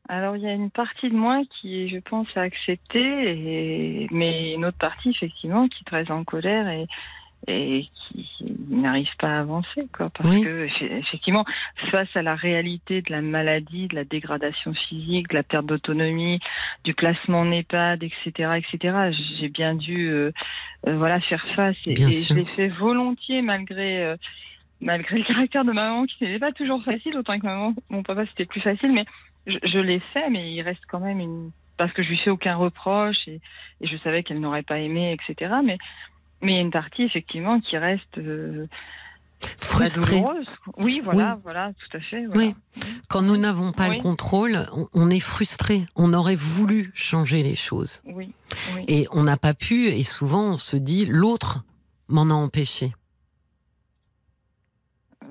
[0.08, 4.66] Alors, il y a une partie de moi qui, je pense, a accepté, mais une
[4.66, 6.86] autre partie, effectivement, qui est très en colère et,
[7.48, 8.26] et qui
[8.70, 9.88] n'arrive pas à avancer.
[9.96, 10.42] Quoi, parce Oui.
[10.44, 11.46] que, eff- effectivement,
[11.92, 16.40] face à la réalité de la maladie, de la dégradation physique, de la perte d'autonomie,
[16.84, 20.32] du placement en EHPAD, etc., etc., j'ai bien dû euh,
[20.88, 21.76] euh, voilà, faire face.
[21.86, 24.04] Et, je l'ai fait volontiers, malgré...
[24.04, 24.16] euh,
[24.82, 28.04] Malgré le caractère de ma maman qui n'était pas toujours facile, autant que maman, mon
[28.04, 29.06] papa c'était plus facile, mais
[29.48, 31.52] je, je l'ai fait, mais il reste quand même une.
[31.78, 33.40] Parce que je lui fais aucun reproche et,
[33.80, 35.54] et je savais qu'elle n'aurait pas aimé, etc.
[35.64, 35.78] Mais
[36.44, 38.66] mais il y a une partie effectivement qui reste euh,
[39.58, 40.20] Frustré.
[40.20, 40.46] douloureuse.
[40.78, 42.26] Oui, voilà, voilà, tout à fait.
[42.26, 42.42] voilà.
[42.42, 42.56] Oui.
[43.10, 43.98] Quand nous n'avons pas Oui.
[43.98, 45.86] le contrôle, on, est frustré.
[45.96, 48.02] On aurait voulu changer les choses.
[48.06, 48.34] Oui.
[48.88, 51.64] Et on n'a pas pu, et souvent on se dit, l'autre
[52.08, 52.94] m'en a empêché.
[55.24, 55.28] Euh,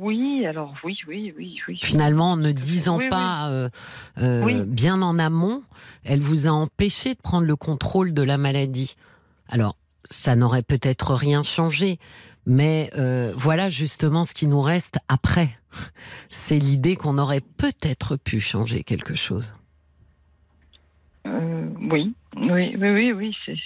[0.00, 1.78] oui, alors oui, oui, oui, oui.
[1.82, 3.68] Finalement, en ne disant pas euh,
[4.18, 5.62] euh, bien en amont,
[6.04, 8.96] elle vous a empêché de prendre le contrôle de la maladie.
[9.48, 9.76] Alors,
[10.12, 11.98] ça n'aurait peut-être rien changé,
[12.46, 15.50] mais euh, voilà justement ce qui nous reste après.
[16.28, 19.54] C'est l'idée qu'on aurait peut-être pu changer quelque chose.
[21.26, 23.56] Euh, oui, oui, oui, oui, oui, c'est,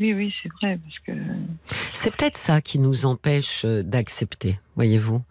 [0.00, 1.12] oui, oui, vrai parce que
[1.92, 5.22] C'est peut-être ça qui nous empêche euh, d'accepter, voyez-vous.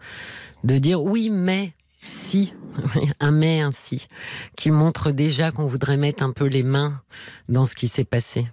[0.63, 2.53] De dire oui, mais si,
[3.19, 4.07] un mais, un si,
[4.55, 7.01] qui montre déjà qu'on voudrait mettre un peu les mains
[7.49, 8.47] dans ce qui s'est passé.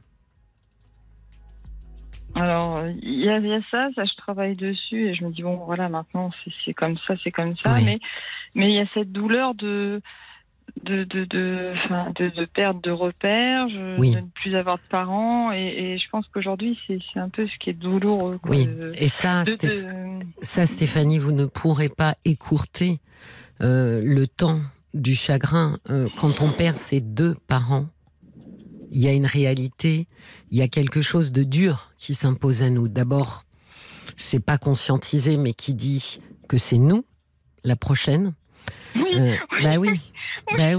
[2.41, 5.31] Alors, il y, a, il y a ça, ça je travaille dessus et je me
[5.31, 6.31] dis bon voilà maintenant
[6.65, 7.85] c'est comme ça, c'est comme ça, Oui.
[7.85, 7.99] mais
[8.55, 10.01] mais il y a cette douleur de
[10.85, 11.73] de de de,
[12.19, 14.15] de, de perte de repères, je- Oui.
[14.15, 17.59] de ne plus avoir de parents et, et je pense qu'aujourd'hui c'est un peu ce
[17.59, 18.39] qui est douloureux.
[18.45, 23.01] Oui, de- et ça, de- Stéph- ça, Stéphanie, vous ne pourrez pas écourter
[23.61, 24.61] euh, le temps
[24.95, 25.79] du chagrin.
[25.91, 27.87] Euh, quand on perd ses deux parents,
[28.91, 30.07] il y a une réalité,
[30.51, 32.89] il y a quelque chose de dur qui s'impose à nous.
[32.89, 33.45] D'abord,
[34.17, 37.05] c'est pas conscientisé, mais qui dit que c'est nous,
[37.65, 38.35] la prochaine.
[38.97, 40.01] Oui, Euh, oui, bah oui, oui,
[40.57, 40.77] bah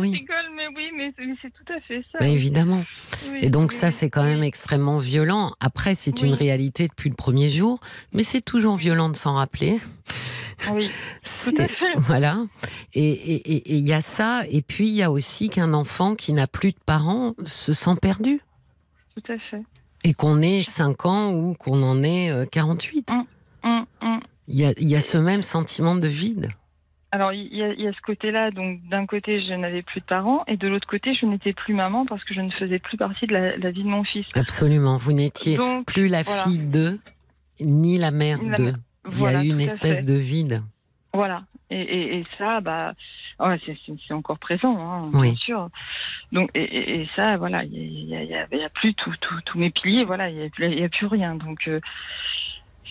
[0.75, 0.89] oui.
[0.95, 2.19] mais oui, mais c'est tout à fait ça.
[2.19, 2.83] bah évidemment.
[3.31, 4.47] Oui, Et donc oui, ça, oui, c'est quand même oui.
[4.47, 5.53] extrêmement violent.
[5.59, 6.37] Après, c'est une Oui.
[6.37, 7.79] réalité depuis le premier jour,
[8.13, 9.79] mais c'est toujours violent de s'en rappeler.
[10.71, 10.89] Oui,
[11.23, 11.93] C'est- tout à fait.
[11.97, 12.37] Voilà.
[12.93, 14.43] Et il y a ça.
[14.49, 17.95] Et puis, il y a aussi qu'un enfant qui n'a plus de parents se sent
[18.01, 18.41] perdu.
[19.15, 19.61] Tout à fait.
[20.03, 23.11] Et qu'on ait 5 ans ou qu'on en ait euh, 48.
[23.63, 24.19] Hum, hum.
[24.47, 26.49] Il y a, il y a ce même sentiment de vide.
[27.13, 28.51] Alors, il y, a- il y a ce côté-là.
[28.51, 31.73] Donc, d'un côté, je n'avais plus de parents, et de l'autre côté, je n'étais plus
[31.73, 34.25] maman parce que je ne faisais plus partie de la, la vie de mon fils.
[34.35, 34.95] Absolument.
[34.97, 36.43] Vous n'étiez plus la voilà.
[36.43, 36.99] fille d'eux,
[37.59, 38.73] ni la mère d'eux.
[39.11, 40.03] Il y a eu une espèce fait.
[40.03, 40.61] de vide.
[41.13, 41.43] Voilà.
[41.69, 42.93] Et, et, et ça, bah,
[43.39, 45.29] ouais, c'est- encore présent, hein, Oui.
[45.31, 45.69] bien sûr.
[46.31, 48.15] Donc, et, ça, voilà, il y
[48.63, 51.35] a, plus tous mes piliers, voilà, il n'y a, a plus rien.
[51.35, 51.79] Donc, euh,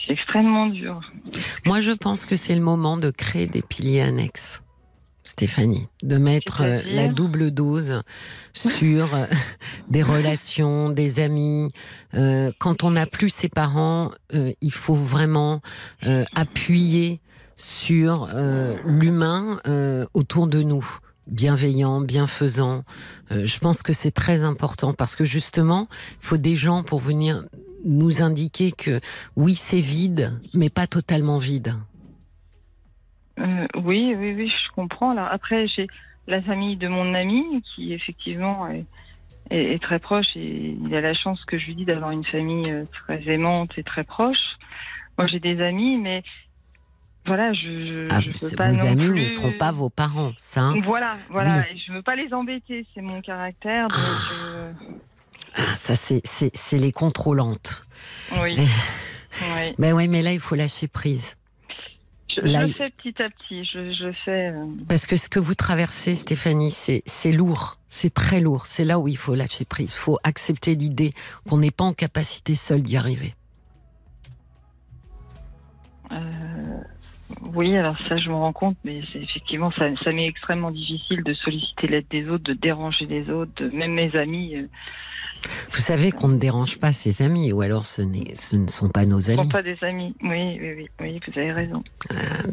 [0.06, 1.00] c'est extrêmement dur.
[1.64, 4.62] Moi, je pense que c'est le moment de créer des piliers annexes.
[5.22, 8.02] Stéphanie, de mettre euh, la double dose
[8.52, 9.26] sur euh,
[9.88, 11.70] des relations, des amis.
[12.14, 15.60] Euh, quand on n'a plus ses parents, euh, il faut vraiment
[16.04, 17.20] euh, appuyer
[17.56, 18.30] sur
[18.86, 19.60] l'humain
[20.14, 20.82] autour de nous,
[21.30, 22.84] bienveillant, bienfaisant.
[23.30, 25.88] Euh, je pense que c'est très important parce que justement,
[26.20, 27.44] il faut des gens pour venir
[27.84, 29.00] nous indiquer que
[29.36, 31.74] oui, c'est vide, mais pas totalement vide.
[33.38, 35.10] Euh, oui, oui, oui, je comprends.
[35.10, 35.86] Alors, après, j'ai
[36.26, 38.84] la famille de mon ami qui, effectivement, est,
[39.50, 42.24] est- est très proche et il a la chance que je lui dis d'avoir une
[42.24, 44.36] famille euh, très aimante et très proche.
[45.16, 46.22] Moi, j'ai des amis, mais
[47.26, 49.22] voilà, je, je, Ah, je peux pas vos non amis plus...
[49.22, 50.60] ne seront pas vos parents, ça.
[50.62, 50.80] hein.
[50.84, 51.70] Voilà, voilà.
[51.70, 53.88] Et je veux pas les embêter, c'est mon caractère.
[53.88, 54.72] Donc, euh,
[55.56, 56.22] Ah, ça, c'est,
[56.78, 57.82] les contrôlantes.
[58.42, 58.56] oui.
[58.58, 58.62] Eh.
[58.62, 59.74] oui.
[59.78, 61.36] Ben oui, mais là, il faut lâcher prise.
[62.28, 63.64] Je, je Là, le fais petit à petit.
[63.64, 64.50] Je, fais.
[64.50, 67.02] euh, Parce que ce que vous traversez, Stéphanie, c'est,
[67.32, 67.78] lourd.
[67.88, 68.66] C'est très lourd.
[68.66, 69.92] C'est là où il faut lâcher prise.
[69.94, 71.12] Il faut accepter l'idée
[71.48, 73.34] qu'on n'est pas en capacité seul d'y arriver.
[76.12, 76.80] Euh,
[77.54, 81.34] oui, alors ça, je me rends compte, mais effectivement, ça, ça m'est extrêmement difficile de
[81.34, 84.56] solliciter l'aide des autres, de déranger les autres, de, même mes amis.
[84.56, 84.66] euh,
[85.72, 89.20] Vous savez qu'on ne dérange pas ses amis, ou alors ce, ne sont pas nos
[89.20, 89.44] Ce ne amis.
[89.44, 90.14] sont pas des amis.
[90.22, 91.82] Oui, oui, oui, oui, vous avez raison.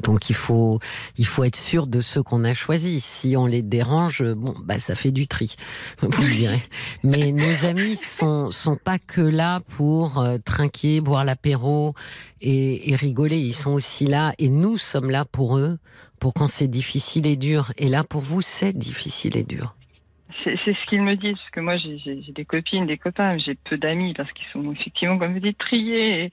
[0.04, 0.80] Donc il faut,
[1.18, 3.04] il faut être sûr de ceux qu'on a choisis.
[3.04, 5.56] Si on les dérange, bon, bah ça fait du tri,
[6.02, 6.62] vous me direz.
[7.04, 11.94] Mais nos amis sont sont pas que là pour euh, trinquer, boire l'apéro
[12.42, 13.38] et, et rigoler.
[13.40, 15.78] Ils sont aussi là et nous sommes là pour eux,
[16.20, 17.72] pour quand c'est difficile et dur.
[17.78, 19.77] Et là pour vous, c'est difficile et dur.
[20.44, 23.56] C'est ce qu'ils me disent, parce que moi j'ai- des copines, des copains, mais j'ai
[23.56, 26.26] peu d'amis parce qu'ils sont effectivement, comme vous dites, triés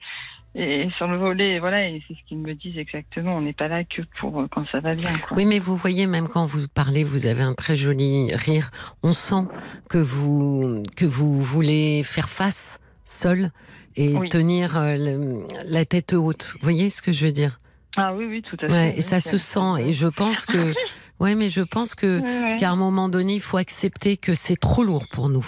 [0.55, 3.35] et, et sur le volet, et voilà, et c'est ce qu'ils me disent exactement.
[3.35, 5.35] On n'est pas là que pour euh, quand ça va bien, quoi.
[5.35, 8.71] Oui, mais vous voyez, même quand vous parlez, vous avez un très joli rire.
[9.03, 9.43] On sent
[9.89, 13.51] que vous, que vous voulez faire face seul
[13.97, 14.29] et Oui.
[14.29, 16.53] tenir euh, la tête haute.
[16.55, 17.59] Vous voyez ce que je veux dire?
[17.95, 18.73] Ah oui, oui, tout à fait.
[18.73, 19.79] ouais, oui, Et ça se sent.
[19.79, 20.73] Et je pense que,
[21.19, 22.57] ouais, mais je pense que ouais.
[22.59, 25.45] qu'à un moment donné, il faut accepter que c'est trop lourd pour nous.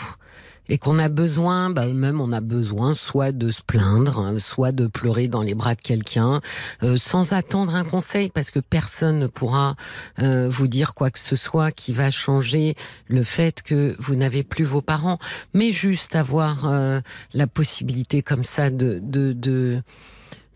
[0.69, 4.74] Et qu'on a besoin, bah, même on a besoin soit de se plaindre, hein, soit
[4.74, 6.41] de pleurer dans les bras de quelqu'un,
[6.84, 9.78] euh, sans attendre un conseil, parce que personne ne pourra
[10.19, 12.76] euh, vous dire quoi que ce soit qui va changer
[13.07, 15.19] le fait que vous n'avez plus vos parents,
[15.53, 16.99] mais juste avoir euh,
[17.34, 19.82] la possibilité comme ça de de, de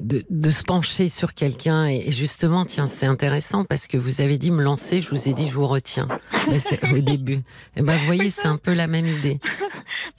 [0.01, 4.37] de, de se pencher sur quelqu'un et justement, tiens, c'est intéressant parce que vous avez
[4.37, 6.07] dit me lancer, je vous ai dit je vous retiens
[6.49, 7.39] Ben, c'est au début.
[7.75, 9.39] Et ben, vous voyez, c'est un peu la même idée.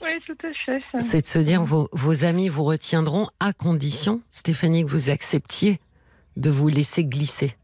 [0.01, 0.81] Oui, tout à fait.
[0.91, 0.99] ça.
[0.99, 5.79] C'est de se dire vos, vos amis vous retiendront à condition, Stéphanie, que vous acceptiez
[6.35, 7.55] de vous laisser glisser.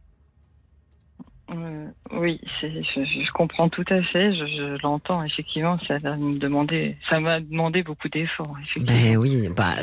[1.51, 4.33] Euh, oui, je, je comprends tout à fait.
[4.33, 5.79] Je, je l'entends effectivement.
[5.87, 8.55] Ça va me demander, ça m'a demandé beaucoup d'efforts.
[8.79, 9.75] Ben oui, bah,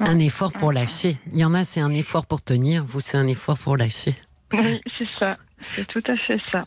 [0.00, 1.16] un effort pour lâcher.
[1.32, 2.84] Il y en a, c'est un effort pour tenir.
[2.84, 4.14] Vous, c'est un effort pour lâcher.
[4.52, 5.36] Oui, c'est ça.
[5.60, 6.64] C'est tout à fait ça.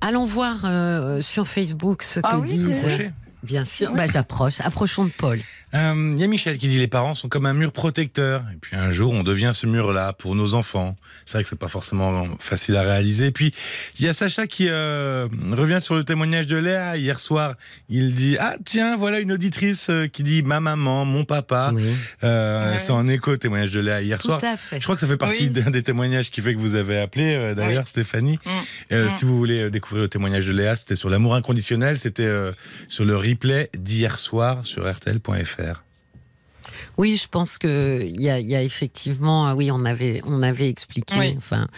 [0.00, 3.12] Allons voir euh, sur Facebook ce Ah que oui, disent.
[3.42, 3.90] Bien sûr.
[3.90, 3.96] Oui.
[3.96, 4.60] Bah, j'approche.
[4.60, 5.40] Approchons de Paul.
[5.74, 8.42] Euh, Il y a Michel qui dit les parents sont comme un mur protecteur.
[8.52, 10.96] Et puis un jour, on devient ce mur-là pour nos enfants.
[11.24, 13.26] C'est vrai que c'est pas forcément facile à réaliser.
[13.26, 13.52] Et puis
[13.98, 17.54] il y a Sacha qui euh, revient sur le témoignage de Léa hier soir.
[17.88, 21.72] Il dit ah tiens voilà une auditrice euh, qui dit ma maman, mon papa.
[21.74, 21.82] Oui.
[22.24, 22.78] Euh, Ouais.
[22.78, 24.40] C'est en écho au témoignage de Léa hier Tout soir.
[24.44, 24.76] à fait.
[24.78, 25.50] Je crois que ça fait partie Oui.
[25.50, 28.38] d'un des témoignages qui fait que vous avez appelé euh, d'ailleurs Stéphanie.
[28.44, 28.50] Mm.
[28.92, 29.10] Euh, Mm.
[29.10, 31.98] Si vous voulez euh, découvrir le témoignage de Léa, c'était sur l'amour inconditionnel.
[31.98, 32.52] C'était euh,
[32.88, 35.67] sur le replay d'hier soir sur RTL.fr.
[36.98, 40.42] Oui, je pense que il y a, y a effectivement, ah oui, on avait, on
[40.42, 41.34] avait expliqué, Oui.
[41.36, 41.68] enfin,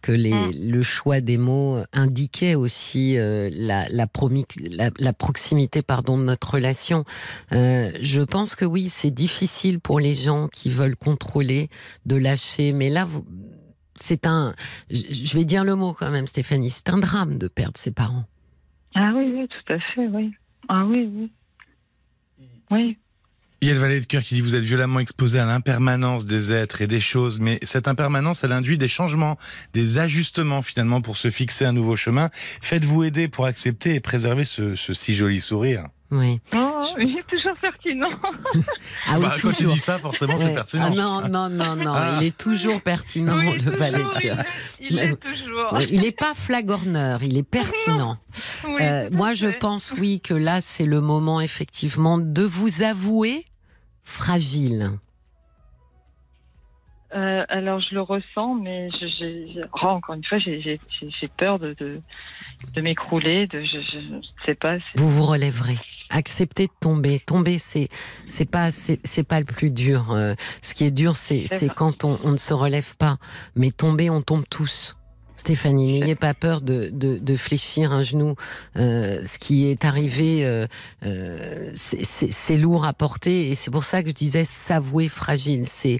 [0.00, 0.70] que les, Mm.
[0.70, 6.22] le choix des mots indiquait aussi euh, la, la, promi- la, la proximité, pardon, de
[6.22, 7.04] notre relation.
[7.52, 11.68] Euh, je pense que oui, c'est difficile pour les gens qui veulent contrôler
[12.06, 13.26] de lâcher, mais là, vous,
[13.96, 14.54] c'est un,
[14.88, 17.90] je je vais dire le mot quand même, Stéphanie, c'est un drame de perdre ses
[17.90, 18.24] parents.
[18.94, 20.32] Ah oui, oui, tout à fait, oui.
[20.68, 21.32] Ah oui, oui.
[22.70, 22.96] Oui.
[23.62, 26.24] Il y a le valet de cœur qui dit vous êtes violemment exposé à l'impermanence
[26.24, 29.36] des êtres et des choses, mais cette impermanence, elle induit des changements,
[29.74, 32.30] des ajustements finalement pour se fixer un nouveau chemin.
[32.62, 35.84] Faites-vous aider pour accepter et préserver ce, ce si joli sourire.
[36.12, 36.40] Oui.
[36.56, 38.08] Oh, il est toujours pertinent.
[39.06, 39.72] Ah oui, Bah, quand il toujours.
[39.74, 40.86] dit ça, forcément, c'est pertinent.
[40.86, 42.18] Ah non, non, non, non, Ah.
[42.20, 44.44] il est toujours pertinent, Oui, le valet toujours, de cœur.
[44.80, 45.80] Il est, il est toujours.
[45.90, 48.16] Il n'est pas flagorneur, il est pertinent.
[48.66, 53.44] Oui, Euh, moi, je pense, oui, que là, c'est le moment, effectivement, de vous avouer
[54.10, 54.98] fragile.
[57.14, 60.78] Euh, alors, je le ressens, mais je, oh, encore une fois, j'ai,
[61.36, 62.00] peur de, de,
[62.72, 63.46] de m'écrouler.
[63.48, 64.76] De, je, je sais pas.
[64.94, 65.78] Vous vous relèverez.
[66.10, 67.20] Acceptez de tomber.
[67.20, 67.88] Tomber, c'est
[68.26, 70.10] c'est pas c'est pas le plus dur.
[70.10, 73.18] Euh, ce qui est dur, c'est quand on, on ne se relève pas.
[73.54, 74.96] Mais tomber, on tombe tous.
[75.40, 78.34] Stéphanie, n'ayez pas peur de, de, de fléchir un genou.
[78.76, 80.66] Euh, ce qui est arrivé, euh,
[81.06, 85.64] euh, c'est- lourd à porter et c'est pour ça que je disais s'avouer fragile.
[85.66, 85.98] C'est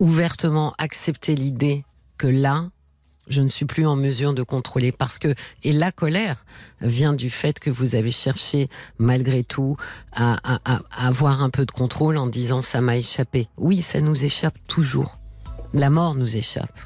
[0.00, 1.84] ouvertement accepter l'idée
[2.18, 2.68] que là,
[3.28, 6.44] je ne suis plus en mesure de contrôler parce que et la colère
[6.80, 8.68] vient du fait que vous avez cherché
[8.98, 9.76] malgré tout
[10.12, 13.46] à, à- avoir un peu de contrôle en disant ça m'a échappé.
[13.56, 15.16] Oui, ça nous échappe toujours.
[15.74, 16.76] La mort nous échappe.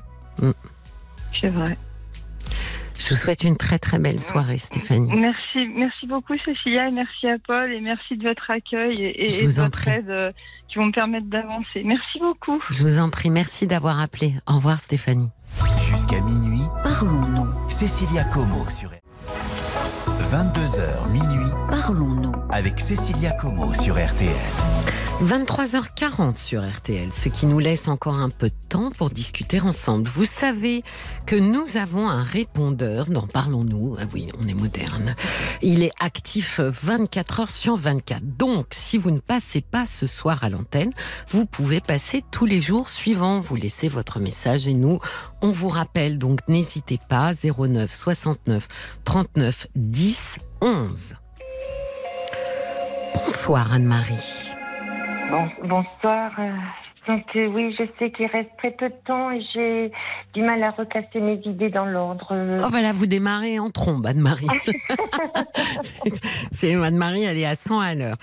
[1.40, 1.78] C'est vrai.
[2.98, 5.12] Je vous souhaite une très très belle soirée, Stéphanie.
[5.14, 9.60] Merci, merci beaucoup Cécilia, et merci à Paul et merci de votre accueil et, de
[9.60, 9.90] en votre prie.
[9.90, 10.32] aide euh,
[10.68, 11.82] qui vont me permettre d'avancer.
[11.84, 12.60] Merci beaucoup.
[12.70, 14.34] Je vous en prie, merci d'avoir appelé.
[14.46, 15.30] Au revoir, Stéphanie.
[15.90, 17.48] Jusqu'à minuit, Parlons-nous.
[17.68, 18.90] Cécilia Como sur
[20.30, 22.32] 22h minuit Parlons-nous.
[22.50, 24.30] avec Cécilia Como sur RTL.
[25.22, 30.10] 23h40 sur RTL, ce qui nous laisse encore un peu de temps pour discuter ensemble.
[30.10, 30.82] Vous savez
[31.24, 33.96] que nous avons un répondeur dans Parlons-nous.
[33.98, 35.14] Ah oui, on est moderne.
[35.62, 38.22] Il est actif 24 heures sur 24.
[38.22, 40.92] Donc, si vous ne passez pas ce soir à l'antenne,
[41.28, 43.40] vous pouvez passer tous les jours suivants.
[43.40, 44.98] Vous laissez votre message et nous,
[45.42, 46.18] on vous rappelle.
[46.18, 47.32] Donc, n'hésitez pas.
[47.34, 48.68] 09 69
[49.04, 51.14] 39 10 11.
[53.14, 54.53] Bonsoir Anne-Marie.
[55.30, 56.30] Bon, bonsoir.
[57.06, 59.92] Donc euh, oui, je sais qu'il reste très peu de temps et j'ai
[60.32, 62.32] du mal à recasser mes idées dans l'ordre.
[62.64, 64.46] Oh bah là, vous démarrez en trombe, Anne-Marie.
[66.50, 68.16] C'est- Anne-Marie, elle est à 100 à l'heure.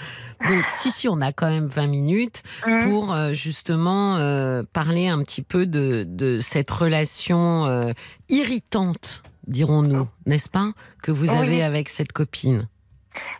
[0.48, 5.07] Donc si, si, on a quand même 20 minutes hum, pour euh, justement euh, parler
[5.07, 7.91] un petit peu de, de cette relation
[8.30, 10.72] irritante, dirons-nous, n'est-ce pas,
[11.03, 11.38] que vous Oui.
[11.38, 12.68] avez avec cette copine?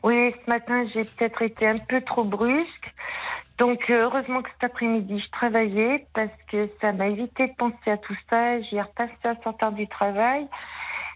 [0.04, 2.92] Oui, ce matin, j'ai peut-être été un peu trop brusque.
[3.62, 7.92] Donc euh, heureusement que cet après-midi, je travaillais parce que ça m'a évité de penser
[7.92, 8.60] à tout ça.
[8.62, 10.48] J'y ai repassé à sortir du travail.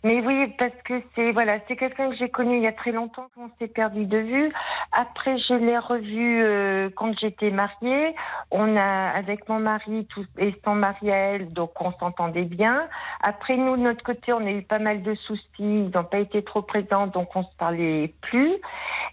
[0.03, 2.91] Mais oui, parce que c'est voilà, c'est quelqu'un que j'ai connu il y a très
[2.91, 4.53] longtemps, qu'on s'est perdu de vue.
[4.91, 8.13] Après, je l'ai revu euh, quand j'étais mariée.
[8.51, 10.07] On a avec mon mari
[10.37, 12.79] et son mari à elle, donc on s'entendait bien.
[13.23, 15.41] Après, nous de notre côté, on a eu pas mal de soucis.
[15.57, 18.53] Ils n'ont pas été trop présents, donc on se parlait plus.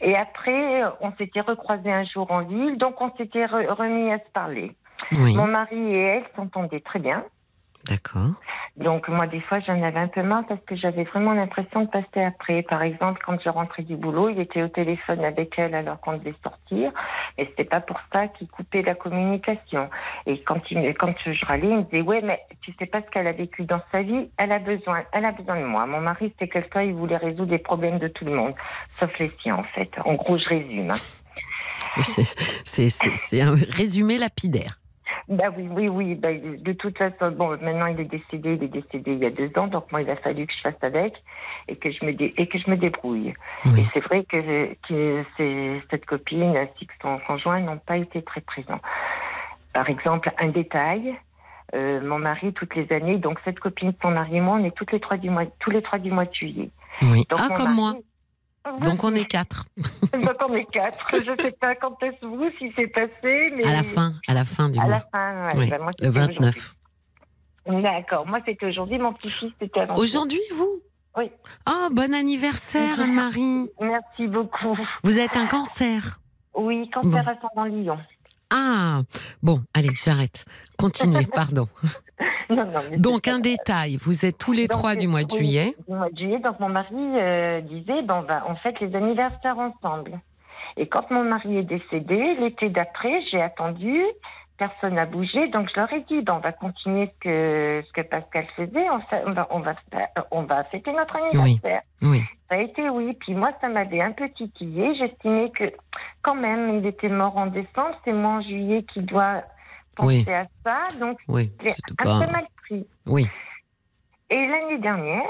[0.02, 4.18] Et après, on s'était recroisés un jour en ville, donc on s'était re- remis à
[4.18, 4.72] se parler.
[5.12, 7.24] Oui, Mon mari et elle s'entendaient très bien.
[7.86, 8.30] D'accord.
[8.78, 11.88] Donc moi des fois j'en avais un peu marre parce que j'avais vraiment l'impression de
[11.88, 12.62] passer après.
[12.62, 16.16] Par exemple quand je rentrais du boulot, il était au téléphone avec elle alors qu'on
[16.16, 16.90] devait sortir,
[17.36, 19.90] et c'était pas pour ça qu'il coupait la communication.
[20.24, 23.02] Et quand il me- quand je râlais, il me disait ouais mais tu sais pas
[23.02, 25.84] ce qu'elle a vécu dans sa vie, elle a besoin, elle a besoin de moi.
[25.86, 28.54] Mon mari c'était quelqu'un il voulait résoudre les problèmes de tout le monde,
[28.98, 29.90] sauf les siens en fait.
[30.06, 30.90] En gros je résume.
[30.90, 32.02] hein.
[32.02, 34.78] C'est un résumé lapidaire.
[35.28, 36.14] Bah oui, oui, oui.
[36.16, 39.30] Bah, de toute façon, bon, maintenant il est décédé, il est décédé il y a
[39.30, 41.14] deux ans, donc moi il a fallu que je fasse avec
[41.68, 43.32] et que je me dé- et que je me débrouille.
[43.66, 43.80] Oui.
[43.80, 45.24] Et c'est vrai que, que
[45.90, 48.80] cette copine ainsi que son conjoint n'ont pas été très présents.
[49.72, 51.14] Par exemple, un détail.
[51.74, 54.76] euh, mon mari toutes les années, donc cette copine, son mari et moi, on est
[54.76, 56.68] toutes les trois du mois, tous les trois du mois de juillet.
[57.00, 57.24] Oui.
[57.30, 57.94] Donc, Ah, comme moi.
[58.84, 59.66] Donc on est quatre.
[60.12, 60.98] Donc on est quatre.
[61.14, 64.44] Je sais pas quand est-ce vous si c'est passé, mais À la fin, à la
[64.44, 64.90] fin du À mois.
[64.90, 65.50] la fin, ouais.
[65.64, 66.74] Oui, Bah, moi, le c'était 29.
[67.66, 67.82] aujourd'hui.
[67.82, 68.26] D'accord.
[68.26, 68.98] Moi, c'était aujourd'hui.
[68.98, 69.94] Mon petit-fils, c'était avant.
[69.96, 70.80] Aujourd'hui, vous?
[71.16, 71.30] Oui.
[71.68, 73.68] Oh, bon anniversaire, Anne-Marie.
[73.80, 74.76] Merci beaucoup.
[75.04, 76.20] Vous êtes un cancer.
[76.54, 77.98] Oui, cancer ascendant Lion.
[78.50, 79.02] Ah,
[79.42, 80.44] bon, allez, j'arrête.
[80.78, 81.68] Continuez, pardon.
[82.50, 85.32] Non, non, mais Donc, un détail, vous êtes tous les Donc, trois du mois de
[85.32, 85.74] oui, juillet.
[85.88, 86.38] Du mois de juillet.
[86.38, 90.20] Donc, mon mari euh, disait, bon, bah, on fête les anniversaires ensemble.
[90.76, 94.02] Et quand mon mari est décédé, l'été d'après, j'ai attendu.
[94.58, 97.92] Personne n'a bougé, donc je leur ai dit, bon, on va continuer ce que, ce
[97.92, 99.74] que Pascal faisait, on, fa- on va, on, va,
[100.30, 101.80] on va fêter notre anniversaire.
[102.02, 103.16] Oui, Ça a été oui.
[103.20, 104.94] Puis moi, ça m'avait un peu titillé.
[104.94, 105.64] J'estimais que
[106.20, 107.98] quand même, il était mort en décembre.
[108.04, 109.42] C'est moi en juillet qui dois
[109.94, 110.32] penser Oui.
[110.32, 110.98] à ça.
[110.98, 112.26] Donc, oui, j'ai un pas.
[112.26, 112.86] peu mal pris.
[113.06, 113.26] Oui,
[114.30, 115.22] Et l'année dernière,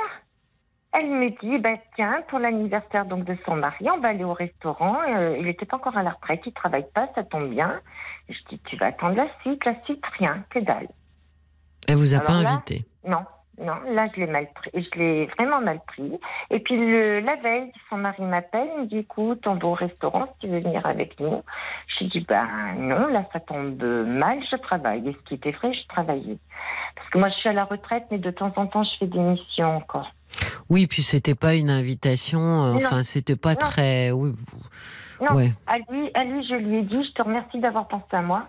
[0.93, 4.35] elle me dit, bah, tiens, pour l'anniversaire donc de son mari, on va aller au
[4.35, 4.99] restaurant.
[5.09, 7.81] Euh, il n'était pas encore à la retraite, il travaille pas, ça tombe bien.
[8.29, 10.89] Et je dis, tu vas attendre la suite, la suite, rien, que dalle.
[11.89, 12.85] elle vous a Alors pas là- invité.
[13.07, 13.25] Non,
[13.61, 16.19] non, là je l'ai mal pris, je l'ai vraiment mal pris.
[16.51, 19.75] Et puis le, la veille, son mari m'appelle, il me dit écoute, on va au
[19.75, 21.43] restaurant si tu veux venir avec nous.
[21.89, 22.47] Je lui dis ben
[22.79, 25.09] non, là ça tombe mal, je travaille.
[25.09, 26.39] Et ce qui était vrai, je travaillais.
[26.97, 29.07] Parce que moi je suis à la retraite, mais de temps en temps je fais
[29.07, 30.11] des missions encore.
[30.71, 32.41] Oui, puis c'était pas une invitation.
[32.41, 32.75] euh.
[32.77, 33.57] Enfin, c'était pas Non.
[33.59, 34.11] très.
[34.13, 35.37] Oui, vous- Non.
[35.37, 35.51] ouais.
[35.67, 38.47] À lui, à lui, je lui ai dit je te remercie d'avoir pensé à moi.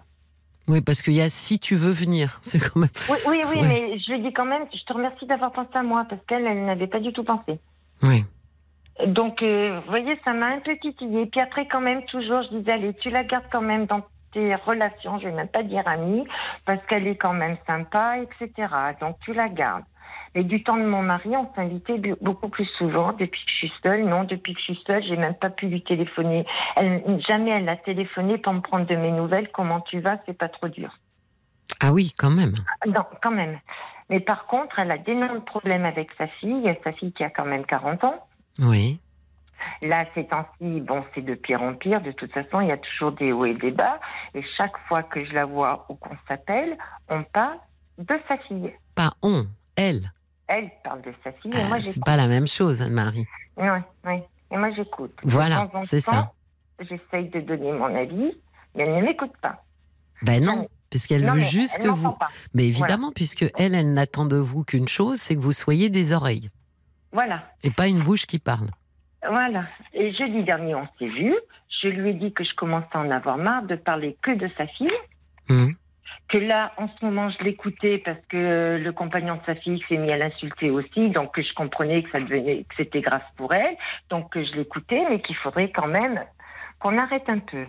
[0.68, 2.40] Oui, parce qu'il y a si tu veux venir.
[2.42, 2.90] C'est quand même.
[3.10, 3.68] Oui, oui, oui, Ouais.
[3.68, 6.46] mais je lui dit quand même je te remercie d'avoir pensé à moi parce qu'elle,
[6.46, 7.60] elle n'avait pas du tout pensé.
[8.02, 8.24] Oui.
[9.08, 11.26] Donc, euh, vous voyez, ça m'a un peu titillé.
[11.26, 14.02] Puis après, quand même, toujours, je disais, allez, tu la gardes quand même dans
[14.34, 16.24] tes relations, je vais même pas dire amie,
[16.66, 18.68] parce qu'elle est quand même sympa, etc.
[19.02, 19.84] Donc, tu la gardes.
[20.36, 23.14] Mais du temps de mon mari, on s'invitait beaucoup plus souvent.
[23.14, 25.68] Depuis que je suis seule, non, depuis que je suis seule, j'ai même pas pu
[25.68, 26.46] lui téléphoner.
[26.76, 29.50] Elle, jamais elle a téléphoné pour me prendre de mes nouvelles.
[29.52, 30.18] Comment tu vas?
[30.26, 30.98] C'est pas trop dur.
[31.80, 32.56] Ah oui, quand même.
[32.88, 33.60] Non, quand même.
[34.10, 36.58] Mais par contre, elle a d'énormes problèmes avec sa fille.
[36.58, 38.28] Il y a sa fille qui a quand même 40 ans.
[38.60, 39.00] Oui.
[39.84, 42.02] Là, ces temps-ci, bon, c'est de pire en pire.
[42.02, 44.00] De toute façon, il y a toujours des hauts et des bas.
[44.34, 46.78] Et chaque fois que je la vois ou qu'on s'appelle,
[47.10, 47.58] on parle
[47.98, 48.74] de sa fille.
[48.96, 49.46] Pas on,
[49.76, 50.02] elle.
[50.48, 52.06] Elle parle de sa fille et moi Ah, c'est j'écoute.
[52.06, 53.26] pas la même chose, Anne-Marie.
[53.58, 53.70] Ouais,
[54.06, 54.24] ouais.
[54.52, 55.16] Et moi j'écoute.
[55.24, 56.32] Voilà, c'est ça.
[56.80, 58.38] J'essaye de donner mon avis.
[58.76, 59.64] mais elle ne m'écoute pas.
[60.22, 62.14] Ben non, puisqu'elle veut juste que vous.
[62.14, 62.30] pas.
[62.54, 66.14] Mais évidemment, puisque elle, elle n'attend de vous qu'une chose, c'est que vous soyez des
[66.14, 66.50] oreilles
[67.12, 67.44] Voilà.
[67.64, 68.70] et pas une bouche qui parle.
[69.28, 69.66] Voilà.
[69.94, 71.34] Et jeudi dernier, on s'est vu.
[71.82, 74.50] Je lui ai dit que je commençais à en avoir marre de parler que de
[74.58, 74.92] sa fille.
[75.50, 75.74] Hum.
[76.30, 79.98] Que là, en ce moment, je l'écoutais parce que le compagnon de sa fille s'est
[79.98, 81.10] mis à l'insulter aussi.
[81.10, 83.78] Donc, que je comprenais que ça devenait, que c'était grave pour elle.
[84.10, 86.24] Donc, que je l'écoutais, mais qu'il faudrait quand même
[86.80, 87.66] qu'on arrête un peu.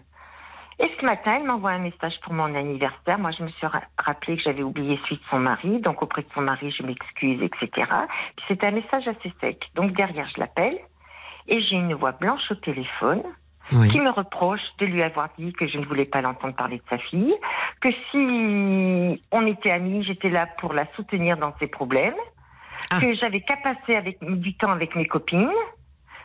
[0.81, 3.19] Et ce matin, elle m'envoie un message pour mon anniversaire.
[3.19, 5.79] Moi, je me suis ra- rappelé que j'avais oublié celui de son mari.
[5.81, 7.89] Donc, auprès de son mari, je m'excuse, etc.
[8.49, 9.71] C'était un message assez sec.
[9.77, 10.79] Donc, derrière, je l'appelle.
[11.47, 13.23] Et j'ai une voix blanche au téléphone
[13.73, 13.89] Oui.
[13.89, 16.83] qui me reproche de lui avoir dit que je ne voulais pas l'entendre parler de
[16.91, 17.35] sa fille,
[17.81, 22.15] que si on était amis, j'étais là pour la soutenir dans ses problèmes,
[22.91, 23.01] Ah.
[23.01, 25.49] que j'avais qu'à passer avec, du temps avec mes copines,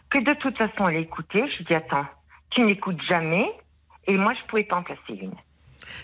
[0.10, 1.46] que de toute façon elle écoutait.
[1.58, 2.06] Je dis attends,
[2.50, 3.50] tu n'écoutes jamais,
[4.08, 5.36] et moi je pouvais pas en placer une.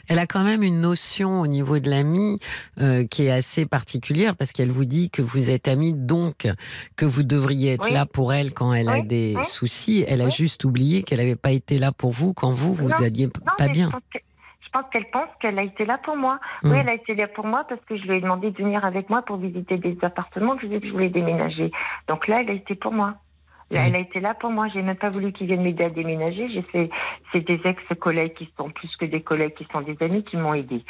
[0.10, 2.40] Elle a quand même une notion au niveau de l'ami
[2.80, 6.48] euh, qui est assez particulière parce qu'elle vous dit que vous êtes amis, donc
[6.96, 7.94] que vous devriez être Oui.
[7.94, 9.44] là pour elle quand elle a des oui.
[9.46, 10.06] soucis.
[10.08, 12.96] Elle a juste oublié qu'elle n'avait pas été là pour vous quand vous, vous Non,
[12.98, 13.92] alliez p- Non, pas bien.
[14.14, 16.38] Je pense qu'elle pense qu'elle a été là pour moi.
[16.64, 16.72] Mm.
[16.72, 18.84] Oui, elle a été là pour moi parce que je lui ai demandé de venir
[18.84, 21.72] avec moi pour visiter des appartements je disais que je voulais déménager.
[22.10, 23.16] Donc là, elle a été pour moi.
[23.72, 24.68] Elle a été là pour moi.
[24.74, 26.50] J'ai même pas voulu qu'ils viennent m'aider à déménager.
[26.50, 26.90] J'ai fait,
[27.32, 30.54] c'est des ex-collègues qui sont plus que des collègues, qui sont des amis qui m'ont
[30.54, 30.84] aidé.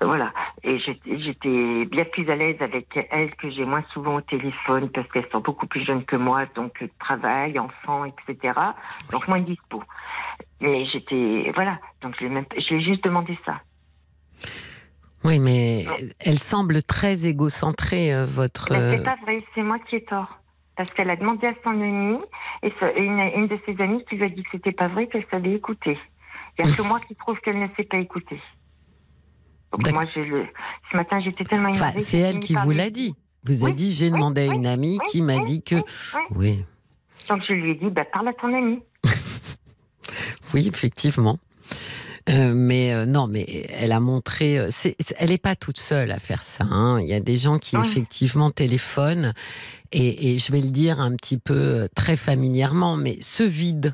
[0.00, 0.32] Voilà.
[0.62, 5.08] Et j'étais bien plus à l'aise avec elles que j'ai moins souvent au téléphone parce
[5.10, 8.54] qu'elles sont beaucoup plus jeunes que moi, donc euh, travail, enfants, etc.
[9.10, 9.82] Donc moins dispo.
[10.60, 11.78] Mais j'étais, voilà.
[12.02, 13.60] Donc je lui ai même, je lui ai juste demandé ça.
[15.24, 15.84] Oui, mais
[16.20, 18.68] elle semble très égocentrée, euh, votre.
[18.70, 20.38] Mais euh, c'est pas vrai, c'est moi qui ai tort.
[20.78, 22.18] Parce qu'elle a demandé à son amie,
[22.62, 24.86] et, ce- et une, une de ses amies qui lui a dit que c'était pas
[24.88, 25.98] vrai, qu'elle savait écouter.
[26.58, 28.40] Il n'y a que moi qui trouve qu'elle ne sait pas écouter.
[29.72, 30.46] Donc moi, je le...
[30.90, 32.00] ce matin, j'étais tellement Enfin, énervée.
[32.00, 33.14] c'est que j'ai elle qui vous l'a dit.
[33.44, 35.76] Vous a Oui, dit j'ai oui, demandé à une amie qui m'a dit que.
[36.30, 36.64] Oui,
[37.28, 38.80] Donc je lui ai dit, bah, parle à ton amie.
[40.54, 41.38] oui, effectivement.
[42.28, 44.58] Euh, mais euh, non, mais elle a montré.
[44.58, 44.68] euh,
[45.18, 46.64] elle n'est pas toute seule à faire ça.
[46.64, 47.00] hein.
[47.00, 49.32] Il y a des gens qui effectivement téléphonent
[49.92, 53.92] et, et je vais le dire un petit peu très familièrement, mais se vident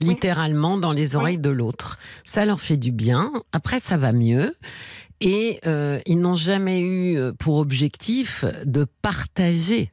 [0.00, 0.08] Oui.
[0.08, 1.98] littéralement dans les oreilles de l'autre.
[2.24, 3.32] Ça leur fait du bien.
[3.52, 4.54] Après, ça va mieux.
[5.20, 9.90] Et euh, ils n'ont jamais eu pour objectif de partager.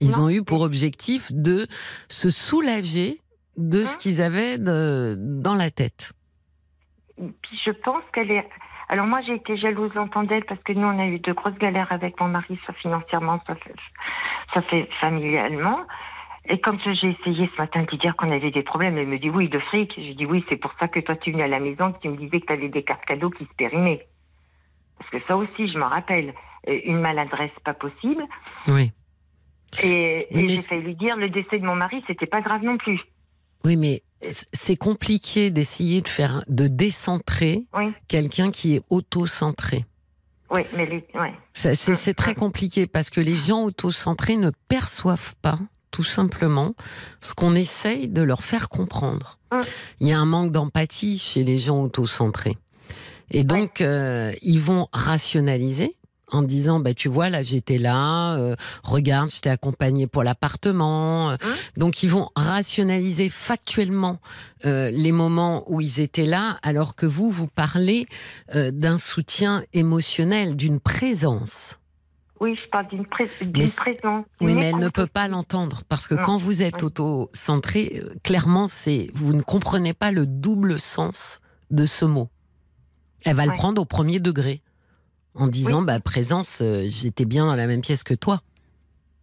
[0.00, 0.24] Ils Non.
[0.24, 1.66] ont eu pour objectif de
[2.08, 3.20] se soulager
[3.56, 6.12] de ce Hein qu'ils avaient de- dans la tête.
[7.16, 8.48] Puis je pense qu'elle est.
[8.88, 11.56] Alors moi, j'ai été jalouse longtemps d'elle parce que nous, on a eu de grosses
[11.58, 13.56] galères avec mon mari, soit financièrement, soit,
[14.52, 15.80] soit fait familialement.
[16.46, 19.18] Et quand j'ai essayé ce matin de lui dire qu'on avait des problèmes, elle me
[19.18, 19.92] dit oui, de fric.
[19.96, 22.08] Je dis oui, c'est pour ça que toi, tu venais à la maison, que tu
[22.10, 24.06] me disais que tu avais des cartes cadeaux qui se périmaient.
[24.98, 26.34] Parce que ça aussi, je m'en rappelle.
[26.68, 28.24] Euh, Une maladresse pas possible.
[28.68, 28.92] Oui.
[29.82, 32.76] Et, et j'ai failli lui dire le décès de mon mari, c'était pas grave non
[32.76, 33.00] plus.
[33.64, 34.02] Oui, mais
[34.52, 37.92] c'est compliqué d'essayer de faire, de décentrer Oui.
[38.08, 39.84] quelqu'un qui est auto-centré.
[40.50, 41.34] Oui, mais les, ouais.
[41.52, 45.58] Ça, C'est très compliqué parce que les gens auto-centrés ne perçoivent pas,
[45.90, 46.74] tout simplement,
[47.20, 49.38] ce qu'on essaye de leur faire comprendre.
[49.52, 49.58] Mm.
[50.00, 52.56] Il y a un manque d'empathie chez les gens auto-centrés.
[53.30, 55.96] Et donc, euh, ils vont rationaliser
[56.34, 61.30] en disant, bah, tu vois, là, j'étais là, euh, regarde, je t'ai accompagné pour l'appartement.
[61.30, 61.36] Euh,
[61.76, 64.18] Donc, ils vont rationaliser factuellement
[64.66, 68.06] euh, les moments où ils étaient là, alors que vous, vous parlez
[68.54, 71.78] euh, d'un soutien émotionnel, d'une présence.
[72.40, 74.24] Oui, je parle d'une pré- présence.
[74.40, 76.22] Oui, mais elle ne peut pas l'entendre parce que Non.
[76.24, 76.86] quand vous êtes Oui.
[76.88, 81.40] auto-centré, clairement, c'est vous ne comprenez pas le double sens
[81.70, 82.28] de ce mot.
[83.24, 84.62] Elle va le prendre au premier degré
[85.34, 88.40] en disant bah présence, euh, j'étais bien dans la même pièce que toi.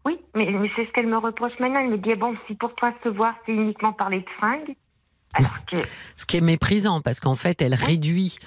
[0.06, 1.80] Oui, mais, mais c'est ce qu'elle me reproche maintenant.
[1.80, 4.76] Elle me dit, bon, si pour toi se voir, c'est uniquement parler de fringues,
[5.34, 5.80] alors que...
[6.18, 8.38] Ce qui est méprisant parce qu'en fait, elle réduit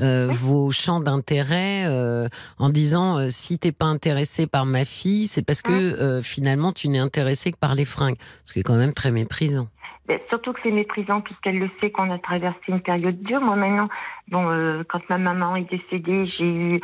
[0.00, 0.36] euh, Oui.
[0.38, 2.28] vos champs d'intérêt euh,
[2.58, 6.72] en disant euh, si t'es pas intéressé par ma fille, c'est parce que euh, finalement
[6.72, 8.16] tu n'es intéressé que par les fringues.
[8.42, 9.68] Ce qui est quand même très méprisant.
[10.06, 13.40] Ben, surtout que c'est méprisant puisqu'elle le sait qu'on a traversé une période dure.
[13.40, 13.88] Moi maintenant,
[14.28, 16.80] bon, euh, quand ma maman est décédée, j'ai eu,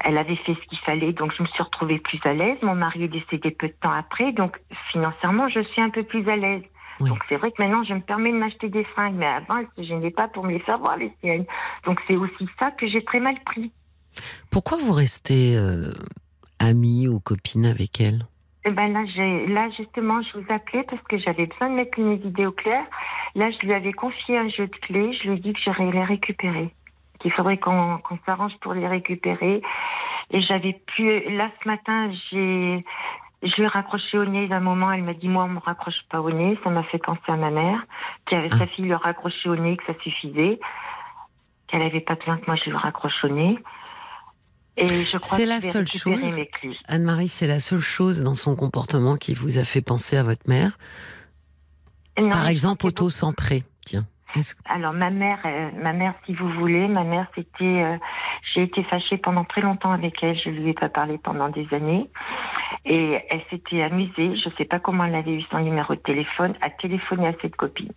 [0.00, 2.58] elle avait fait ce qu'il fallait, donc je me suis retrouvée plus à l'aise.
[2.62, 4.60] Mon mari est décédé peu de temps après, donc
[4.92, 6.62] financièrement, je suis un peu plus à l'aise.
[7.00, 7.08] Oui.
[7.08, 9.68] Donc c'est vrai que maintenant, je me permets de m'acheter des fringues, mais avant, elle
[9.76, 11.46] se gênait pas pour me les faire voir les siennes.
[11.84, 13.72] Donc c'est aussi ça que j'ai très mal pris.
[14.52, 15.92] Pourquoi vous restez euh,
[16.60, 18.26] amie ou copine avec elle?
[18.66, 22.00] Eh ben là, j'ai, là justement, je vous appelais parce que j'avais besoin de mettre
[22.00, 22.84] mes idées au clair.
[23.34, 25.12] Là, je lui avais confié un jeu de clés.
[25.12, 26.72] Je lui ai dit que j'irais les récupérer.
[27.20, 29.60] Qu'il faudrait qu'on s'arrange pour les récupérer.
[30.30, 31.36] Et j'avais plus.
[31.36, 32.84] Là, ce matin, j'ai.
[33.42, 34.90] Je lui ai raccroché au nez d'un moment.
[34.92, 36.58] Elle m'a dit Moi, on me raccroche pas au nez.
[36.64, 37.84] Ça m'a fait penser à ma mère,
[38.26, 38.56] qui avait Ah.
[38.56, 40.58] sa fille lui raccroché au nez, que ça suffisait.
[41.66, 43.58] Qu'elle avait pas besoin que moi je lui raccroche au nez.
[44.76, 46.38] Et je crois C'est la seule chose.
[46.86, 50.48] Anne-Marie, c'est la seule chose dans son comportement qui vous a fait penser à votre
[50.48, 50.78] mère.
[52.18, 53.64] Non, Par exemple, auto-centré.
[53.84, 54.06] Tiens.
[54.66, 57.96] Alors ma mère, euh, ma mère, si vous voulez, ma mère, c'était, euh,
[58.52, 60.36] j'ai été fâchée pendant très longtemps avec elle.
[60.36, 62.10] Je lui ai pas parlé pendant des années,
[62.84, 64.36] et elle s'était amusée.
[64.36, 67.56] Je sais pas comment elle avait eu son numéro de téléphone, à téléphoner à cette
[67.56, 67.92] copine.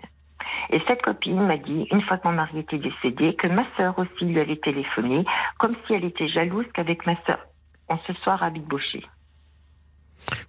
[0.69, 3.97] Et cette copine m'a dit, une fois que mon mari était décédé, que ma sœur
[3.99, 5.23] aussi lui avait téléphoné,
[5.59, 7.39] comme si elle était jalouse qu'avec ma sœur,
[7.89, 9.03] on se soit rabiboché.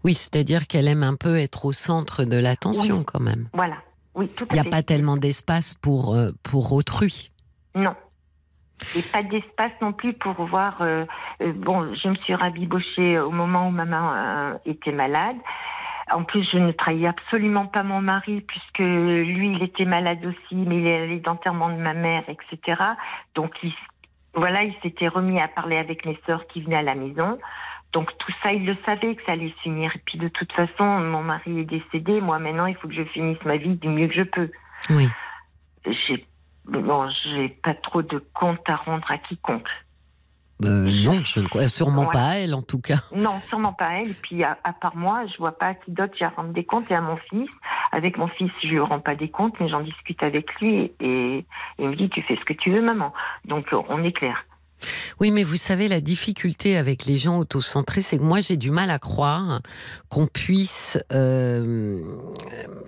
[0.04, 3.04] Oui, c'est-à-dire qu'elle aime un peu être au centre de l'attention Oui.
[3.06, 3.48] quand même.
[3.52, 3.76] Voilà.
[4.14, 4.70] Oui, tout à Il n'y a fait.
[4.70, 7.30] pas tellement d'espace pour, euh, pour autrui.
[7.74, 7.94] Non.
[8.96, 10.82] Et pas d'espace non plus pour voir.
[10.82, 11.04] euh,
[11.42, 15.36] euh, bon, je me suis rabibochée au moment où maman était malade.
[16.12, 20.56] En plus, je ne trahis absolument pas mon mari puisque lui, il était malade aussi,
[20.56, 22.80] mais il est allé d'enterrement de ma mère, etc.
[23.34, 23.72] Donc, il,
[24.34, 27.38] voilà, il s'était remis à parler avec mes sœurs qui venaient à la maison.
[27.92, 29.90] Donc tout ça, il le savait que ça allait se finir.
[29.94, 32.20] Et puis de toute façon, mon mari est décédé.
[32.20, 34.50] Moi, maintenant, il faut que je finisse ma vie du mieux que je peux.
[34.90, 35.08] Oui.
[35.86, 36.26] J'ai
[36.66, 39.68] bon, j'ai pas trop de compte à rendre à quiconque.
[40.64, 42.10] Euh, non, je ne crois sûrement Voilà.
[42.10, 42.96] pas à elle en tout cas.
[43.14, 44.10] Non, sûrement pas elle.
[44.10, 46.52] Et puis à, à part moi, je vois pas à qui d'autre j'ai à rendre
[46.52, 47.48] des comptes et à mon fils.
[47.92, 51.38] Avec mon fils, je lui rends pas des comptes, mais j'en discute avec lui et,
[51.38, 51.44] et
[51.78, 53.12] il me dit tu fais ce que tu veux, maman.
[53.44, 54.44] Donc euh, on est clair.
[55.20, 58.70] Oui, mais vous savez, la difficulté avec les gens autocentrés, c'est que moi, j'ai du
[58.70, 59.60] mal à croire
[60.08, 62.00] qu'on puisse euh,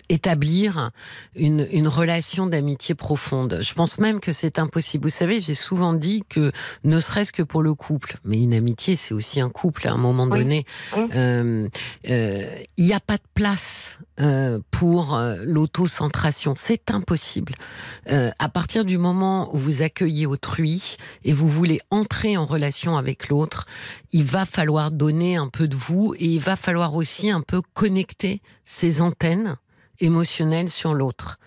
[0.09, 0.91] établir
[1.37, 3.59] une, une relation d'amitié profonde.
[3.63, 5.05] Je pense même que c'est impossible.
[5.05, 6.53] Vous savez, j'ai souvent dit que,
[6.85, 9.97] ne serait-ce que pour le couple, mais une amitié, c'est aussi un couple à un
[9.97, 10.39] moment Oui.
[10.39, 10.65] donné,
[10.97, 11.05] Oui.
[11.15, 11.69] euh,
[12.09, 12.45] euh,
[12.77, 16.53] il n'y a pas de place euh, pour euh, l'autocentration.
[16.55, 17.55] C'est impossible.
[18.11, 22.99] Euh, à partir du moment où vous accueillez autrui et vous voulez entrer en relation
[22.99, 23.67] avec l'autre,
[24.13, 27.63] il va falloir donner un peu de vous et il va falloir aussi un peu
[27.73, 29.57] connecter ses antennes
[30.01, 31.39] émotionnelles sur l'autre.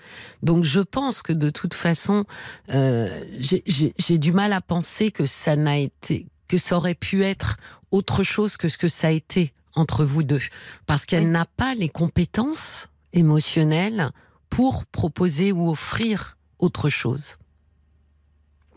[0.41, 2.25] Donc je pense que de toute façon,
[2.69, 7.57] j'ai du mal à penser que ça n'a été, que ça aurait pu être
[7.91, 10.41] autre chose que ce que ça a été entre vous deux,
[10.85, 11.29] parce qu'elle Oui.
[11.29, 14.09] n'a pas les compétences émotionnelles
[14.49, 17.37] pour proposer ou offrir autre chose.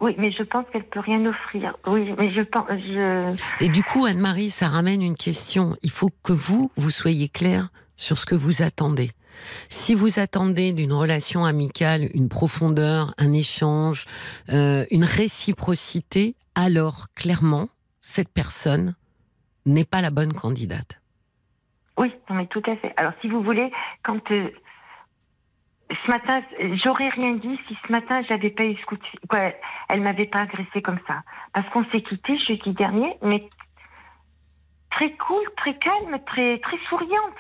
[0.01, 1.75] Oui, mais je pense qu'elle peut rien offrir.
[1.87, 5.75] Oui, mais je pense, je, Et du coup, Anne-Marie, ça ramène une question.
[5.83, 9.13] Il faut que vous, vous soyez clair sur ce que vous attendez.
[9.69, 14.05] Si vous attendez d'une relation amicale une profondeur, un échange,
[14.51, 17.69] euh, une réciprocité, alors clairement,
[18.03, 18.95] cette personne
[19.67, 21.01] n'est pas la bonne candidate.
[21.99, 22.93] Oui, non, mais tout à fait.
[22.97, 23.71] Alors, si vous voulez,
[24.03, 24.51] quand euh,
[25.91, 26.43] ce matin,
[26.83, 29.53] j'aurais rien dit si ce matin j'avais pas eu ce coup de fil- quoi,
[29.89, 31.23] elle m'avait pas agressé comme ça,
[31.53, 33.49] parce qu'on s'est quitté jeudi dernier, mais
[34.91, 37.35] très cool, très calme, très très souriante.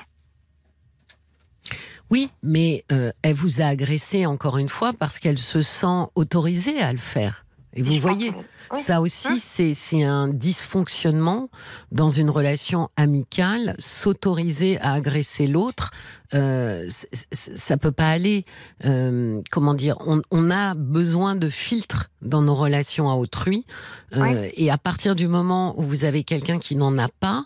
[2.08, 6.80] Oui, mais euh, elle vous a agressé encore une fois parce qu'elle se sent autorisée
[6.80, 7.45] à le faire.
[7.76, 8.44] Et vous voyez, oui.
[8.82, 11.50] Ça aussi, Hein c'est un dysfonctionnement
[11.92, 13.76] dans une relation amicale.
[13.78, 15.92] S'autoriser à agresser l'autre,
[16.34, 16.88] euh,
[17.32, 18.44] ça peut pas aller.
[18.84, 23.66] Euh, comment dire on, on a besoin de filtres dans nos relations à autrui.
[24.14, 24.48] Euh.
[24.54, 27.44] Et à partir du moment où vous avez quelqu'un qui n'en a pas,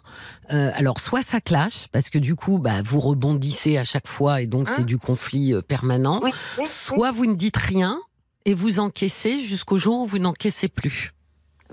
[0.52, 4.40] euh, alors soit ça clash parce que du coup, bah, vous rebondissez à chaque fois
[4.40, 6.20] et donc Hein c'est du conflit euh, permanent.
[6.22, 6.32] Oui.
[6.64, 8.00] Soit vous ne dites rien
[8.50, 11.12] et vous encaissez jusqu'au jour où vous n'encaissez plus.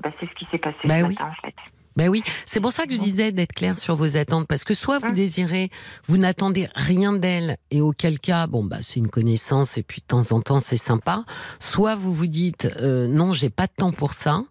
[0.02, 1.10] Bah, c'est ce qui s'est passé Bah ce oui.
[1.16, 1.56] matin, en fait.
[1.96, 4.76] Ben oui, c'est pour ça que je disais d'être clair sur vos attentes, parce que
[4.76, 5.16] soit vous Hum.
[5.16, 5.72] désirez,
[6.08, 10.06] vous n'attendez rien d'elle, et auquel cas, bon bah c'est une connaissance, et puis de
[10.06, 11.26] temps en temps c'est sympa.
[11.58, 14.44] Soit vous vous dites euh, non, j'ai pas de temps pour ça,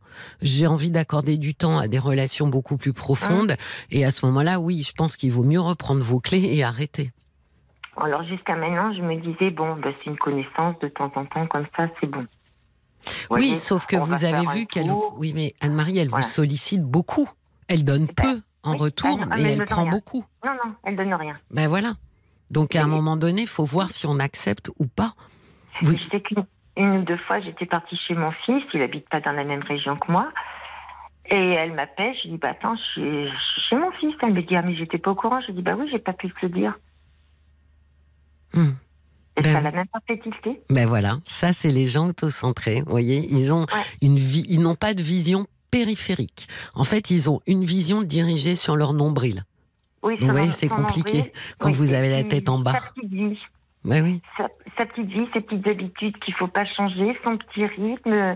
[0.43, 3.55] j'ai envie d'accorder du temps à des relations beaucoup plus profondes,
[3.93, 7.13] et à ce moment-là, oui, je pense qu'il vaut mieux reprendre vos clés et arrêter.
[7.99, 11.47] Alors jusqu'à maintenant, je me disais bon, bah, c'est une connaissance de temps en temps
[11.47, 12.27] comme ça, c'est bon.
[13.07, 16.25] oui, voyez, sauf que vous avez vu qu'elle, oui, mais Anne-Marie, elle Voilà.
[16.27, 17.29] vous sollicite beaucoup.
[17.69, 19.91] Elle donne ben, peu en oui, retour, elle- mais elle prend rien.
[19.91, 20.25] beaucoup.
[20.45, 21.35] Non, non, elle donne rien.
[21.51, 21.95] Ben voilà.
[22.51, 25.15] Donc à un moment donné, il faut voir si on accepte ou pas.
[25.83, 25.99] Oui.
[26.03, 26.45] Je sais qu'une
[26.77, 29.63] une ou deux fois, j'étais partie chez mon fils, il habite pas dans la même
[29.63, 30.29] région que moi.
[31.31, 34.15] Et elle m'appelle, je dis, bah attends, je suis, je suis chez mon fils.
[34.23, 35.41] Elle me dit, ah mais j'étais pas au courant.
[35.41, 36.79] Je dis, bah oui, j'ai pas pu te le dire.
[38.57, 38.71] Hmm.
[39.39, 39.63] Et Ben oui.
[39.65, 40.61] la même perfectibilité.
[40.71, 42.81] Ben voilà, ça c'est les gens autocentrés.
[42.81, 43.83] Vous voyez, ils ont Ouais.
[44.01, 46.49] une vie, ils n'ont pas de vision périphérique.
[46.75, 49.45] En fait, ils ont une vision dirigée sur leur nombril.
[50.03, 51.33] Oui, Vous voyez, c'est compliqué nombril.
[51.59, 52.81] quand Oui, vous avez la tête en bas.
[53.85, 54.21] Ben oui.
[54.37, 58.35] sa, sa petite vie, ses petites habitudes qu'il faut pas changer, son petit rythme.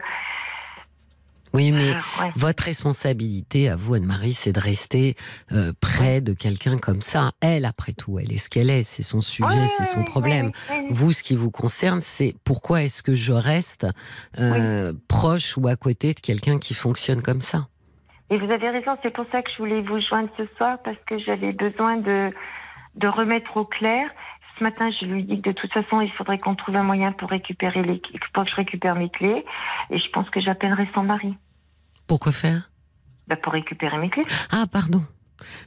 [1.52, 2.30] Oui, mais Euh, ouais.
[2.36, 5.16] votre responsabilité à vous, Anne-Marie, c'est de rester
[5.52, 7.32] euh, près de quelqu'un comme ça.
[7.40, 8.84] Elle, après tout, elle est ce qu'elle est.
[8.84, 10.52] C'est son sujet, c'est son problème.
[10.90, 13.86] Vous, ce qui vous concerne, c'est pourquoi est-ce que je reste
[14.38, 17.66] euh, proche ou à côté de quelqu'un qui fonctionne comme ça?
[18.30, 20.98] Et vous avez raison, c'est pour ça que je voulais vous joindre ce soir, parce
[21.08, 22.30] que j'avais besoin de,
[22.94, 24.08] de remettre au clair.
[24.60, 27.12] Ce matin, je lui dis que de toute façon, il faudrait qu'on trouve un moyen
[27.12, 28.02] pour récupérer les,
[28.34, 29.42] pour que je récupère mes clés.
[29.88, 31.34] Et je pense que j'appellerai son mari.
[32.06, 32.70] Pourquoi faire?
[33.26, 34.24] Bah, pour récupérer mes clés.
[34.50, 35.02] Ah, pardon.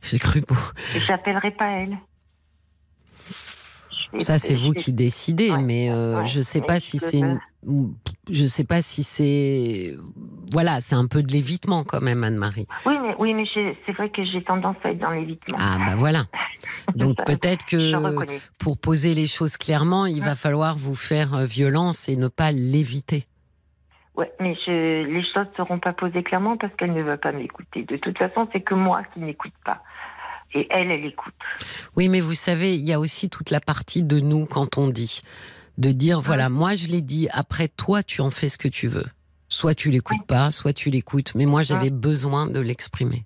[0.03, 0.74] J'ai cru pour.
[1.07, 1.98] J'appellerai pas elle.
[4.19, 6.26] Ça, c'est vous qui décidez, Ouais, mais euh, ouais.
[6.26, 7.40] je sais Mais pas si c'est une...
[8.30, 9.95] Je sais pas si c'est.
[10.52, 12.68] Voilà, c'est un peu de l'évitement quand même, Anne-Marie.
[12.85, 15.57] Oui, mais, oui, mais c'est vrai que j'ai tendance à être dans l'évitement.
[15.60, 16.26] Ah, bah voilà.
[16.95, 17.94] Donc peut-être que
[18.60, 22.52] pour poser les choses clairement, il va falloir vous faire euh, violence et ne pas
[22.52, 23.27] l'éviter.
[24.15, 27.31] Ouais, mais je, les choses ne seront pas posées clairement parce qu'elle ne va pas
[27.31, 27.84] m'écouter.
[27.84, 29.81] De toute façon, c'est que moi qui n'écoute pas.
[30.55, 31.34] Et elle, elle écoute.
[31.95, 34.88] Oui, mais vous savez, il y a aussi toute la partie de nous quand on
[34.88, 35.21] dit.
[35.77, 38.88] De dire, voilà, moi je l'ai dit, après toi tu en fais ce que tu
[38.88, 39.05] veux.
[39.49, 41.34] Soit tu l'écoutes pas, soit tu l'écoutes.
[41.35, 43.25] Mais moi j'avais besoin de l'exprimer.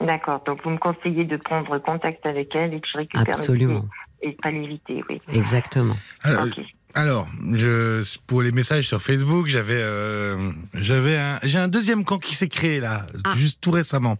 [0.00, 0.42] D'accord.
[0.44, 3.84] Donc, vous me conseillez de prendre contact avec elle et que je récupère Absolument.
[4.22, 5.20] et de pas l'éviter, oui.
[5.32, 5.96] Exactement.
[6.22, 6.46] Alors.
[6.96, 12.18] Alors, je, pour les messages sur Facebook, j'avais, euh, j'avais un, j'ai un deuxième camp
[12.18, 13.34] qui s'est créé là, Ah.
[13.36, 14.16] juste tout récemment.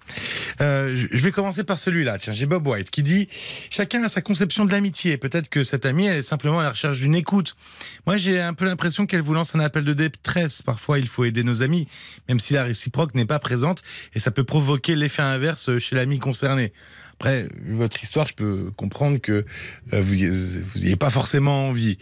[0.61, 2.19] Euh, je, vais commencer par celui-là.
[2.19, 3.29] Tiens, j'ai Bob White qui dit
[3.71, 5.17] chacun a sa conception de l'amitié.
[5.19, 7.55] Peut-être que cette amie, elle est simplement à la recherche d'une écoute.
[8.07, 10.61] Moi, j'ai un peu l'impression qu'elle vous lance un appel de détresse.
[10.61, 11.87] Parfois, il faut aider nos amis,
[12.29, 13.83] même si la réciproque n'est pas présente,
[14.15, 16.73] et ça peut provoquer l'effet inverse chez l'ami concerné.
[17.15, 19.45] Après, vu votre histoire, je peux comprendre que
[19.93, 20.15] euh, vous
[20.75, 21.97] vous ayez pas forcément envie.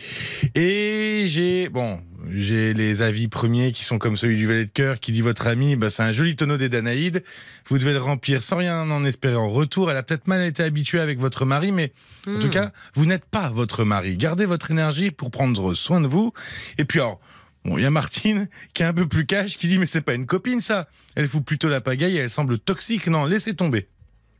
[0.55, 5.01] Et j'ai bon, j'ai les avis premiers qui sont comme celui du valet de cœur
[5.01, 7.23] qui dit votre ami, bah, c'est un joli tonneau des Danaïdes.
[7.69, 9.91] Vous devez le remplir sans rien en espérer en retour.
[9.91, 11.93] Elle a peut-être mal été habituée avec votre mari, mais
[12.27, 12.51] en tout Hmm.
[12.51, 14.17] cas, vous n'êtes pas votre mari.
[14.17, 16.33] Gardez votre énergie pour prendre soin de vous.
[16.79, 17.21] Et puis alors.
[17.65, 20.01] Bon, il y a Martine qui est un peu plus cash qui dit mais c'est
[20.01, 20.89] pas une copine ça.
[21.15, 23.07] Elle fout plutôt la pagaille et elle semble toxique.
[23.07, 23.87] Non, laissez tomber.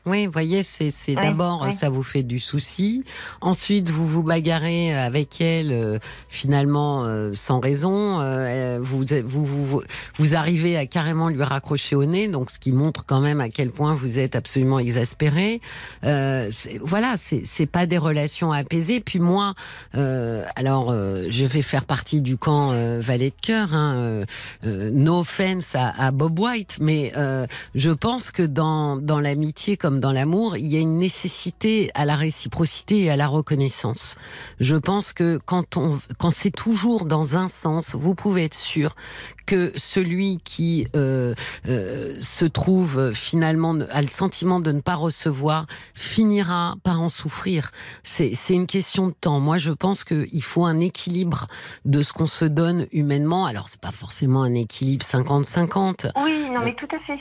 [0.05, 3.05] Oui, vous voyez, c'est Oui, d'abord, ça vous fait du souci.
[3.41, 5.99] Ensuite, vous vous bagarrez avec elle, euh,
[6.29, 8.21] finalement, euh, sans raison.
[8.21, 9.83] Euh, vous, vous, vous,
[10.17, 13.49] vous arrivez à carrément lui raccrocher au nez, donc ce qui montre quand même à
[13.49, 15.61] quel point vous êtes absolument exaspéré.
[16.03, 16.51] Euh,
[16.83, 19.01] voilà, c'est pas des relations apaisées.
[19.01, 19.55] Puis moi,
[19.95, 23.73] euh, alors, euh, je vais faire partie du camp euh, Valet de cœur.
[23.73, 24.25] Hein, euh,
[24.65, 29.77] euh, no offense à, à Bob White, mais euh, je pense que dans, dans l'amitié
[29.77, 34.17] comme dans l'amour, il y a une nécessité à la réciprocité et à la reconnaissance.
[34.61, 38.95] Je pense que quand, on, quand c'est toujours dans un sens, vous pouvez être sûr
[39.47, 41.35] que celui qui euh,
[41.67, 47.71] euh, se trouve finalement a le sentiment de ne pas recevoir finira par en souffrir.
[48.03, 49.41] C'est c'est une question de temps.
[49.41, 51.47] Moi, je pense qu'il faut un équilibre
[51.85, 53.47] de ce qu'on se donne humainement.
[53.47, 56.11] Alors, c'est pas forcément un équilibre 50-50.
[56.23, 57.19] Oui, non, Euh, mais tout à fait.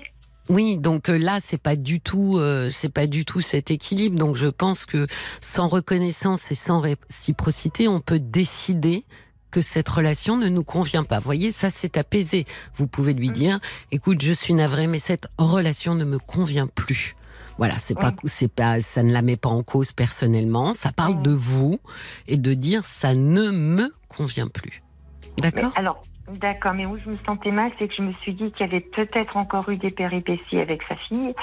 [0.52, 4.18] Oui, donc euh, là c'est pas du tout euh, c'est pas du tout cet équilibre.
[4.20, 5.08] Donc je pense que
[5.40, 9.06] sans reconnaissance et sans réciprocité, on peut décider
[9.50, 11.20] que cette relation ne nous convient pas.
[11.20, 12.46] Vous voyez, ça c'est apaisé.
[12.76, 13.60] Vous pouvez lui dire
[13.92, 17.16] "Écoute, je suis navré mais cette relation ne me convient plus."
[17.58, 21.16] Voilà, c'est pas c'est pas ça ne la met pas en cause personnellement, ça parle
[21.16, 21.22] Ouais.
[21.24, 21.80] de vous
[22.28, 24.84] et de dire "ça ne me convient plus."
[25.38, 25.72] D'accord?
[25.76, 28.66] Alors, d'accord, mais où je me sentais mal, c'est que je me suis dit qu'il
[28.66, 31.34] y avait peut-être encore eu des péripéties avec sa fille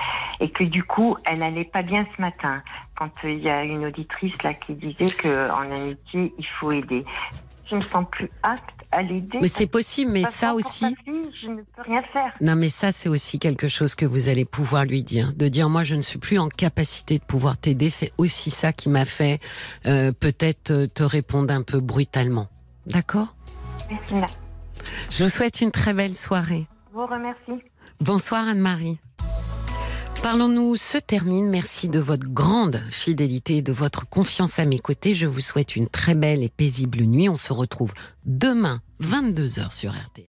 [0.41, 2.63] et que du coup, elle allait pas bien ce matin.
[2.97, 6.73] Quand euh, il y a une auditrice là qui disait que en amitié, il faut
[6.73, 7.05] aider.
[7.71, 9.39] Je me sens plus apte à l'aider.
[9.41, 12.33] Mais c'est possible, mais ça aussi fille, je ne peux rien faire.
[12.41, 15.33] Non, mais ça, c'est aussi quelque chose que vous allez pouvoir lui dire.
[15.35, 17.91] De dire, moi, je ne suis plus en capacité de pouvoir t'aider.
[17.91, 19.41] C'est aussi ça qui m'a fait
[19.87, 22.49] euh, peut-être euh, te répondre un peu brutalement.
[22.87, 23.35] D'accord?
[23.91, 24.48] Merci.
[25.11, 26.67] Je vous souhaite une très belle soirée.
[26.93, 27.63] Vous remercie.
[28.01, 28.99] Bonsoir Anne-Marie.
[30.23, 31.49] Parlons-nous se termine.
[31.49, 35.15] Merci de votre grande fidélité et de votre confiance à mes côtés.
[35.15, 37.29] Je vous souhaite une très belle et paisible nuit.
[37.29, 37.95] On se retrouve
[38.27, 40.28] demain, 22h sur RT.